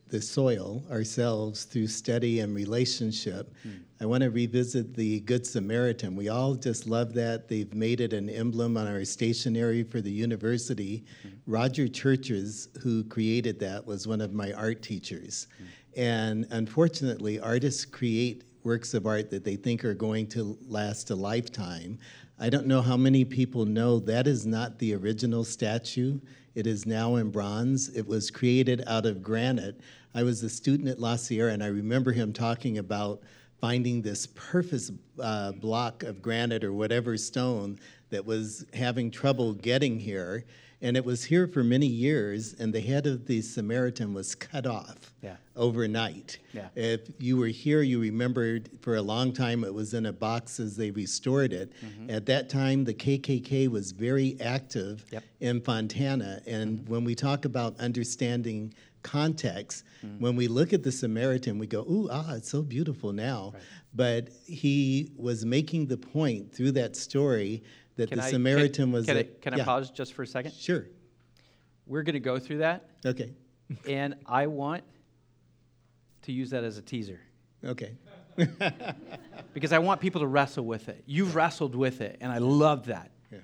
the 0.10 0.22
soil 0.22 0.84
ourselves 0.90 1.64
through 1.64 1.88
study 1.88 2.40
and 2.40 2.56
relationship. 2.56 3.54
Hmm. 3.64 3.70
I 4.00 4.06
want 4.06 4.24
to 4.24 4.30
revisit 4.30 4.96
the 4.96 5.22
Good 5.22 5.46
Samaritan. 5.46 6.16
We 6.16 6.30
all 6.30 6.56
just 6.56 6.88
love 6.88 7.14
that. 7.16 7.48
They've 7.48 7.74
made 7.74 8.00
it 8.00 8.14
an 8.14 8.30
emblem 8.30 8.78
on 8.78 8.88
our 8.88 9.04
stationery 9.06 9.84
for 9.84 10.02
the 10.02 10.12
university. 10.12 11.04
Hmm. 11.24 11.30
Roger 11.46 11.88
Churches, 11.88 12.70
who 12.82 13.04
created 13.06 13.60
that, 13.60 13.86
was 13.86 14.08
one 14.08 14.22
of 14.22 14.34
my 14.34 14.54
art 14.54 14.82
teachers. 14.82 15.48
Hmm. 15.58 15.64
And 16.00 16.48
unfortunately, 16.52 17.40
artists 17.40 17.86
create 17.86 18.44
works 18.64 18.94
of 18.94 19.06
art 19.06 19.30
that 19.32 19.44
they 19.44 19.56
think 19.56 19.86
are 19.86 19.94
going 19.94 20.28
to 20.28 20.58
last 20.68 21.10
a 21.10 21.16
lifetime. 21.16 21.98
I 22.40 22.50
don't 22.50 22.68
know 22.68 22.82
how 22.82 22.98
many 22.98 23.26
people 23.26 23.66
know 23.66 24.00
that 24.02 24.28
is 24.28 24.46
not 24.46 24.78
the 24.78 24.94
original 24.94 25.44
statue. 25.44 26.20
It 26.58 26.66
is 26.66 26.88
now 26.88 27.18
in 27.18 27.30
bronze. 27.30 27.96
It 27.96 28.08
was 28.08 28.32
created 28.32 28.84
out 28.88 29.06
of 29.06 29.22
granite. 29.22 29.80
I 30.16 30.24
was 30.24 30.42
a 30.42 30.50
student 30.50 30.90
at 30.90 31.00
La 31.00 31.16
Sierra, 31.16 31.54
and 31.54 31.64
I 31.64 31.68
remember 31.68 32.12
him 32.12 32.34
talking 32.34 32.80
about 32.80 33.22
finding 33.62 34.02
this 34.02 34.26
perfect 34.34 34.90
uh, 35.20 35.52
block 35.52 36.02
of 36.02 36.20
granite 36.20 36.64
or 36.64 36.74
whatever 36.74 37.16
stone 37.16 37.78
that 38.10 38.26
was 38.26 38.66
having 38.74 39.12
trouble 39.12 39.54
getting 39.54 40.00
here. 40.00 40.46
And 40.80 40.96
it 40.96 41.04
was 41.04 41.24
here 41.24 41.48
for 41.48 41.64
many 41.64 41.88
years, 41.88 42.54
and 42.54 42.72
the 42.72 42.80
head 42.82 43.08
of 43.08 43.26
the 43.26 43.42
Samaritan 43.42 44.14
was 44.14 44.36
cut 44.36 44.68
off 44.68 45.12
Yeah. 45.24 45.38
overnight. 45.56 46.38
Yeah. 46.54 46.70
If 46.76 47.10
you 47.18 47.36
were 47.38 47.48
here, 47.48 47.82
you 47.82 48.00
remembered 48.00 48.70
for 48.82 48.96
a 48.96 49.02
long 49.02 49.34
time 49.34 49.64
it 49.64 49.74
was 49.74 49.96
in 49.96 50.06
a 50.06 50.14
box 50.14 50.60
as 50.60 50.76
they 50.76 50.92
restored 50.92 51.52
it. 51.52 51.72
Mhm. 51.84 52.12
At 52.12 52.28
that 52.28 52.50
time, 52.50 52.84
the 52.84 52.94
KKK 52.94 53.68
was 53.68 53.92
very 53.92 54.40
active 54.40 55.04
Yep. 55.12 55.24
in 55.40 55.62
Fontana. 55.62 56.42
And 56.46 56.88
when 56.88 57.04
we 57.04 57.16
talk 57.16 57.46
about 57.46 57.80
understanding 57.80 58.72
context, 59.02 59.84
Mm. 60.06 60.20
when 60.20 60.36
we 60.36 60.48
look 60.48 60.74
at 60.74 60.84
the 60.84 60.92
Samaritan, 60.92 61.58
we 61.58 61.66
go, 61.66 61.82
ooh, 61.90 62.08
ah, 62.12 62.36
it's 62.36 62.50
so 62.50 62.62
beautiful 62.62 63.14
now. 63.14 63.54
But 63.96 64.30
he 64.46 65.12
was 65.18 65.44
making 65.44 65.88
the 65.88 65.98
point 65.98 66.52
through 66.54 66.74
that 66.74 66.96
story 66.96 67.64
that 67.98 68.10
Can 68.10 68.20
the 68.20 68.24
I- 68.24 68.32
Samaritan 68.32 68.86
can, 68.86 68.92
was. 68.92 69.06
Can, 69.06 69.18
a- 69.18 69.22
I, 69.22 69.28
can 69.42 69.54
I 69.60 69.64
pause 69.64 69.92
just 69.92 70.14
for 70.14 70.24
a 70.24 70.28
second? 70.28 70.54
Sure. 70.54 70.86
We're 71.86 72.04
going 72.04 72.14
to 72.14 72.20
go 72.20 72.40
through 72.40 72.60
that. 72.60 72.90
Okay. 73.06 73.34
and 73.88 74.16
I 74.26 74.48
want 74.48 74.84
to 76.24 76.32
use 76.32 76.52
that 76.52 76.64
as 76.64 76.78
a 76.78 76.82
teaser. 76.82 77.20
Okay. 77.64 77.98
because 79.54 79.74
I 79.74 79.80
want 79.80 80.00
people 80.00 80.22
to 80.22 80.28
wrestle 80.28 80.66
with 80.66 80.90
it. 80.90 81.04
You've 81.06 81.36
wrestled 81.36 81.76
with 81.76 82.02
it, 82.02 82.18
and 82.22 82.32
I 82.32 82.38
love 82.38 82.86
that. 82.86 83.12
Yeah. 83.32 83.40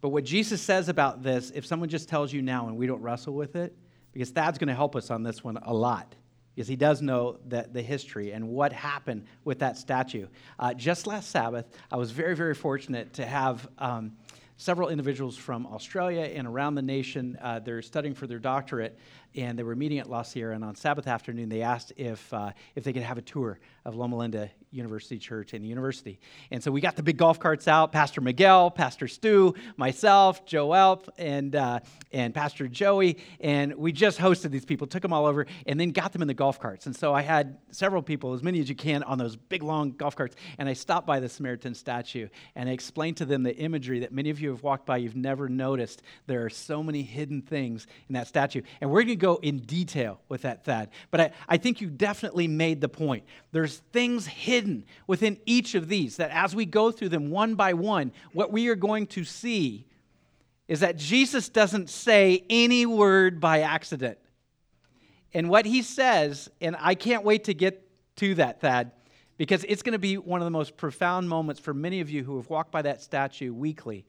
But 0.00 0.10
what 0.10 0.24
Jesus 0.24 0.60
says 0.60 0.88
about 0.88 1.22
this, 1.22 1.50
if 1.54 1.64
someone 1.64 1.88
just 1.88 2.08
tells 2.08 2.32
you 2.32 2.42
now 2.42 2.68
and 2.68 2.76
we 2.76 2.86
don't 2.86 3.00
wrestle 3.00 3.34
with 3.34 3.56
it, 3.56 3.74
because 4.12 4.30
Thad's 4.30 4.58
going 4.58 4.68
to 4.68 4.74
help 4.74 4.94
us 4.94 5.10
on 5.10 5.22
this 5.22 5.42
one 5.42 5.56
a 5.56 5.72
lot, 5.72 6.14
because 6.54 6.68
he 6.68 6.76
does 6.76 7.02
know 7.02 7.38
that 7.46 7.72
the 7.72 7.82
history 7.82 8.32
and 8.32 8.48
what 8.48 8.72
happened 8.72 9.24
with 9.44 9.58
that 9.60 9.76
statue. 9.76 10.26
Uh, 10.58 10.74
just 10.74 11.06
last 11.06 11.30
Sabbath, 11.30 11.66
I 11.90 11.96
was 11.96 12.10
very, 12.10 12.36
very 12.36 12.54
fortunate 12.54 13.14
to 13.14 13.26
have. 13.26 13.68
Um, 13.78 14.12
several 14.56 14.88
individuals 14.88 15.36
from 15.36 15.66
Australia 15.66 16.22
and 16.22 16.46
around 16.46 16.74
the 16.74 16.82
nation. 16.82 17.36
Uh, 17.42 17.58
they're 17.58 17.82
studying 17.82 18.14
for 18.14 18.26
their 18.26 18.38
doctorate, 18.38 18.98
and 19.34 19.58
they 19.58 19.62
were 19.62 19.74
meeting 19.74 19.98
at 19.98 20.08
La 20.08 20.22
Sierra. 20.22 20.54
And 20.54 20.64
on 20.64 20.76
Sabbath 20.76 21.06
afternoon, 21.06 21.48
they 21.48 21.62
asked 21.62 21.92
if 21.96 22.32
uh, 22.32 22.52
if 22.74 22.84
they 22.84 22.92
could 22.92 23.02
have 23.02 23.18
a 23.18 23.22
tour 23.22 23.58
of 23.84 23.96
Loma 23.96 24.16
Linda 24.16 24.50
University 24.74 25.18
Church 25.18 25.52
and 25.54 25.64
the 25.64 25.68
university. 25.68 26.18
And 26.50 26.62
so 26.62 26.70
we 26.70 26.80
got 26.80 26.96
the 26.96 27.02
big 27.02 27.16
golf 27.16 27.38
carts 27.38 27.68
out. 27.68 27.92
Pastor 27.92 28.20
Miguel, 28.20 28.70
Pastor 28.70 29.08
Stu, 29.08 29.54
myself, 29.76 30.44
Joe 30.46 30.72
Elp, 30.72 31.08
and 31.18 31.54
uh, 31.54 31.80
and 32.12 32.34
Pastor 32.34 32.68
Joey, 32.68 33.18
and 33.40 33.74
we 33.74 33.92
just 33.92 34.18
hosted 34.18 34.50
these 34.50 34.64
people, 34.64 34.86
took 34.86 35.02
them 35.02 35.12
all 35.12 35.26
over, 35.26 35.46
and 35.66 35.78
then 35.78 35.90
got 35.90 36.12
them 36.12 36.22
in 36.22 36.28
the 36.28 36.34
golf 36.34 36.60
carts. 36.60 36.86
And 36.86 36.94
so 36.94 37.12
I 37.12 37.22
had 37.22 37.58
several 37.70 38.02
people, 38.02 38.34
as 38.34 38.42
many 38.42 38.60
as 38.60 38.68
you 38.68 38.74
can, 38.74 39.02
on 39.02 39.18
those 39.18 39.36
big 39.36 39.62
long 39.62 39.92
golf 39.92 40.16
carts. 40.16 40.36
And 40.58 40.68
I 40.68 40.72
stopped 40.72 41.06
by 41.06 41.20
the 41.20 41.28
Samaritan 41.28 41.74
statue 41.74 42.28
and 42.54 42.68
I 42.68 42.72
explained 42.72 43.16
to 43.18 43.24
them 43.24 43.42
the 43.42 43.56
imagery 43.56 44.00
that 44.00 44.12
many 44.12 44.30
of 44.30 44.40
you 44.40 44.50
have 44.50 44.62
walked 44.62 44.86
by, 44.86 44.98
you've 44.98 45.16
never 45.16 45.48
noticed. 45.48 46.02
There 46.26 46.44
are 46.44 46.50
so 46.50 46.82
many 46.82 47.02
hidden 47.02 47.42
things 47.42 47.86
in 48.08 48.14
that 48.14 48.28
statue. 48.28 48.62
And 48.80 48.90
we're 48.90 49.02
going 49.02 49.08
to 49.08 49.16
go 49.16 49.36
in 49.42 49.58
detail 49.58 50.20
with 50.28 50.42
that, 50.42 50.64
Thad. 50.64 50.90
But 51.10 51.20
I, 51.20 51.30
I 51.48 51.56
think 51.56 51.80
you 51.80 51.88
definitely 51.88 52.48
made 52.48 52.80
the 52.80 52.88
point. 52.88 53.24
There's 53.52 53.78
things 53.92 54.26
hidden 54.26 54.63
within 55.06 55.38
each 55.46 55.74
of 55.74 55.88
these 55.88 56.16
that 56.16 56.30
as 56.30 56.54
we 56.54 56.66
go 56.66 56.90
through 56.90 57.10
them 57.10 57.30
one 57.30 57.54
by 57.54 57.74
one, 57.74 58.12
what 58.32 58.52
we 58.52 58.68
are 58.68 58.74
going 58.74 59.06
to 59.08 59.24
see 59.24 59.86
is 60.68 60.80
that 60.80 60.96
Jesus 60.96 61.48
doesn't 61.48 61.90
say 61.90 62.44
any 62.48 62.86
word 62.86 63.40
by 63.40 63.60
accident. 63.60 64.18
And 65.32 65.48
what 65.48 65.66
he 65.66 65.82
says, 65.82 66.48
and 66.60 66.76
I 66.78 66.94
can't 66.94 67.24
wait 67.24 67.44
to 67.44 67.54
get 67.54 67.86
to 68.16 68.34
that, 68.36 68.60
Thad, 68.60 68.92
because 69.36 69.64
it's 69.64 69.82
going 69.82 69.92
to 69.92 69.98
be 69.98 70.16
one 70.16 70.40
of 70.40 70.44
the 70.44 70.50
most 70.50 70.76
profound 70.76 71.28
moments 71.28 71.60
for 71.60 71.74
many 71.74 72.00
of 72.00 72.08
you 72.08 72.22
who 72.22 72.36
have 72.36 72.48
walked 72.48 72.70
by 72.70 72.82
that 72.82 73.02
statue 73.02 73.52
weekly. 73.52 74.06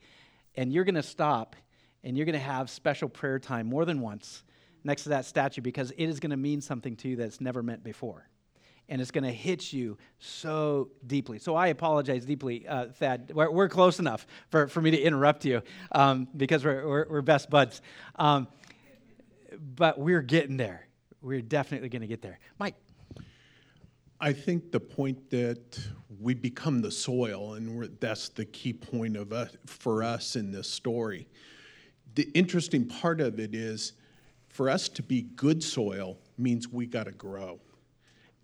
And 0.54 0.72
you're 0.72 0.84
going 0.84 0.94
to 0.94 1.02
stop 1.02 1.56
and 2.04 2.16
you're 2.16 2.26
going 2.26 2.34
to 2.34 2.38
have 2.38 2.70
special 2.70 3.08
prayer 3.08 3.38
time 3.38 3.66
more 3.66 3.84
than 3.84 4.00
once 4.00 4.44
next 4.84 5.02
to 5.02 5.08
that 5.10 5.24
statue 5.24 5.60
because 5.60 5.90
it 5.90 6.06
is 6.06 6.20
going 6.20 6.30
to 6.30 6.36
mean 6.36 6.60
something 6.60 6.94
to 6.96 7.08
you 7.08 7.16
that's 7.16 7.40
never 7.40 7.62
meant 7.62 7.82
before. 7.82 8.28
And 8.88 9.00
it's 9.00 9.10
going 9.10 9.24
to 9.24 9.32
hit 9.32 9.72
you 9.72 9.98
so 10.18 10.90
deeply. 11.06 11.38
So 11.38 11.56
I 11.56 11.68
apologize 11.68 12.24
deeply, 12.24 12.66
uh, 12.68 12.86
Thad. 12.86 13.32
We're, 13.34 13.50
we're, 13.50 13.68
close 13.68 13.98
enough 13.98 14.26
for, 14.48 14.68
for 14.68 14.80
me 14.80 14.92
to 14.92 15.00
interrupt 15.00 15.44
you 15.44 15.62
um, 15.92 16.28
because 16.36 16.64
we're, 16.64 16.86
we're, 16.86 17.06
we're, 17.08 17.22
best 17.22 17.50
buds. 17.50 17.82
Um, 18.14 18.46
but 19.74 19.98
we're 19.98 20.22
getting 20.22 20.56
there. 20.56 20.86
We're 21.20 21.42
definitely 21.42 21.88
going 21.88 22.02
to 22.02 22.08
get 22.08 22.22
there. 22.22 22.38
Mike. 22.58 22.76
I 24.20 24.32
think 24.32 24.72
the 24.72 24.80
point 24.80 25.30
that 25.30 25.78
we 26.20 26.34
become 26.34 26.80
the 26.80 26.90
soil, 26.90 27.54
and 27.54 27.90
that's 28.00 28.30
the 28.30 28.46
key 28.46 28.72
point 28.72 29.16
of 29.16 29.32
us, 29.32 29.54
for 29.66 30.02
us 30.02 30.36
in 30.36 30.50
this 30.50 30.70
story. 30.70 31.28
The 32.14 32.30
interesting 32.34 32.86
part 32.86 33.20
of 33.20 33.38
it 33.38 33.54
is, 33.54 33.92
for 34.48 34.70
us 34.70 34.88
to 34.88 35.02
be 35.02 35.20
good 35.20 35.62
soil 35.62 36.16
means 36.38 36.68
we 36.68 36.86
got 36.86 37.04
to 37.04 37.12
grow, 37.12 37.60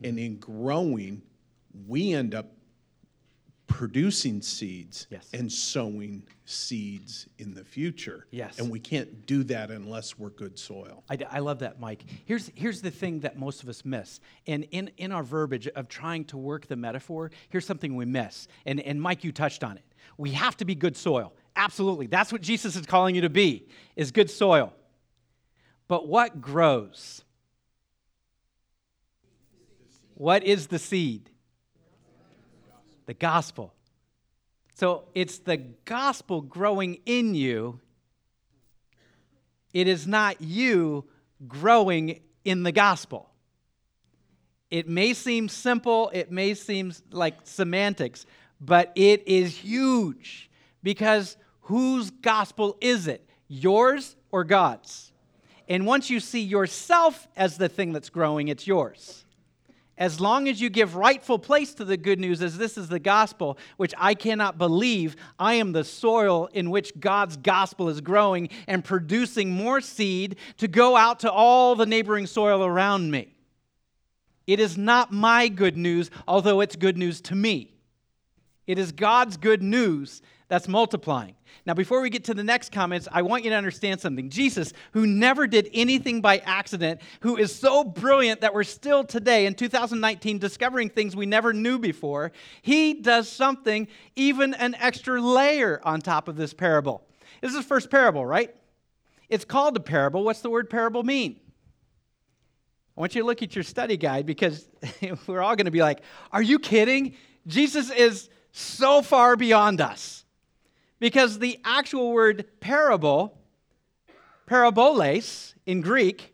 Mm-hmm. 0.03 0.09
and 0.09 0.19
in 0.19 0.37
growing, 0.39 1.23
we 1.87 2.13
end 2.13 2.35
up 2.35 2.47
producing 3.73 4.43
seeds 4.43 5.07
yes. 5.11 5.29
and 5.33 5.51
sowing 5.51 6.23
seeds 6.45 7.27
in 7.39 7.55
the 7.55 7.65
future. 7.65 8.27
Yes. 8.31 8.59
And 8.59 8.71
we 8.71 8.79
can't 8.79 9.25
do 9.27 9.43
that 9.45 9.71
unless 9.71 10.19
we're 10.19 10.31
good 10.31 10.59
soil. 10.59 11.03
I, 11.09 11.19
I, 11.31 11.39
love 11.39 11.61
that, 11.61 11.81
Mike. 11.81 12.05
Here's, 12.27 12.51
here's 12.55 12.83
the 12.83 12.91
thing 12.91 13.21
that 13.21 13.39
most 13.39 13.63
of 13.63 13.71
us 13.71 13.83
miss. 13.85 14.21
And 14.47 14.65
in, 14.73 14.91
in 14.99 15.11
our 15.11 15.23
verbiage 15.23 15.69
of 15.69 15.89
trying 15.89 16.27
to 16.27 16.37
work 16.37 16.67
the 16.67 16.77
metaphor, 16.77 17.31
here's 17.49 17.65
something 17.65 17.97
we 17.97 18.05
miss. 18.05 18.47
And, 18.67 18.79
and 18.81 19.01
Mike, 19.01 19.25
you 19.25 19.33
touched 19.33 19.65
on 19.65 19.79
it. 19.79 19.85
We 20.19 20.33
have 20.33 20.57
to 20.59 20.67
be 20.67 20.75
good 20.75 20.97
soil. 20.97 21.33
Absolutely. 21.57 22.09
That's 22.09 22.31
what 22.31 22.43
Jesus 22.43 22.77
is 22.77 22.85
calling 22.85 23.15
you 23.15 23.23
to 23.23 23.31
be, 23.31 23.67
is 23.97 24.13
good 24.13 24.31
soil. 24.31 24.75
But 25.89 26.07
what 26.09 26.41
grows? 26.41 27.25
What 30.23 30.45
is 30.45 30.69
the 30.69 30.79
seed? 30.79 31.31
the 33.07 33.15
gospel. 33.15 33.75
So 34.75 35.03
it's 35.17 35.39
the 35.39 35.57
gospel 35.57 36.41
growing 36.41 37.01
in 37.05 37.35
you. 37.35 37.81
It 39.73 39.89
is 39.89 40.07
not 40.07 40.41
you 40.41 41.07
growing 41.49 42.21
in 42.45 42.63
the 42.63 42.71
gospel. 42.71 43.31
It 44.71 44.89
may 44.89 45.13
seem 45.13 45.49
simple, 45.49 46.09
it 46.15 46.31
may 46.31 46.55
seem 46.55 46.93
like 47.11 47.39
semantics, 47.43 48.25
but 48.61 48.93
it 48.95 49.27
is 49.27 49.57
huge 49.57 50.49
because 50.85 51.37
whose 51.63 52.11
gospel 52.11 52.79
is 52.81 53.09
it? 53.09 53.29
Yours 53.49 54.15
or 54.31 54.45
God's? 54.45 55.11
And 55.69 55.85
once 55.85 56.11
you 56.11 56.21
see 56.21 56.43
yourself 56.43 57.27
as 57.37 57.59
the 57.59 57.69
thing 57.69 57.93
that's 57.93 58.11
growing, 58.11 58.47
it's 58.47 58.69
yours. 58.69 59.22
As 59.99 60.21
long 60.21 60.49
as 60.49 60.61
you 60.61 60.71
give 60.71 60.97
rightful 60.97 61.39
place 61.39 61.75
to 61.75 61.85
the 61.85 61.97
good 61.97 62.19
news 62.19 62.43
as 62.43 62.57
this 62.57 62.79
is 62.79 62.89
the 62.89 62.99
gospel, 62.99 63.59
which 63.77 63.93
I 63.99 64.15
cannot 64.15 64.57
believe, 64.57 65.17
I 65.39 65.55
am 65.55 65.73
the 65.73 65.85
soil 65.85 66.49
in 66.53 66.71
which 66.71 66.99
God's 66.99 67.37
gospel 67.37 67.89
is 67.89 68.01
growing 68.01 68.49
and 68.67 68.85
producing 68.85 69.51
more 69.51 69.81
seed 69.81 70.37
to 70.57 70.67
go 70.67 70.97
out 70.97 71.21
to 71.21 71.31
all 71.31 71.75
the 71.77 71.87
neighboring 71.87 72.27
soil 72.27 72.65
around 72.65 73.11
me. 73.11 73.35
It 74.47 74.61
is 74.61 74.79
not 74.79 75.13
my 75.13 75.49
good 75.49 75.77
news, 75.77 76.11
although 76.27 76.61
it's 76.61 76.75
good 76.75 76.97
news 76.97 77.21
to 77.23 77.35
me. 77.35 77.75
It 78.67 78.79
is 78.79 78.93
God's 78.93 79.37
good 79.37 79.63
news 79.63 80.23
that's 80.53 80.69
multiplying. 80.69 81.35
Now, 81.65 81.73
before 81.73 82.03
we 82.03 82.11
get 82.11 82.25
to 82.25 82.35
the 82.35 82.45
next 82.45 82.73
comments, 82.73 83.09
I 83.11 83.23
want 83.23 83.43
you 83.43 83.49
to 83.49 83.57
understand 83.57 84.03
something. 84.03 84.29
Jesus, 84.29 84.75
who 84.93 85.07
never 85.07 85.47
did 85.47 85.71
anything 85.73 86.21
by 86.21 86.43
accident, 86.45 87.01
who 87.21 87.39
is 87.39 87.55
so 87.55 87.83
brilliant 87.83 88.43
that 88.43 88.53
we're 88.53 88.63
still 88.63 89.03
today 89.03 89.47
in 89.47 89.55
2019 89.55 90.39
discovering 90.39 90.91
things 90.91 91.17
we 91.17 91.25
never 91.25 91.55
knew 91.55 91.79
before, 91.79 92.33
he 92.61 92.93
does 92.93 93.31
something, 93.31 93.89
even 94.15 94.53
an 94.53 94.75
extra 94.75 95.23
layer 95.23 95.81
on 95.85 96.03
top 96.03 96.29
of 96.29 96.37
this 96.37 96.53
parable. 96.53 97.03
This 97.41 97.53
is 97.53 97.57
the 97.57 97.63
first 97.63 97.91
parable, 97.91 98.27
right? 98.27 98.55
It's 99.31 99.47
called 99.47 99.75
a 99.79 99.81
parable. 99.81 100.23
What's 100.23 100.41
the 100.41 100.51
word 100.51 100.69
parable 100.69 101.03
mean? 101.03 101.41
I 102.95 103.01
want 103.01 103.15
you 103.15 103.23
to 103.23 103.27
look 103.27 103.43
at 103.43 103.55
your 103.55 103.65
study 103.65 103.97
guide 103.97 104.27
because 104.27 104.69
we're 105.27 105.41
all 105.41 105.57
going 105.57 105.65
to 105.65 105.71
be 105.71 105.81
like, 105.81 106.03
Are 106.31 106.43
you 106.43 106.59
kidding? 106.59 107.17
Jesus 107.47 107.91
is 107.91 108.29
so 108.51 109.01
far 109.01 109.35
beyond 109.35 109.81
us. 109.81 110.22
Because 111.03 111.41
the 111.41 111.59
actual 111.65 112.13
word 112.13 112.45
parable, 112.61 113.37
paraboles 114.47 115.53
in 115.67 115.81
Greek, 115.81 116.33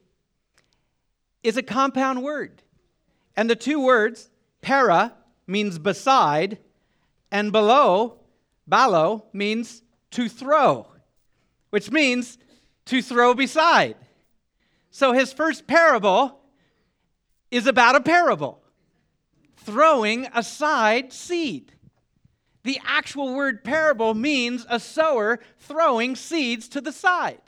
is 1.43 1.57
a 1.57 1.62
compound 1.62 2.23
word. 2.23 2.62
And 3.35 3.49
the 3.49 3.57
two 3.57 3.81
words, 3.81 4.29
para 4.61 5.14
means 5.47 5.79
beside, 5.79 6.59
and 7.33 7.51
below, 7.51 8.19
balo, 8.71 9.23
means 9.33 9.83
to 10.11 10.29
throw, 10.29 10.87
which 11.71 11.91
means 11.91 12.37
to 12.85 13.01
throw 13.01 13.33
beside. 13.33 13.97
So 14.91 15.14
his 15.14 15.33
first 15.33 15.66
parable 15.66 16.41
is 17.51 17.66
about 17.66 17.97
a 17.97 18.03
parable 18.03 18.62
throwing 19.57 20.27
aside 20.35 21.11
seed. 21.14 21.73
The 22.69 22.81
actual 22.85 23.33
word 23.33 23.64
parable 23.64 24.12
means 24.12 24.66
a 24.69 24.79
sower 24.79 25.41
throwing 25.57 26.14
seeds 26.14 26.69
to 26.69 26.83
the 26.83 26.93
side. 26.93 27.41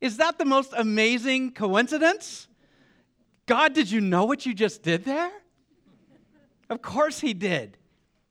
Is 0.00 0.18
that 0.18 0.38
the 0.38 0.44
most 0.44 0.72
amazing 0.76 1.50
coincidence? 1.50 2.46
God, 3.46 3.72
did 3.72 3.90
you 3.90 4.00
know 4.00 4.24
what 4.24 4.46
you 4.46 4.54
just 4.54 4.84
did 4.84 5.04
there? 5.04 5.32
Of 6.70 6.82
course 6.82 7.18
he 7.18 7.34
did. 7.34 7.78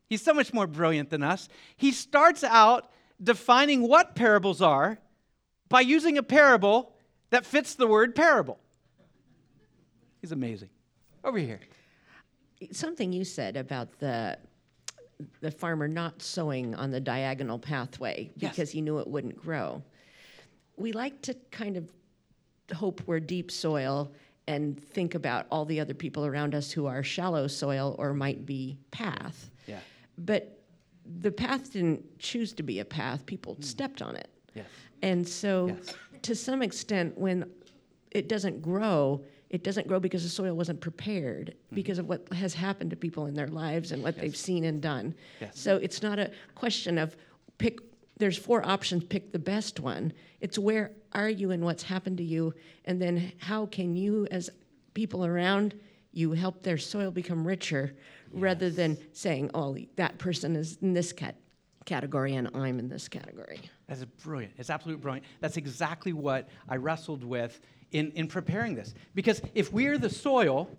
He's 0.07 0.21
so 0.21 0.33
much 0.33 0.53
more 0.53 0.65
brilliant 0.65 1.09
than 1.09 1.23
us. 1.23 1.49
He 1.75 1.91
starts 1.91 2.45
out 2.45 2.89
defining 3.21 3.81
what 3.81 4.15
parables 4.15 4.61
are 4.61 4.97
by 5.67 5.81
using 5.81 6.17
a 6.17 6.23
parable 6.23 6.93
that 7.31 7.45
fits 7.45 7.75
the 7.75 7.85
word 7.85 8.15
parable. 8.15 8.59
He's 10.21 10.31
amazing. 10.31 10.69
Over 11.21 11.37
here. 11.37 11.59
Something 12.71 13.11
you 13.11 13.25
said 13.25 13.57
about 13.57 13.99
the 13.99 14.37
the 15.41 15.51
farmer 15.51 15.87
not 15.87 16.21
sowing 16.21 16.75
on 16.75 16.91
the 16.91 16.99
diagonal 16.99 17.59
pathway 17.59 18.31
Yes. 18.35 18.51
because 18.51 18.71
he 18.71 18.81
knew 18.81 18.99
it 18.99 19.07
wouldn't 19.07 19.37
grow. 19.37 19.83
We 20.77 20.91
like 20.91 21.21
to 21.23 21.33
kind 21.51 21.77
of 21.77 21.89
hope 22.73 23.01
we're 23.05 23.19
deep 23.19 23.51
soil 23.51 24.11
and 24.47 24.81
think 24.81 25.15
about 25.15 25.47
all 25.49 25.65
the 25.65 25.79
other 25.79 25.93
people 25.93 26.25
around 26.25 26.53
us 26.53 26.71
who 26.71 26.85
are 26.85 27.01
shallow 27.03 27.47
soil 27.47 27.95
or 27.97 28.13
might 28.13 28.45
be 28.45 28.77
path. 28.91 29.49
Yeah. 29.67 29.79
But 30.17 30.59
the 31.21 31.31
path 31.31 31.73
didn't 31.73 32.19
choose 32.19 32.53
to 32.53 32.63
be 32.63 32.79
a 32.79 32.85
path, 32.85 33.25
people 33.25 33.55
mm. 33.55 33.63
stepped 33.63 34.01
on 34.01 34.15
it. 34.15 34.29
Yes. 34.53 34.65
And 35.01 35.27
so, 35.27 35.75
to 36.23 36.35
some 36.35 36.61
extent, 36.61 37.17
when 37.17 37.49
it 38.11 38.27
doesn't 38.29 38.61
grow, 38.61 39.23
it 39.55 39.63
doesn't 39.63 39.87
grow 39.87 40.01
because 40.01 40.21
the 40.21 40.29
soil 40.29 40.53
wasn't 40.53 40.81
prepared 40.81 41.55
mm-hmm. 41.55 41.75
because 41.75 41.97
of 41.97 42.09
what 42.09 42.27
has 42.33 42.53
happened 42.53 42.89
to 42.89 42.97
people 42.97 43.25
in 43.27 43.33
their 43.33 43.47
lives 43.47 43.93
and 43.93 44.03
what 44.03 44.19
they've 44.19 44.35
seen 44.35 44.65
and 44.65 44.81
done. 44.81 45.15
Yes. 45.39 45.57
So 45.57 45.77
it's 45.77 46.03
not 46.03 46.19
a 46.19 46.29
question 46.55 46.97
of 46.97 47.15
pick. 47.57 47.79
There's 48.17 48.37
four 48.37 48.65
options. 48.67 49.05
Pick 49.05 49.31
the 49.31 49.39
best 49.39 49.79
one. 49.79 50.11
It's 50.41 50.59
where 50.59 50.91
are 51.13 51.29
you 51.29 51.51
and 51.51 51.63
what's 51.63 51.83
happened 51.83 52.17
to 52.17 52.23
you, 52.23 52.53
and 52.83 53.01
then 53.01 53.31
how 53.37 53.65
can 53.67 53.95
you, 53.95 54.27
as 54.29 54.49
people 54.93 55.25
around 55.25 55.73
you, 56.11 56.33
help 56.33 56.61
their 56.61 56.77
soil 56.77 57.09
become 57.09 57.47
richer, 57.47 57.95
rather 58.33 58.69
than 58.69 58.97
saying, 59.13 59.51
"Oh, 59.53 59.77
that 59.95 60.17
person 60.17 60.57
is 60.57 60.77
in 60.81 60.93
this 60.93 61.13
cat- 61.13 61.39
category 61.85 62.35
and 62.35 62.49
I'm 62.53 62.77
in 62.77 62.89
this 62.89 63.07
category." 63.07 63.61
That's 63.87 64.03
brilliant. 64.03 64.53
It's 64.57 64.69
absolutely 64.69 65.01
brilliant. 65.01 65.25
That's 65.39 65.55
exactly 65.55 66.11
what 66.11 66.49
I 66.67 66.75
wrestled 66.75 67.23
with 67.23 67.61
in, 67.95 68.11
in 68.11 68.27
preparing 68.27 68.75
this. 68.75 68.93
Because 69.13 69.41
if 69.53 69.71
we're 69.71 69.97
the 69.97 70.09
soil, 70.09 70.69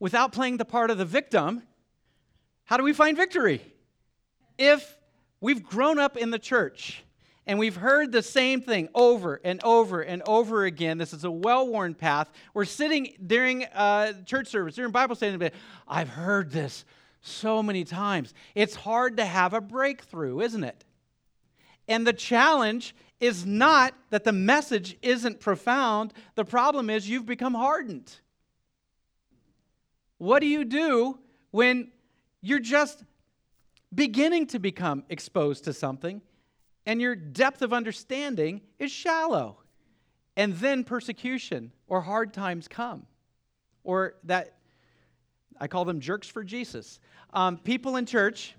without 0.00 0.32
playing 0.32 0.56
the 0.56 0.64
part 0.64 0.90
of 0.90 0.96
the 0.96 1.04
victim, 1.04 1.62
how 2.64 2.78
do 2.78 2.82
we 2.82 2.94
find 2.94 3.16
victory? 3.16 3.60
If 4.56 4.96
we've 5.40 5.62
grown 5.62 5.98
up 5.98 6.16
in 6.16 6.30
the 6.30 6.38
church 6.38 7.04
and 7.46 7.58
we've 7.58 7.76
heard 7.76 8.10
the 8.10 8.22
same 8.22 8.62
thing 8.62 8.88
over 8.94 9.38
and 9.44 9.62
over 9.62 10.00
and 10.00 10.22
over 10.26 10.64
again, 10.64 10.96
this 10.96 11.12
is 11.12 11.24
a 11.24 11.30
well 11.30 11.68
worn 11.68 11.94
path. 11.94 12.30
We're 12.54 12.64
sitting 12.64 13.14
during 13.26 13.64
uh, 13.66 14.14
church 14.24 14.48
service, 14.48 14.76
during 14.76 14.92
Bible 14.92 15.14
study, 15.14 15.32
and 15.32 15.40
be, 15.40 15.50
I've 15.86 16.08
heard 16.08 16.52
this 16.52 16.86
so 17.20 17.62
many 17.62 17.84
times. 17.84 18.32
It's 18.54 18.74
hard 18.74 19.18
to 19.18 19.26
have 19.26 19.52
a 19.52 19.60
breakthrough, 19.60 20.40
isn't 20.40 20.64
it? 20.64 20.84
And 21.86 22.06
the 22.06 22.14
challenge 22.14 22.94
is 23.20 23.46
not 23.46 23.94
that 24.10 24.24
the 24.24 24.32
message 24.32 24.96
isn't 25.02 25.40
profound, 25.40 26.12
the 26.34 26.44
problem 26.44 26.90
is 26.90 27.08
you've 27.08 27.26
become 27.26 27.54
hardened. 27.54 28.20
What 30.18 30.40
do 30.40 30.46
you 30.46 30.64
do 30.64 31.18
when 31.50 31.90
you're 32.40 32.58
just 32.58 33.04
beginning 33.94 34.46
to 34.48 34.58
become 34.58 35.04
exposed 35.08 35.64
to 35.64 35.72
something 35.72 36.20
and 36.86 37.00
your 37.00 37.14
depth 37.14 37.62
of 37.62 37.72
understanding 37.72 38.60
is 38.78 38.90
shallow? 38.90 39.58
And 40.36 40.54
then 40.54 40.82
persecution 40.82 41.70
or 41.86 42.00
hard 42.00 42.32
times 42.32 42.66
come. 42.66 43.06
Or 43.84 44.14
that, 44.24 44.56
I 45.60 45.68
call 45.68 45.84
them 45.84 46.00
jerks 46.00 46.26
for 46.26 46.42
Jesus. 46.42 46.98
Um, 47.32 47.58
people 47.58 47.96
in 47.96 48.06
church 48.06 48.56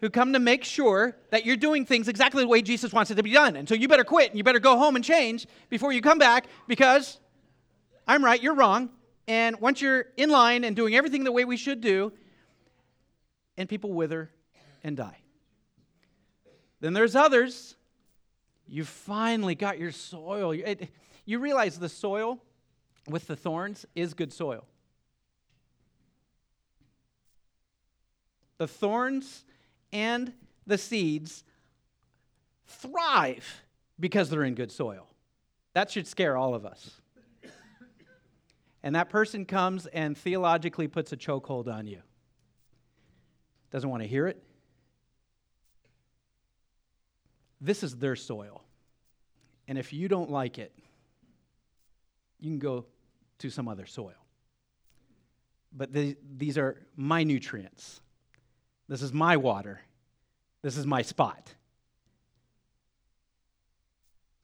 who 0.00 0.10
come 0.10 0.32
to 0.32 0.38
make 0.38 0.64
sure 0.64 1.16
that 1.30 1.46
you're 1.46 1.56
doing 1.56 1.86
things 1.86 2.08
exactly 2.08 2.42
the 2.42 2.48
way 2.48 2.62
Jesus 2.62 2.92
wants 2.92 3.10
it 3.10 3.14
to 3.14 3.22
be 3.22 3.32
done. 3.32 3.56
And 3.56 3.68
so 3.68 3.74
you 3.74 3.88
better 3.88 4.04
quit 4.04 4.30
and 4.30 4.38
you 4.38 4.44
better 4.44 4.60
go 4.60 4.76
home 4.76 4.96
and 4.96 5.04
change 5.04 5.46
before 5.70 5.92
you 5.92 6.00
come 6.00 6.18
back 6.18 6.46
because 6.66 7.18
I'm 8.06 8.24
right, 8.24 8.42
you're 8.42 8.54
wrong. 8.54 8.90
And 9.26 9.60
once 9.60 9.80
you're 9.80 10.06
in 10.16 10.30
line 10.30 10.64
and 10.64 10.76
doing 10.76 10.94
everything 10.94 11.24
the 11.24 11.32
way 11.32 11.44
we 11.44 11.56
should 11.56 11.80
do, 11.80 12.12
and 13.56 13.68
people 13.68 13.92
wither 13.92 14.30
and 14.84 14.96
die. 14.96 15.18
Then 16.80 16.92
there's 16.92 17.16
others. 17.16 17.74
You 18.68 18.84
finally 18.84 19.54
got 19.54 19.78
your 19.78 19.92
soil. 19.92 20.52
It- 20.52 20.90
you 21.24 21.38
realize 21.38 21.78
the 21.78 21.88
soil 21.88 22.38
with 23.08 23.26
the 23.26 23.36
thorns 23.36 23.86
is 23.94 24.14
good 24.14 24.32
soil. 24.32 24.66
The 28.58 28.68
thorns 28.68 29.44
and 29.92 30.32
the 30.66 30.78
seeds 30.78 31.44
thrive 32.66 33.62
because 33.98 34.28
they're 34.30 34.44
in 34.44 34.54
good 34.54 34.72
soil. 34.72 35.06
That 35.74 35.90
should 35.90 36.06
scare 36.06 36.36
all 36.36 36.54
of 36.54 36.64
us. 36.64 37.00
And 38.82 38.94
that 38.94 39.08
person 39.08 39.44
comes 39.44 39.86
and 39.86 40.16
theologically 40.16 40.86
puts 40.86 41.12
a 41.12 41.16
chokehold 41.16 41.66
on 41.66 41.86
you. 41.86 42.02
Doesn't 43.70 43.90
want 43.90 44.02
to 44.02 44.08
hear 44.08 44.26
it. 44.28 44.42
This 47.60 47.82
is 47.82 47.96
their 47.96 48.16
soil. 48.16 48.62
And 49.66 49.76
if 49.76 49.92
you 49.92 50.08
don't 50.08 50.30
like 50.30 50.58
it, 50.58 50.72
you 52.38 52.50
can 52.50 52.58
go 52.58 52.86
to 53.38 53.50
some 53.50 53.66
other 53.66 53.86
soil. 53.86 54.14
But 55.72 55.92
the, 55.92 56.16
these 56.36 56.56
are 56.56 56.86
my 56.96 57.24
nutrients. 57.24 58.00
This 58.88 59.02
is 59.02 59.12
my 59.12 59.36
water. 59.36 59.80
This 60.62 60.76
is 60.76 60.86
my 60.86 61.02
spot. 61.02 61.54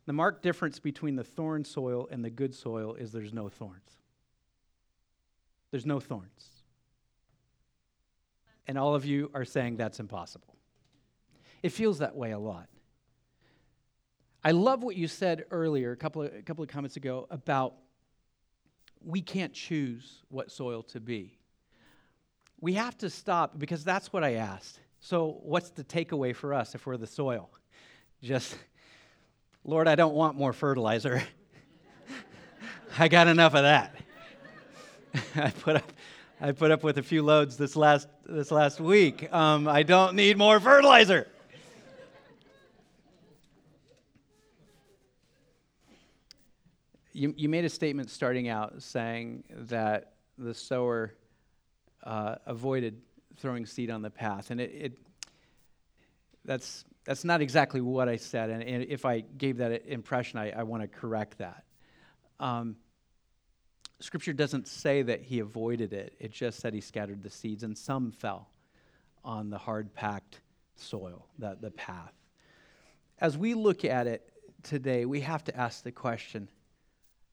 The 0.06 0.12
marked 0.12 0.42
difference 0.42 0.78
between 0.78 1.16
the 1.16 1.24
thorn 1.24 1.64
soil 1.64 2.08
and 2.10 2.24
the 2.24 2.30
good 2.30 2.54
soil 2.54 2.94
is 2.94 3.12
there's 3.12 3.32
no 3.32 3.48
thorns. 3.48 3.98
There's 5.70 5.86
no 5.86 6.00
thorns. 6.00 6.48
And 8.66 8.76
all 8.76 8.94
of 8.94 9.04
you 9.04 9.30
are 9.34 9.44
saying 9.44 9.76
that's 9.76 10.00
impossible. 10.00 10.56
It 11.62 11.70
feels 11.70 11.98
that 11.98 12.16
way 12.16 12.32
a 12.32 12.38
lot. 12.38 12.68
I 14.44 14.50
love 14.50 14.82
what 14.82 14.96
you 14.96 15.06
said 15.06 15.44
earlier, 15.50 15.92
a 15.92 15.96
couple 15.96 16.22
of, 16.22 16.34
a 16.34 16.42
couple 16.42 16.64
of 16.64 16.68
comments 16.68 16.96
ago, 16.96 17.28
about 17.30 17.74
we 19.04 19.20
can't 19.20 19.52
choose 19.52 20.22
what 20.28 20.50
soil 20.50 20.82
to 20.84 21.00
be. 21.00 21.38
We 22.62 22.74
have 22.74 22.96
to 22.98 23.10
stop 23.10 23.58
because 23.58 23.82
that's 23.82 24.12
what 24.12 24.22
I 24.22 24.34
asked. 24.34 24.78
So, 25.00 25.40
what's 25.42 25.70
the 25.70 25.82
takeaway 25.82 26.34
for 26.34 26.54
us 26.54 26.76
if 26.76 26.86
we're 26.86 26.96
the 26.96 27.08
soil? 27.08 27.50
Just, 28.22 28.56
Lord, 29.64 29.88
I 29.88 29.96
don't 29.96 30.14
want 30.14 30.36
more 30.36 30.52
fertilizer. 30.52 31.24
I 32.98 33.08
got 33.08 33.26
enough 33.26 33.56
of 33.56 33.64
that. 33.64 33.96
I 35.34 35.50
put 35.50 35.74
up, 35.74 35.92
I 36.40 36.52
put 36.52 36.70
up 36.70 36.84
with 36.84 36.98
a 36.98 37.02
few 37.02 37.24
loads 37.24 37.56
this 37.56 37.74
last 37.74 38.06
this 38.26 38.52
last 38.52 38.80
week. 38.80 39.30
Um, 39.34 39.66
I 39.66 39.82
don't 39.82 40.14
need 40.14 40.38
more 40.38 40.60
fertilizer. 40.60 41.26
You, 47.12 47.34
you 47.36 47.48
made 47.48 47.64
a 47.64 47.68
statement 47.68 48.08
starting 48.08 48.48
out 48.48 48.84
saying 48.84 49.42
that 49.50 50.12
the 50.38 50.54
sower 50.54 51.14
uh, 52.02 52.36
avoided 52.46 53.00
throwing 53.36 53.66
seed 53.66 53.90
on 53.90 54.02
the 54.02 54.10
path, 54.10 54.50
and 54.50 54.60
it, 54.60 54.70
it 54.74 54.98
that's 56.44 56.84
that's 57.04 57.24
not 57.24 57.40
exactly 57.40 57.80
what 57.80 58.08
I 58.08 58.16
said. 58.16 58.50
And, 58.50 58.62
and 58.62 58.84
if 58.84 59.04
I 59.04 59.20
gave 59.20 59.58
that 59.58 59.86
impression, 59.86 60.38
I, 60.38 60.50
I 60.50 60.62
want 60.62 60.82
to 60.82 60.88
correct 60.88 61.38
that. 61.38 61.64
Um, 62.38 62.76
scripture 64.00 64.32
doesn't 64.32 64.68
say 64.68 65.02
that 65.02 65.22
he 65.22 65.40
avoided 65.40 65.92
it, 65.92 66.14
it 66.18 66.32
just 66.32 66.60
said 66.60 66.74
he 66.74 66.80
scattered 66.80 67.22
the 67.22 67.30
seeds, 67.30 67.62
and 67.62 67.76
some 67.76 68.12
fell 68.12 68.48
on 69.24 69.50
the 69.50 69.58
hard 69.58 69.94
packed 69.94 70.40
soil, 70.76 71.26
the, 71.38 71.56
the 71.60 71.70
path. 71.70 72.12
As 73.20 73.36
we 73.38 73.54
look 73.54 73.84
at 73.84 74.06
it 74.06 74.28
today, 74.62 75.04
we 75.04 75.20
have 75.20 75.44
to 75.44 75.56
ask 75.56 75.84
the 75.84 75.92
question 75.92 76.48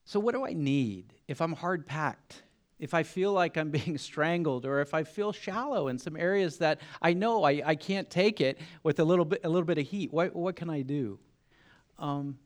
so, 0.06 0.20
what 0.20 0.34
do 0.34 0.44
I 0.44 0.54
need 0.54 1.14
if 1.28 1.40
I'm 1.40 1.54
hard 1.54 1.86
packed? 1.86 2.42
If 2.80 2.94
I 2.94 3.04
feel 3.04 3.34
like 3.34 3.58
I'm 3.58 3.70
being 3.80 3.98
strangled, 3.98 4.66
or 4.66 4.82
if 4.82 4.94
I 4.94 5.04
feel 5.04 5.32
shallow 5.32 5.88
in 5.88 5.98
some 5.98 6.16
areas 6.16 6.58
that 6.58 6.80
I 7.02 7.14
know 7.14 7.44
I, 7.44 7.62
I 7.66 7.76
can't 7.76 8.10
take 8.10 8.42
it 8.42 8.60
with 8.84 9.00
a 9.00 9.04
little 9.04 9.26
bit, 9.26 9.42
a 9.44 9.50
little 9.50 9.66
bit 9.66 9.78
of 9.78 9.88
heat, 9.88 10.12
what, 10.12 10.36
what 10.36 10.56
can 10.56 10.70
I 10.70 10.82
do? 10.82 11.20
Um, 11.98 12.38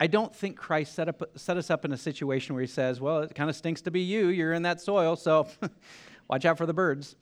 I 0.00 0.06
don't 0.06 0.34
think 0.34 0.56
Christ 0.56 0.94
set, 0.94 1.08
up, 1.08 1.22
set 1.36 1.56
us 1.56 1.70
up 1.70 1.84
in 1.84 1.92
a 1.92 1.96
situation 1.96 2.54
where 2.54 2.60
he 2.60 2.68
says, 2.68 3.00
Well, 3.00 3.20
it 3.22 3.34
kind 3.34 3.50
of 3.50 3.56
stinks 3.56 3.82
to 3.82 3.90
be 3.90 4.00
you. 4.00 4.28
You're 4.28 4.52
in 4.52 4.62
that 4.62 4.80
soil, 4.80 5.16
so 5.16 5.48
watch 6.28 6.44
out 6.44 6.56
for 6.56 6.66
the 6.66 6.74
birds. 6.74 7.16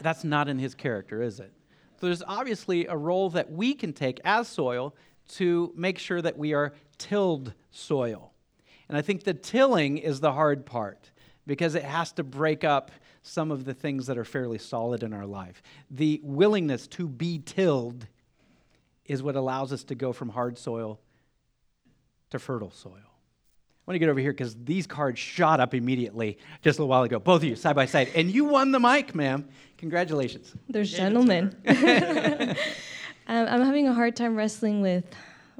That's 0.00 0.24
not 0.24 0.48
in 0.48 0.58
his 0.58 0.74
character, 0.74 1.22
is 1.22 1.40
it? 1.40 1.52
So 2.00 2.06
there's 2.06 2.22
obviously 2.22 2.86
a 2.86 2.96
role 2.96 3.30
that 3.30 3.50
we 3.50 3.74
can 3.74 3.92
take 3.92 4.20
as 4.24 4.48
soil 4.48 4.94
to 5.28 5.72
make 5.74 5.98
sure 5.98 6.20
that 6.22 6.36
we 6.36 6.52
are 6.52 6.74
tilled 6.98 7.54
soil. 7.70 8.32
And 8.88 8.96
I 8.96 9.02
think 9.02 9.24
the 9.24 9.34
tilling 9.34 9.98
is 9.98 10.20
the 10.20 10.32
hard 10.32 10.66
part 10.66 11.10
because 11.46 11.74
it 11.74 11.84
has 11.84 12.12
to 12.12 12.24
break 12.24 12.64
up 12.64 12.90
some 13.22 13.50
of 13.50 13.64
the 13.64 13.74
things 13.74 14.06
that 14.06 14.16
are 14.16 14.24
fairly 14.24 14.58
solid 14.58 15.02
in 15.02 15.12
our 15.12 15.26
life. 15.26 15.62
The 15.90 16.20
willingness 16.22 16.86
to 16.88 17.08
be 17.08 17.38
tilled 17.38 18.06
is 19.04 19.22
what 19.22 19.36
allows 19.36 19.72
us 19.72 19.84
to 19.84 19.94
go 19.94 20.12
from 20.12 20.28
hard 20.28 20.58
soil 20.58 21.00
to 22.30 22.38
fertile 22.38 22.70
soil. 22.70 22.92
I 22.94 23.90
want 23.90 23.94
to 23.94 23.98
get 24.00 24.08
over 24.08 24.18
here 24.18 24.32
because 24.32 24.56
these 24.64 24.86
cards 24.86 25.20
shot 25.20 25.60
up 25.60 25.72
immediately 25.72 26.38
just 26.60 26.78
a 26.78 26.82
little 26.82 26.88
while 26.88 27.04
ago, 27.04 27.20
both 27.20 27.42
of 27.42 27.44
you 27.44 27.54
side 27.54 27.76
by 27.76 27.86
side. 27.86 28.10
And 28.16 28.28
you 28.28 28.44
won 28.44 28.72
the 28.72 28.80
mic, 28.80 29.14
ma'am. 29.14 29.48
Congratulations. 29.78 30.52
There's 30.68 30.90
gentlemen. 30.90 31.54
um, 31.66 32.56
I'm 33.28 33.64
having 33.64 33.86
a 33.86 33.94
hard 33.94 34.16
time 34.16 34.34
wrestling 34.34 34.80
with, 34.80 35.04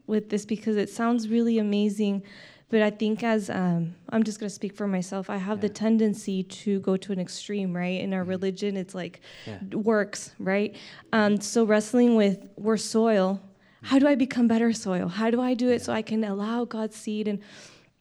with 0.09 0.29
this 0.29 0.45
because 0.45 0.77
it 0.77 0.91
sounds 0.91 1.29
really 1.29 1.59
amazing. 1.59 2.25
But 2.69 2.83
I 2.83 2.91
think, 2.91 3.23
as 3.23 3.49
um, 3.49 3.95
I'm 4.09 4.25
just 4.25 4.41
going 4.41 4.49
to 4.49 4.55
speak 4.55 4.75
for 4.75 4.89
myself, 4.89 5.31
I 5.31 5.37
have 5.37 5.59
yeah. 5.59 5.63
the 5.63 5.69
tendency 5.69 6.43
to 6.43 6.81
go 6.81 6.97
to 6.97 7.13
an 7.13 7.21
extreme, 7.21 7.75
right? 7.75 8.01
In 8.01 8.13
our 8.13 8.23
mm-hmm. 8.23 8.31
religion, 8.31 8.77
it's 8.77 8.95
like 8.95 9.21
yeah. 9.47 9.59
works, 9.73 10.35
right? 10.41 10.75
Um, 11.13 11.41
so, 11.41 11.65
wrestling 11.65 12.17
with 12.17 12.49
we're 12.57 12.77
soil, 12.77 13.41
how 13.83 14.01
do 14.01 14.09
I 14.09 14.17
become 14.17 14.49
better 14.49 14.73
soil? 14.73 15.07
How 15.07 15.31
do 15.31 15.41
I 15.41 15.55
do 15.55 15.71
it 15.71 15.81
so 15.81 15.93
I 15.93 16.03
can 16.03 16.25
allow 16.25 16.65
God's 16.65 16.97
seed? 16.97 17.29
And 17.29 17.39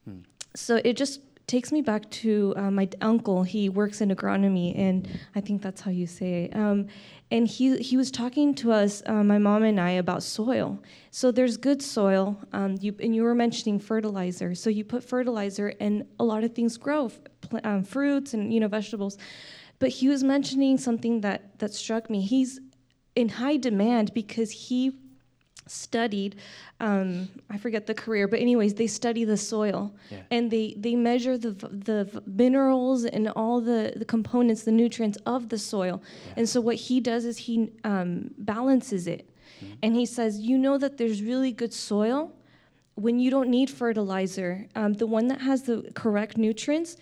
hmm. 0.04 0.20
so 0.56 0.82
it 0.84 0.98
just 0.98 1.20
takes 1.48 1.72
me 1.72 1.82
back 1.82 2.10
to 2.10 2.54
uh, 2.58 2.72
my 2.72 2.90
uncle. 3.02 3.44
He 3.44 3.70
works 3.70 4.02
in 4.02 4.10
agronomy, 4.10 4.78
and 4.78 5.08
I 5.36 5.42
think 5.42 5.62
that's 5.62 5.82
how 5.82 5.92
you 5.92 6.08
say 6.08 6.46
it. 6.46 6.56
Um, 6.56 6.88
and 7.32 7.48
he 7.48 7.78
he 7.78 7.98
was 7.98 8.12
talking 8.12 8.54
to 8.56 8.72
us, 8.72 9.04
uh, 9.06 9.24
my 9.24 9.38
mom 9.38 9.64
and 9.64 9.80
I, 9.80 9.92
about 9.92 10.24
soil. 10.24 10.80
So 11.12 11.32
there's 11.32 11.58
good 11.58 11.82
soil. 11.82 12.38
Um, 12.54 12.78
you 12.82 12.96
and 13.00 13.16
you 13.16 13.24
were 13.24 13.36
mentioning 13.36 13.80
fertilizer. 13.80 14.56
So 14.56 14.70
you 14.70 14.84
put 14.84 15.04
fertilizer, 15.04 15.74
and 15.80 16.06
a 16.20 16.24
lot 16.24 16.44
of 16.44 16.54
things 16.54 16.78
grow, 16.78 17.12
um, 17.64 17.84
fruits 17.84 18.34
and 18.34 18.54
you 18.54 18.60
know 18.60 18.68
vegetables. 18.68 19.18
But 19.80 19.90
he 19.90 20.08
was 20.08 20.24
mentioning 20.24 20.78
something 20.78 21.22
that 21.22 21.60
that 21.60 21.74
struck 21.74 22.10
me. 22.10 22.22
He's 22.22 22.60
in 23.16 23.30
high 23.30 23.58
demand 23.58 24.14
because 24.14 24.52
he 24.52 25.00
studied 25.68 26.36
um, 26.80 27.28
i 27.50 27.58
forget 27.58 27.86
the 27.88 27.94
career 27.94 28.28
but 28.28 28.40
anyways 28.40 28.74
they 28.74 28.88
study 28.88 29.24
the 29.24 29.38
soil 29.38 29.94
yeah. 30.10 30.22
and 30.32 30.52
they 30.52 30.76
they 30.78 30.96
measure 30.96 31.38
the 31.38 31.52
the 31.52 32.24
minerals 32.26 33.06
and 33.06 33.28
all 33.30 33.60
the 33.60 33.94
the 33.96 34.06
components 34.06 34.64
the 34.64 34.72
nutrients 34.72 35.18
of 35.26 35.50
the 35.50 35.58
soil 35.58 36.02
yeah. 36.28 36.34
and 36.38 36.50
so 36.50 36.62
what 36.62 36.76
he 36.76 37.00
does 37.00 37.26
is 37.26 37.38
he 37.38 37.72
um, 37.84 38.30
balances 38.38 39.08
it 39.08 39.30
mm-hmm. 39.64 39.74
and 39.82 39.96
he 39.96 40.06
says 40.06 40.40
you 40.40 40.58
know 40.58 40.78
that 40.78 40.98
there's 40.98 41.22
really 41.22 41.52
good 41.52 41.74
soil 41.74 42.32
when 42.96 43.20
you 43.20 43.32
don't 43.32 43.50
need 43.50 43.70
fertilizer 43.70 44.68
um, 44.76 44.94
the 44.94 45.08
one 45.08 45.28
that 45.28 45.42
has 45.42 45.64
the 45.64 45.90
correct 45.96 46.38
nutrients 46.38 46.98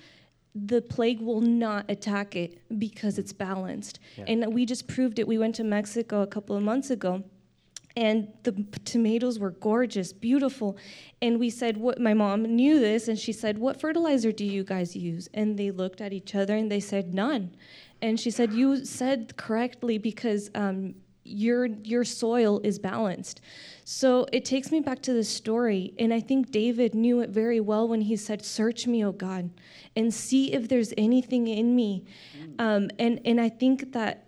the 0.56 0.82
plague 0.82 1.20
will 1.20 1.42
not 1.42 1.90
attack 1.90 2.36
it 2.36 2.60
because 2.78 3.18
it's 3.18 3.34
balanced. 3.34 4.00
Yeah. 4.16 4.26
And 4.28 4.54
we 4.54 4.68
just 4.68 4.88
proved 4.88 5.18
it. 5.18 5.28
We 5.28 5.40
went 5.40 5.56
to 5.56 5.64
Mexico 5.64 6.22
a 6.22 6.28
couple 6.28 6.56
of 6.56 6.62
months 6.62 6.92
ago 6.92 7.24
and 7.96 8.28
the 8.44 8.52
tomatoes 8.86 9.38
were 9.38 9.52
gorgeous, 9.52 10.14
beautiful. 10.14 10.78
And 11.22 11.40
we 11.40 11.50
said, 11.50 11.78
"What?" 11.78 12.00
My 12.00 12.14
mom 12.14 12.44
knew 12.44 12.80
this, 12.80 13.08
and 13.08 13.18
she 13.18 13.32
said, 13.32 13.58
"What 13.60 13.80
fertilizer 13.80 14.32
do 14.32 14.46
you 14.46 14.64
guys 14.64 14.96
use?" 14.96 15.30
And 15.34 15.58
they 15.58 15.72
looked 15.72 16.02
at 16.02 16.14
each 16.14 16.34
other 16.34 16.56
and 16.56 16.72
they 16.72 16.80
said, 16.80 17.14
"None." 17.14 17.52
And 18.02 18.20
she 18.20 18.32
said, 18.32 18.52
"You 18.54 18.84
said 18.86 19.38
correctly 19.38 19.98
because 19.98 20.50
um, 20.56 20.96
your 21.24 21.68
your 21.68 22.04
soil 22.04 22.60
is 22.64 22.80
balanced." 22.80 23.42
So 23.86 24.26
it 24.32 24.44
takes 24.44 24.72
me 24.72 24.80
back 24.80 25.02
to 25.04 25.14
the 25.14 25.24
story, 25.24 25.94
and 26.00 26.14
I 26.14 26.20
think 26.20 26.52
David 26.52 26.96
knew 26.96 27.20
it 27.20 27.30
very 27.30 27.60
well 27.60 27.88
when 27.88 28.02
he 28.02 28.16
said, 28.16 28.44
"Search 28.44 28.88
me, 28.88 29.06
O 29.06 29.12
God, 29.12 29.52
and 29.96 30.12
see 30.12 30.52
if 30.52 30.68
there's 30.68 30.94
anything 30.98 31.48
in 31.48 31.76
me." 31.76 32.06
Um, 32.58 32.90
and 32.98 33.22
and 33.24 33.40
I 33.40 33.50
think 33.50 33.94
that 33.94 34.26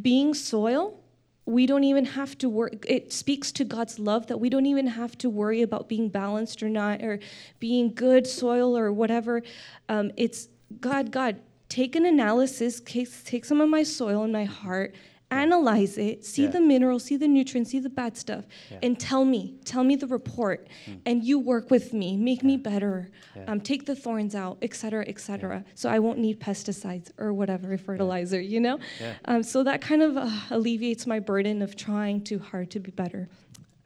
being 0.00 0.32
soil 0.32 1.01
we 1.44 1.66
don't 1.66 1.84
even 1.84 2.04
have 2.04 2.38
to 2.38 2.48
work 2.48 2.84
it 2.88 3.12
speaks 3.12 3.50
to 3.50 3.64
god's 3.64 3.98
love 3.98 4.28
that 4.28 4.38
we 4.38 4.48
don't 4.48 4.66
even 4.66 4.86
have 4.86 5.18
to 5.18 5.28
worry 5.28 5.62
about 5.62 5.88
being 5.88 6.08
balanced 6.08 6.62
or 6.62 6.68
not 6.68 7.02
or 7.02 7.18
being 7.58 7.92
good 7.94 8.26
soil 8.26 8.76
or 8.76 8.92
whatever. 8.92 9.42
Um, 9.88 10.12
it's 10.16 10.48
god 10.80 11.10
god 11.10 11.40
take 11.68 11.96
an 11.96 12.06
analysis 12.06 12.80
take, 12.80 13.08
take 13.24 13.44
some 13.44 13.60
of 13.60 13.68
my 13.68 13.82
soil 13.82 14.24
in 14.24 14.32
my 14.32 14.44
heart 14.44 14.94
analyze 15.32 15.96
it, 15.98 16.24
see 16.24 16.44
yeah. 16.44 16.50
the 16.50 16.60
minerals, 16.60 17.04
see 17.04 17.16
the 17.16 17.26
nutrients, 17.26 17.70
see 17.70 17.80
the 17.80 17.88
bad 17.88 18.16
stuff, 18.16 18.44
yeah. 18.70 18.78
and 18.82 19.00
tell 19.00 19.24
me, 19.24 19.54
tell 19.64 19.82
me 19.82 19.96
the 19.96 20.06
report, 20.06 20.68
mm. 20.86 21.00
and 21.06 21.24
you 21.24 21.38
work 21.38 21.70
with 21.70 21.92
me, 21.92 22.16
make 22.16 22.42
yeah. 22.42 22.48
me 22.48 22.56
better, 22.56 23.10
um, 23.46 23.60
take 23.60 23.86
the 23.86 23.96
thorns 23.96 24.34
out, 24.34 24.58
et 24.62 24.74
cetera, 24.74 25.04
et 25.08 25.18
cetera. 25.18 25.64
So 25.74 25.88
I 25.88 25.98
won't 25.98 26.18
need 26.18 26.38
pesticides 26.38 27.10
or 27.18 27.32
whatever 27.32 27.76
fertilizer, 27.78 28.40
you 28.40 28.60
know. 28.60 28.78
Um, 29.24 29.42
so 29.42 29.64
that 29.64 29.80
kind 29.80 30.02
of 30.02 30.16
uh, 30.16 30.30
alleviates 30.50 31.06
my 31.06 31.18
burden 31.18 31.62
of 31.62 31.76
trying 31.76 32.22
too 32.22 32.38
hard 32.38 32.70
to 32.72 32.80
be 32.80 32.90
better. 32.90 33.28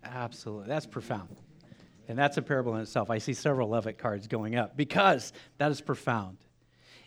Absolutely, 0.04 0.68
that's 0.68 0.86
profound. 0.86 1.36
And 2.08 2.16
that's 2.16 2.36
a 2.36 2.42
parable 2.42 2.74
in 2.76 2.82
itself. 2.82 3.10
I 3.10 3.18
see 3.18 3.34
several 3.34 3.68
Levitt 3.68 3.98
cards 3.98 4.26
going 4.28 4.54
up 4.54 4.76
because 4.76 5.32
that 5.58 5.70
is 5.72 5.80
profound. 5.80 6.38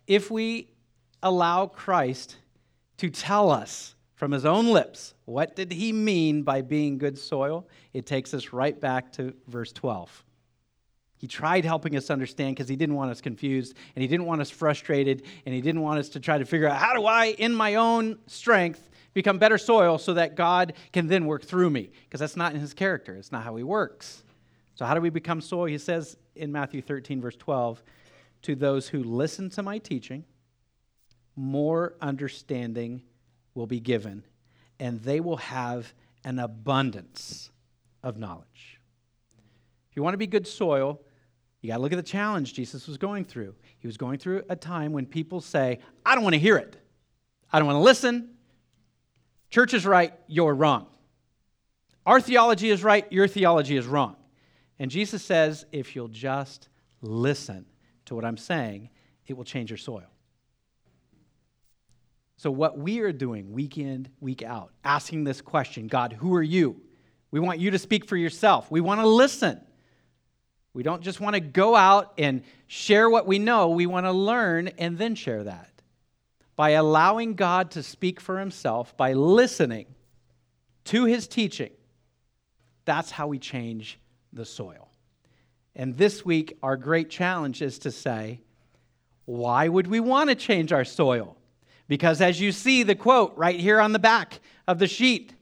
If 0.07 0.29
we 0.29 0.69
allow 1.23 1.67
Christ 1.67 2.37
to 2.97 3.09
tell 3.09 3.49
us 3.49 3.95
from 4.19 4.33
his 4.33 4.43
own 4.43 4.67
lips. 4.67 5.13
What 5.23 5.55
did 5.55 5.71
he 5.71 5.93
mean 5.93 6.43
by 6.43 6.61
being 6.61 6.97
good 6.97 7.17
soil? 7.17 7.65
It 7.93 8.05
takes 8.05 8.33
us 8.33 8.51
right 8.51 8.77
back 8.77 9.13
to 9.13 9.33
verse 9.47 9.71
12. 9.71 10.25
He 11.15 11.25
tried 11.25 11.63
helping 11.63 11.95
us 11.95 12.09
understand 12.09 12.57
because 12.57 12.67
he 12.67 12.75
didn't 12.75 12.95
want 12.95 13.11
us 13.11 13.21
confused 13.21 13.75
and 13.95 14.01
he 14.01 14.09
didn't 14.09 14.25
want 14.25 14.41
us 14.41 14.49
frustrated 14.49 15.23
and 15.45 15.55
he 15.55 15.61
didn't 15.61 15.79
want 15.81 15.99
us 15.99 16.09
to 16.09 16.19
try 16.19 16.37
to 16.37 16.43
figure 16.43 16.67
out 16.67 16.75
how 16.75 16.93
do 16.93 17.05
I, 17.05 17.27
in 17.27 17.55
my 17.55 17.75
own 17.75 18.19
strength, 18.27 18.89
become 19.13 19.37
better 19.37 19.57
soil 19.57 19.97
so 19.97 20.13
that 20.15 20.35
God 20.35 20.73
can 20.91 21.07
then 21.07 21.25
work 21.25 21.45
through 21.45 21.69
me? 21.69 21.89
Because 22.03 22.19
that's 22.19 22.35
not 22.35 22.53
in 22.53 22.59
his 22.59 22.73
character, 22.73 23.15
it's 23.15 23.31
not 23.31 23.45
how 23.45 23.55
he 23.55 23.63
works. 23.63 24.23
So, 24.75 24.85
how 24.85 24.95
do 24.95 24.99
we 24.99 25.09
become 25.09 25.39
soil? 25.39 25.65
He 25.65 25.77
says 25.77 26.17
in 26.35 26.51
Matthew 26.51 26.81
13, 26.81 27.21
verse 27.21 27.37
12, 27.37 27.81
to 28.41 28.55
those 28.55 28.89
who 28.89 29.01
listen 29.01 29.49
to 29.51 29.63
my 29.63 29.77
teaching, 29.77 30.25
more 31.37 31.95
understanding 32.01 33.03
will 33.53 33.67
be 33.67 33.79
given, 33.79 34.23
and 34.79 35.01
they 35.01 35.19
will 35.19 35.37
have 35.37 35.93
an 36.23 36.39
abundance 36.39 37.49
of 38.03 38.17
knowledge. 38.17 38.79
If 39.89 39.95
you 39.95 40.03
want 40.03 40.13
to 40.13 40.17
be 40.17 40.27
good 40.27 40.47
soil, 40.47 40.99
You 41.61 41.69
got 41.69 41.77
to 41.77 41.81
look 41.81 41.91
at 41.91 41.97
the 41.97 42.03
challenge 42.03 42.53
Jesus 42.53 42.87
was 42.87 42.97
going 42.97 43.25
through. 43.25 43.53
He 43.79 43.87
was 43.87 43.97
going 43.97 44.17
through 44.17 44.43
a 44.49 44.55
time 44.55 44.93
when 44.93 45.05
people 45.05 45.41
say, 45.41 45.79
I 46.05 46.15
don't 46.15 46.23
want 46.23 46.35
to 46.35 46.39
hear 46.39 46.57
it. 46.57 46.77
I 47.51 47.59
don't 47.59 47.67
want 47.67 47.77
to 47.77 47.83
listen. 47.83 48.29
Church 49.49 49.73
is 49.73 49.85
right, 49.85 50.13
you're 50.27 50.53
wrong. 50.53 50.87
Our 52.05 52.21
theology 52.21 52.69
is 52.69 52.83
right, 52.83 53.11
your 53.11 53.27
theology 53.27 53.75
is 53.75 53.87
wrong. 53.87 54.15
And 54.77 54.89
Jesus 54.89 55.23
says, 55.23 55.65
if 55.71 55.95
you'll 55.95 56.07
just 56.07 56.69
listen 57.01 57.65
to 58.05 58.15
what 58.15 58.23
I'm 58.23 58.37
saying, 58.37 58.89
it 59.27 59.35
will 59.35 59.43
change 59.43 59.69
your 59.69 59.77
soil. 59.77 60.05
So, 62.39 62.49
what 62.51 62.77
we 62.77 63.01
are 63.01 63.11
doing 63.11 63.51
week 63.51 63.77
in, 63.77 64.07
week 64.21 64.43
out, 64.43 64.71
asking 64.85 65.25
this 65.25 65.41
question 65.41 65.87
God, 65.87 66.13
who 66.13 66.33
are 66.35 66.41
you? 66.41 66.79
We 67.31 67.41
want 67.41 67.59
you 67.59 67.71
to 67.71 67.77
speak 67.77 68.05
for 68.05 68.15
yourself. 68.15 68.71
We 68.71 68.79
want 68.79 69.01
to 69.01 69.07
listen. 69.07 69.59
We 70.73 70.81
don't 70.81 71.01
just 71.01 71.19
want 71.19 71.33
to 71.33 71.41
go 71.41 71.75
out 71.75 72.13
and 72.17 72.43
share 72.67 73.09
what 73.09 73.27
we 73.27 73.39
know, 73.39 73.71
we 73.71 73.87
want 73.87 74.05
to 74.05 74.13
learn 74.13 74.69
and 74.77 74.97
then 74.97 75.15
share 75.15 75.43
that. 75.43 75.69
By 76.55 76.69
allowing 76.71 77.33
God 77.33 77.71
to 77.71 77.83
speak 77.83 78.21
for 78.21 78.39
himself, 78.39 78.95
by 78.95 79.11
listening 79.11 79.87
to 80.85 81.03
his 81.03 81.27
teaching, 81.27 81.71
that's 82.85 83.11
how 83.11 83.27
we 83.27 83.37
change 83.37 83.99
the 84.31 84.45
soil. 84.45 84.89
And 85.75 85.97
this 85.97 86.23
week, 86.23 86.57
our 86.63 86.77
great 86.77 87.09
challenge 87.09 87.61
is 87.61 87.79
to 87.79 87.91
say, 87.91 88.39
why 89.25 89.67
would 89.67 89.87
we 89.87 89.99
want 89.99 90.29
to 90.29 90.35
change 90.37 90.71
our 90.71 90.85
soil? 90.85 91.35
Because 91.89 92.21
as 92.21 92.39
you 92.39 92.53
see 92.53 92.83
the 92.83 92.95
quote 92.95 93.33
right 93.35 93.59
here 93.59 93.81
on 93.81 93.91
the 93.91 93.99
back 93.99 94.39
of 94.67 94.79
the 94.79 94.87
sheet 94.87 95.33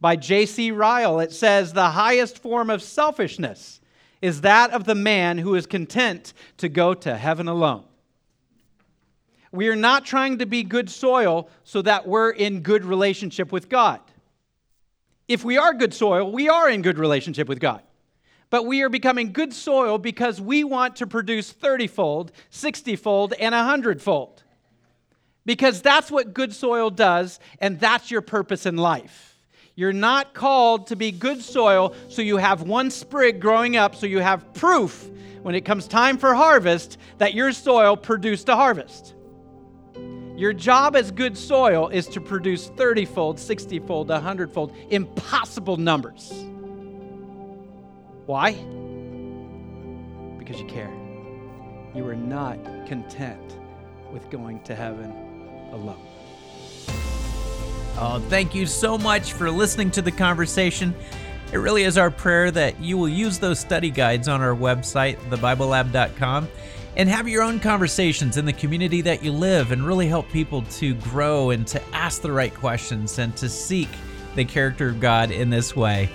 by 0.00 0.16
J.C. 0.16 0.72
Ryle, 0.72 1.20
it 1.20 1.30
says, 1.30 1.72
The 1.72 1.90
highest 1.90 2.38
form 2.38 2.70
of 2.70 2.82
selfishness 2.82 3.80
is 4.22 4.40
that 4.40 4.70
of 4.70 4.84
the 4.84 4.94
man 4.94 5.38
who 5.38 5.54
is 5.54 5.66
content 5.66 6.32
to 6.56 6.68
go 6.68 6.94
to 6.94 7.16
heaven 7.16 7.46
alone. 7.46 7.84
We 9.52 9.68
are 9.68 9.76
not 9.76 10.06
trying 10.06 10.38
to 10.38 10.46
be 10.46 10.62
good 10.62 10.88
soil 10.88 11.50
so 11.62 11.82
that 11.82 12.08
we're 12.08 12.30
in 12.30 12.62
good 12.62 12.86
relationship 12.86 13.52
with 13.52 13.68
God. 13.68 14.00
If 15.28 15.44
we 15.44 15.58
are 15.58 15.74
good 15.74 15.92
soil, 15.92 16.32
we 16.32 16.48
are 16.48 16.70
in 16.70 16.80
good 16.80 16.98
relationship 16.98 17.48
with 17.48 17.60
God. 17.60 17.82
But 18.48 18.64
we 18.64 18.82
are 18.82 18.88
becoming 18.88 19.32
good 19.32 19.52
soil 19.52 19.98
because 19.98 20.40
we 20.40 20.64
want 20.64 20.96
to 20.96 21.06
produce 21.06 21.52
30 21.52 21.86
fold, 21.86 22.32
60 22.48 22.96
fold, 22.96 23.34
and 23.34 23.54
100 23.54 24.00
fold. 24.00 24.42
Because 25.44 25.82
that's 25.82 26.10
what 26.10 26.34
good 26.34 26.52
soil 26.52 26.90
does, 26.90 27.40
and 27.58 27.80
that's 27.80 28.10
your 28.10 28.20
purpose 28.20 28.66
in 28.66 28.76
life. 28.76 29.38
You're 29.74 29.92
not 29.92 30.34
called 30.34 30.88
to 30.88 30.96
be 30.96 31.10
good 31.10 31.42
soil 31.42 31.94
so 32.08 32.22
you 32.22 32.36
have 32.36 32.62
one 32.62 32.90
sprig 32.90 33.40
growing 33.40 33.76
up, 33.76 33.94
so 33.94 34.06
you 34.06 34.18
have 34.18 34.52
proof 34.54 35.08
when 35.42 35.54
it 35.54 35.62
comes 35.62 35.88
time 35.88 36.18
for 36.18 36.34
harvest 36.34 36.98
that 37.18 37.34
your 37.34 37.52
soil 37.52 37.96
produced 37.96 38.48
a 38.48 38.56
harvest. 38.56 39.14
Your 40.36 40.52
job 40.52 40.94
as 40.94 41.10
good 41.10 41.36
soil 41.36 41.88
is 41.88 42.06
to 42.08 42.20
produce 42.20 42.68
30 42.68 43.04
fold, 43.06 43.38
60 43.38 43.78
fold, 43.80 44.08
100 44.08 44.52
fold, 44.52 44.74
impossible 44.90 45.76
numbers. 45.76 46.32
Why? 48.26 48.52
Because 50.38 50.60
you 50.60 50.66
care. 50.66 50.92
You 51.94 52.06
are 52.06 52.16
not 52.16 52.58
content 52.86 53.58
with 54.12 54.28
going 54.30 54.62
to 54.64 54.74
heaven 54.74 55.21
alone. 55.72 56.00
Oh, 57.98 58.24
thank 58.28 58.54
you 58.54 58.66
so 58.66 58.96
much 58.96 59.32
for 59.32 59.50
listening 59.50 59.90
to 59.92 60.02
the 60.02 60.10
conversation. 60.10 60.94
It 61.52 61.58
really 61.58 61.82
is 61.82 61.98
our 61.98 62.10
prayer 62.10 62.50
that 62.50 62.80
you 62.80 62.96
will 62.96 63.08
use 63.08 63.38
those 63.38 63.60
study 63.60 63.90
guides 63.90 64.26
on 64.26 64.40
our 64.40 64.54
website, 64.54 65.18
thebiblelab.com, 65.28 66.48
and 66.96 67.08
have 67.08 67.28
your 67.28 67.42
own 67.42 67.60
conversations 67.60 68.38
in 68.38 68.44
the 68.44 68.52
community 68.52 69.02
that 69.02 69.22
you 69.22 69.32
live 69.32 69.72
and 69.72 69.86
really 69.86 70.08
help 70.08 70.28
people 70.30 70.62
to 70.62 70.94
grow 70.94 71.50
and 71.50 71.66
to 71.66 71.82
ask 71.94 72.22
the 72.22 72.32
right 72.32 72.54
questions 72.54 73.18
and 73.18 73.36
to 73.36 73.48
seek 73.48 73.88
the 74.34 74.44
character 74.44 74.88
of 74.88 75.00
God 75.00 75.30
in 75.30 75.50
this 75.50 75.76
way. 75.76 76.08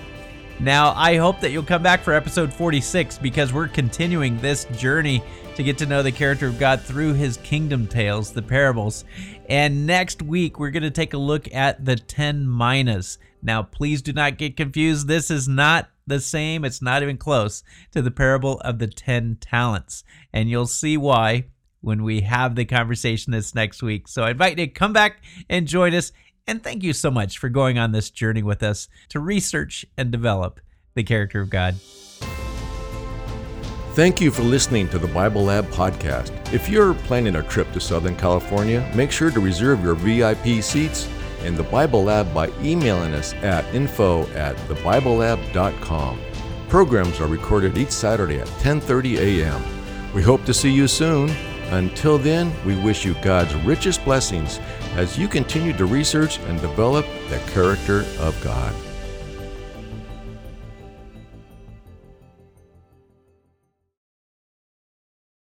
Now, 0.60 0.94
I 0.96 1.18
hope 1.18 1.40
that 1.42 1.52
you'll 1.52 1.62
come 1.62 1.84
back 1.84 2.02
for 2.02 2.14
episode 2.14 2.52
46 2.52 3.20
because 3.20 3.54
we're 3.54 3.68
continuing 3.68 4.40
this 4.40 4.66
journey 4.66 5.22
to 5.56 5.64
get 5.64 5.78
to 5.80 5.86
know 5.86 6.02
the 6.02 6.12
character 6.12 6.48
of 6.48 6.58
God 6.58 6.82
through 6.82 7.14
his 7.14 7.38
kingdom 7.38 7.86
tales, 7.88 8.32
the 8.32 8.42
parables. 8.42 9.06
And 9.48 9.88
next 9.88 10.22
week, 10.22 10.60
we're 10.60 10.72
going 10.72 10.84
to 10.84 10.92
take 10.92 11.14
a 11.14 11.18
look 11.18 11.52
at 11.54 11.86
the 11.86 11.96
10 11.96 12.48
minas. 12.48 13.18
Now, 13.42 13.64
please 13.64 14.02
do 14.02 14.12
not 14.12 14.38
get 14.38 14.58
confused. 14.58 15.08
This 15.08 15.32
is 15.32 15.48
not 15.48 15.90
the 16.06 16.20
same, 16.22 16.64
it's 16.64 16.82
not 16.82 17.04
even 17.04 17.18
close 17.18 17.64
to 17.92 18.02
the 18.02 18.12
parable 18.12 18.60
of 18.62 18.80
the 18.80 18.88
10 18.88 19.38
talents. 19.42 20.04
And 20.32 20.50
you'll 20.50 20.66
see 20.66 20.96
why 20.96 21.46
when 21.82 22.04
we 22.04 22.22
have 22.22 22.56
the 22.56 22.66
conversation 22.66 23.32
this 23.32 23.54
next 23.54 23.84
week. 23.84 24.08
So 24.08 24.24
I 24.24 24.32
invite 24.32 24.58
you 24.58 24.66
to 24.66 24.72
come 24.72 24.94
back 24.94 25.22
and 25.50 25.68
join 25.68 25.94
us. 25.94 26.12
And 26.48 26.64
thank 26.64 26.82
you 26.82 26.94
so 26.94 27.12
much 27.12 27.38
for 27.38 27.50
going 27.50 27.78
on 27.78 27.92
this 27.92 28.10
journey 28.10 28.42
with 28.42 28.64
us 28.64 28.88
to 29.10 29.20
research 29.20 29.86
and 29.98 30.12
develop 30.12 30.62
the 30.96 31.04
character 31.04 31.42
of 31.42 31.50
God. 31.50 31.76
Thank 33.98 34.22
you 34.22 34.30
for 34.30 34.44
listening 34.44 34.88
to 34.90 35.00
the 35.00 35.08
Bible 35.08 35.46
Lab 35.46 35.66
podcast. 35.70 36.54
If 36.54 36.70
you're 36.70 36.94
planning 36.94 37.38
a 37.38 37.42
trip 37.42 37.72
to 37.72 37.80
Southern 37.80 38.16
California, 38.16 38.88
make 38.94 39.12
sure 39.12 39.32
to 39.32 39.40
reserve 39.40 39.84
your 39.84 39.96
VIP 39.96 40.64
seats 40.64 41.10
in 41.44 41.56
the 41.56 41.64
Bible 41.64 42.04
Lab 42.04 42.32
by 42.32 42.50
emailing 42.62 43.16
us 43.16 43.34
at 43.42 43.66
info 43.74 44.28
at 44.36 44.56
thebiblelab.com. 44.68 46.22
Programs 46.70 47.20
are 47.20 47.28
recorded 47.28 47.76
each 47.76 47.90
Saturday 47.90 48.38
at 48.38 48.46
10:30 48.62 49.18
a.m. 49.18 49.64
We 50.14 50.22
hope 50.22 50.46
to 50.46 50.54
see 50.54 50.70
you 50.70 50.88
soon. 50.88 51.32
Until 51.72 52.20
then, 52.20 52.54
we 52.68 52.76
wish 52.76 53.04
you 53.04 53.16
God's 53.24 53.56
richest 53.66 54.06
blessings 54.06 54.60
as 54.94 55.18
you 55.18 55.28
continue 55.28 55.74
to 55.74 55.88
research 55.88 56.38
and 56.42 56.62
develop 56.62 57.08
the 57.32 57.40
character 57.52 58.06
of 58.20 58.40
God. 58.44 58.76